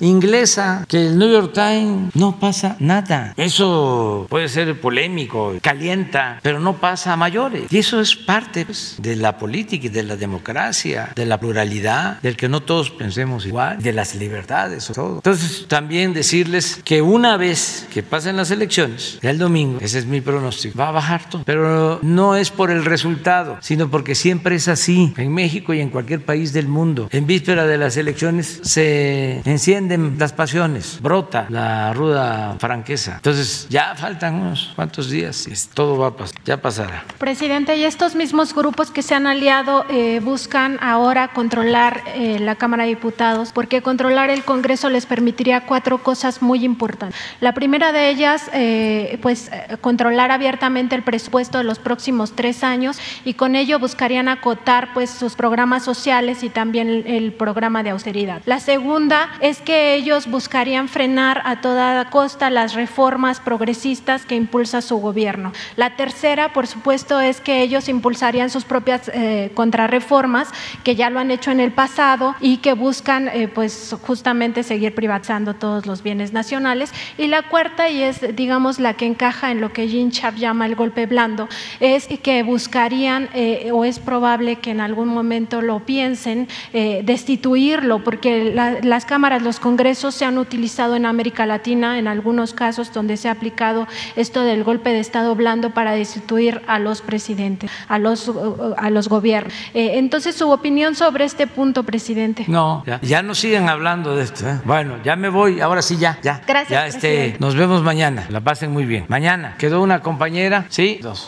inglesa, 0.00 0.84
que 0.88 1.06
el 1.06 1.18
New 1.18 1.30
York 1.30 1.52
Times, 1.52 2.14
no 2.14 2.38
pasa 2.38 2.76
nada. 2.78 3.34
Eso 3.36 4.26
puede 4.28 4.48
ser 4.48 4.80
polémico, 4.80 5.54
calienta, 5.62 6.38
pero 6.42 6.60
no 6.60 6.76
pasa 6.76 7.12
a 7.12 7.16
mayores. 7.16 7.72
Y 7.72 7.78
eso 7.78 8.00
es 8.00 8.16
parte 8.16 8.64
pues, 8.64 8.96
de 8.98 9.16
la 9.16 9.38
política 9.38 9.86
y 9.86 9.90
de 9.90 10.02
la 10.02 10.16
democracia, 10.16 11.12
de 11.14 11.26
la 11.26 11.38
pluralidad, 11.38 12.20
del 12.20 12.36
que 12.36 12.48
no 12.48 12.62
todos 12.62 12.90
pensemos 12.90 13.46
igual, 13.46 13.82
de 13.82 13.92
las 13.92 14.14
libertades, 14.14 14.90
todo. 14.94 15.16
Entonces, 15.16 15.66
también 15.68 16.12
decirles 16.12 16.80
que 16.84 17.02
una 17.02 17.36
vez 17.36 17.86
que 17.92 18.02
pasen 18.02 18.36
las 18.36 18.50
elecciones, 18.50 19.18
el 19.22 19.38
domingo, 19.38 19.78
ese 19.80 19.98
es 19.98 20.06
mi 20.06 20.20
pronóstico, 20.20 20.78
va 20.78 20.88
a 20.88 20.92
bajar 20.92 21.28
todo. 21.28 21.42
Pero 21.44 21.98
no 22.02 22.36
es 22.36 22.50
por 22.50 22.70
el 22.70 22.84
resultado, 22.84 23.58
sino 23.60 23.90
porque 23.90 24.14
siempre 24.14 24.56
es 24.56 24.68
así 24.68 25.12
en 25.16 25.32
México 25.32 25.74
y 25.74 25.80
en 25.80 25.90
cualquier 25.90 26.24
país 26.24 26.52
del 26.52 26.68
mundo. 26.68 27.08
En 27.12 27.26
víspera 27.26 27.66
de 27.66 27.78
las 27.78 27.96
elecciones 27.96 28.60
se 28.62 29.19
encienden 29.44 30.16
las 30.18 30.32
pasiones, 30.32 30.98
brota 31.02 31.46
la 31.48 31.92
ruda 31.92 32.56
franqueza. 32.58 33.16
Entonces, 33.16 33.66
ya 33.68 33.94
faltan 33.96 34.34
unos 34.34 34.72
cuantos 34.76 35.10
días 35.10 35.46
y 35.46 35.74
todo 35.74 35.98
va 35.98 36.08
a 36.08 36.16
pasar, 36.16 36.40
ya 36.44 36.60
pasará. 36.60 37.04
Presidente, 37.18 37.76
y 37.76 37.84
estos 37.84 38.14
mismos 38.14 38.54
grupos 38.54 38.90
que 38.90 39.02
se 39.02 39.14
han 39.14 39.26
aliado 39.26 39.84
eh, 39.90 40.20
buscan 40.22 40.78
ahora 40.80 41.28
controlar 41.28 42.02
eh, 42.14 42.38
la 42.38 42.56
Cámara 42.56 42.84
de 42.84 42.90
Diputados, 42.90 43.52
porque 43.52 43.82
controlar 43.82 44.30
el 44.30 44.44
Congreso 44.44 44.88
les 44.88 45.06
permitiría 45.06 45.66
cuatro 45.66 46.02
cosas 46.02 46.42
muy 46.42 46.64
importantes. 46.64 47.18
La 47.40 47.54
primera 47.54 47.92
de 47.92 48.10
ellas, 48.10 48.50
eh, 48.52 49.18
pues 49.22 49.50
controlar 49.80 50.30
abiertamente 50.30 50.94
el 50.94 51.02
presupuesto 51.02 51.58
de 51.58 51.64
los 51.64 51.78
próximos 51.78 52.32
tres 52.34 52.62
años 52.64 52.98
y 53.24 53.34
con 53.34 53.56
ello 53.56 53.78
buscarían 53.78 54.28
acotar 54.28 54.92
pues 54.94 55.10
sus 55.10 55.34
programas 55.34 55.84
sociales 55.84 56.42
y 56.42 56.48
también 56.48 57.04
el 57.06 57.32
programa 57.32 57.82
de 57.82 57.90
austeridad. 57.90 58.42
La 58.46 58.60
segunda 58.60 59.09
es 59.40 59.60
que 59.60 59.94
ellos 59.94 60.26
buscarían 60.28 60.88
frenar 60.88 61.42
a 61.44 61.60
toda 61.60 62.10
costa 62.10 62.50
las 62.50 62.74
reformas 62.74 63.40
progresistas 63.40 64.24
que 64.24 64.36
impulsa 64.36 64.82
su 64.82 64.98
gobierno. 64.98 65.52
La 65.76 65.96
tercera, 65.96 66.52
por 66.52 66.66
supuesto, 66.66 67.20
es 67.20 67.40
que 67.40 67.62
ellos 67.62 67.88
impulsarían 67.88 68.50
sus 68.50 68.64
propias 68.64 69.10
eh, 69.12 69.50
contrarreformas, 69.54 70.48
que 70.84 70.94
ya 70.94 71.10
lo 71.10 71.18
han 71.18 71.30
hecho 71.30 71.50
en 71.50 71.60
el 71.60 71.72
pasado 71.72 72.34
y 72.40 72.58
que 72.58 72.74
buscan, 72.74 73.28
eh, 73.28 73.48
pues, 73.48 73.96
justamente 74.02 74.62
seguir 74.62 74.94
privatizando 74.94 75.54
todos 75.54 75.86
los 75.86 76.02
bienes 76.02 76.32
nacionales. 76.32 76.92
Y 77.18 77.26
la 77.26 77.42
cuarta, 77.42 77.88
y 77.88 78.02
es, 78.02 78.36
digamos, 78.36 78.78
la 78.78 78.94
que 78.94 79.06
encaja 79.06 79.50
en 79.50 79.60
lo 79.60 79.72
que 79.72 79.88
Jean 79.88 80.10
Chap 80.10 80.36
llama 80.36 80.66
el 80.66 80.76
golpe 80.76 81.06
blando, 81.06 81.48
es 81.80 82.08
que 82.22 82.42
buscarían, 82.42 83.28
eh, 83.34 83.70
o 83.72 83.84
es 83.84 83.98
probable 83.98 84.56
que 84.56 84.70
en 84.70 84.80
algún 84.80 85.08
momento 85.08 85.62
lo 85.62 85.80
piensen, 85.80 86.48
destituirlo, 86.72 88.04
porque 88.04 88.52
la, 88.54 88.99
las 89.00 89.06
cámaras, 89.06 89.40
los 89.40 89.60
congresos 89.60 90.14
se 90.14 90.26
han 90.26 90.36
utilizado 90.36 90.94
en 90.94 91.06
América 91.06 91.46
Latina, 91.46 91.98
en 91.98 92.06
algunos 92.06 92.52
casos 92.52 92.92
donde 92.92 93.16
se 93.16 93.30
ha 93.30 93.32
aplicado 93.32 93.88
esto 94.14 94.42
del 94.42 94.62
golpe 94.62 94.90
de 94.90 95.00
Estado 95.00 95.34
blando 95.34 95.70
para 95.70 95.92
destituir 95.92 96.60
a 96.66 96.78
los 96.78 97.00
presidentes, 97.00 97.70
a 97.88 97.98
los, 97.98 98.30
a 98.76 98.90
los 98.90 99.08
gobiernos. 99.08 99.54
Eh, 99.72 99.92
entonces, 99.94 100.34
su 100.34 100.50
opinión 100.50 100.94
sobre 100.94 101.24
este 101.24 101.46
punto, 101.46 101.82
presidente. 101.82 102.44
No, 102.46 102.84
ya, 102.86 103.00
ya 103.00 103.22
no 103.22 103.34
siguen 103.34 103.70
hablando 103.70 104.14
de 104.14 104.24
esto. 104.24 104.46
¿eh? 104.46 104.60
Bueno, 104.66 104.96
ya 105.02 105.16
me 105.16 105.30
voy, 105.30 105.62
ahora 105.62 105.80
sí, 105.80 105.96
ya, 105.96 106.18
ya. 106.22 106.42
Gracias. 106.46 106.70
Ya, 106.70 106.86
este, 106.86 107.36
nos 107.38 107.54
vemos 107.54 107.82
mañana. 107.82 108.26
La 108.28 108.42
pasen 108.42 108.70
muy 108.70 108.84
bien. 108.84 109.06
Mañana 109.08 109.54
quedó 109.56 109.80
una 109.80 110.00
compañera, 110.00 110.66
sí, 110.68 110.98
dos. 111.00 111.26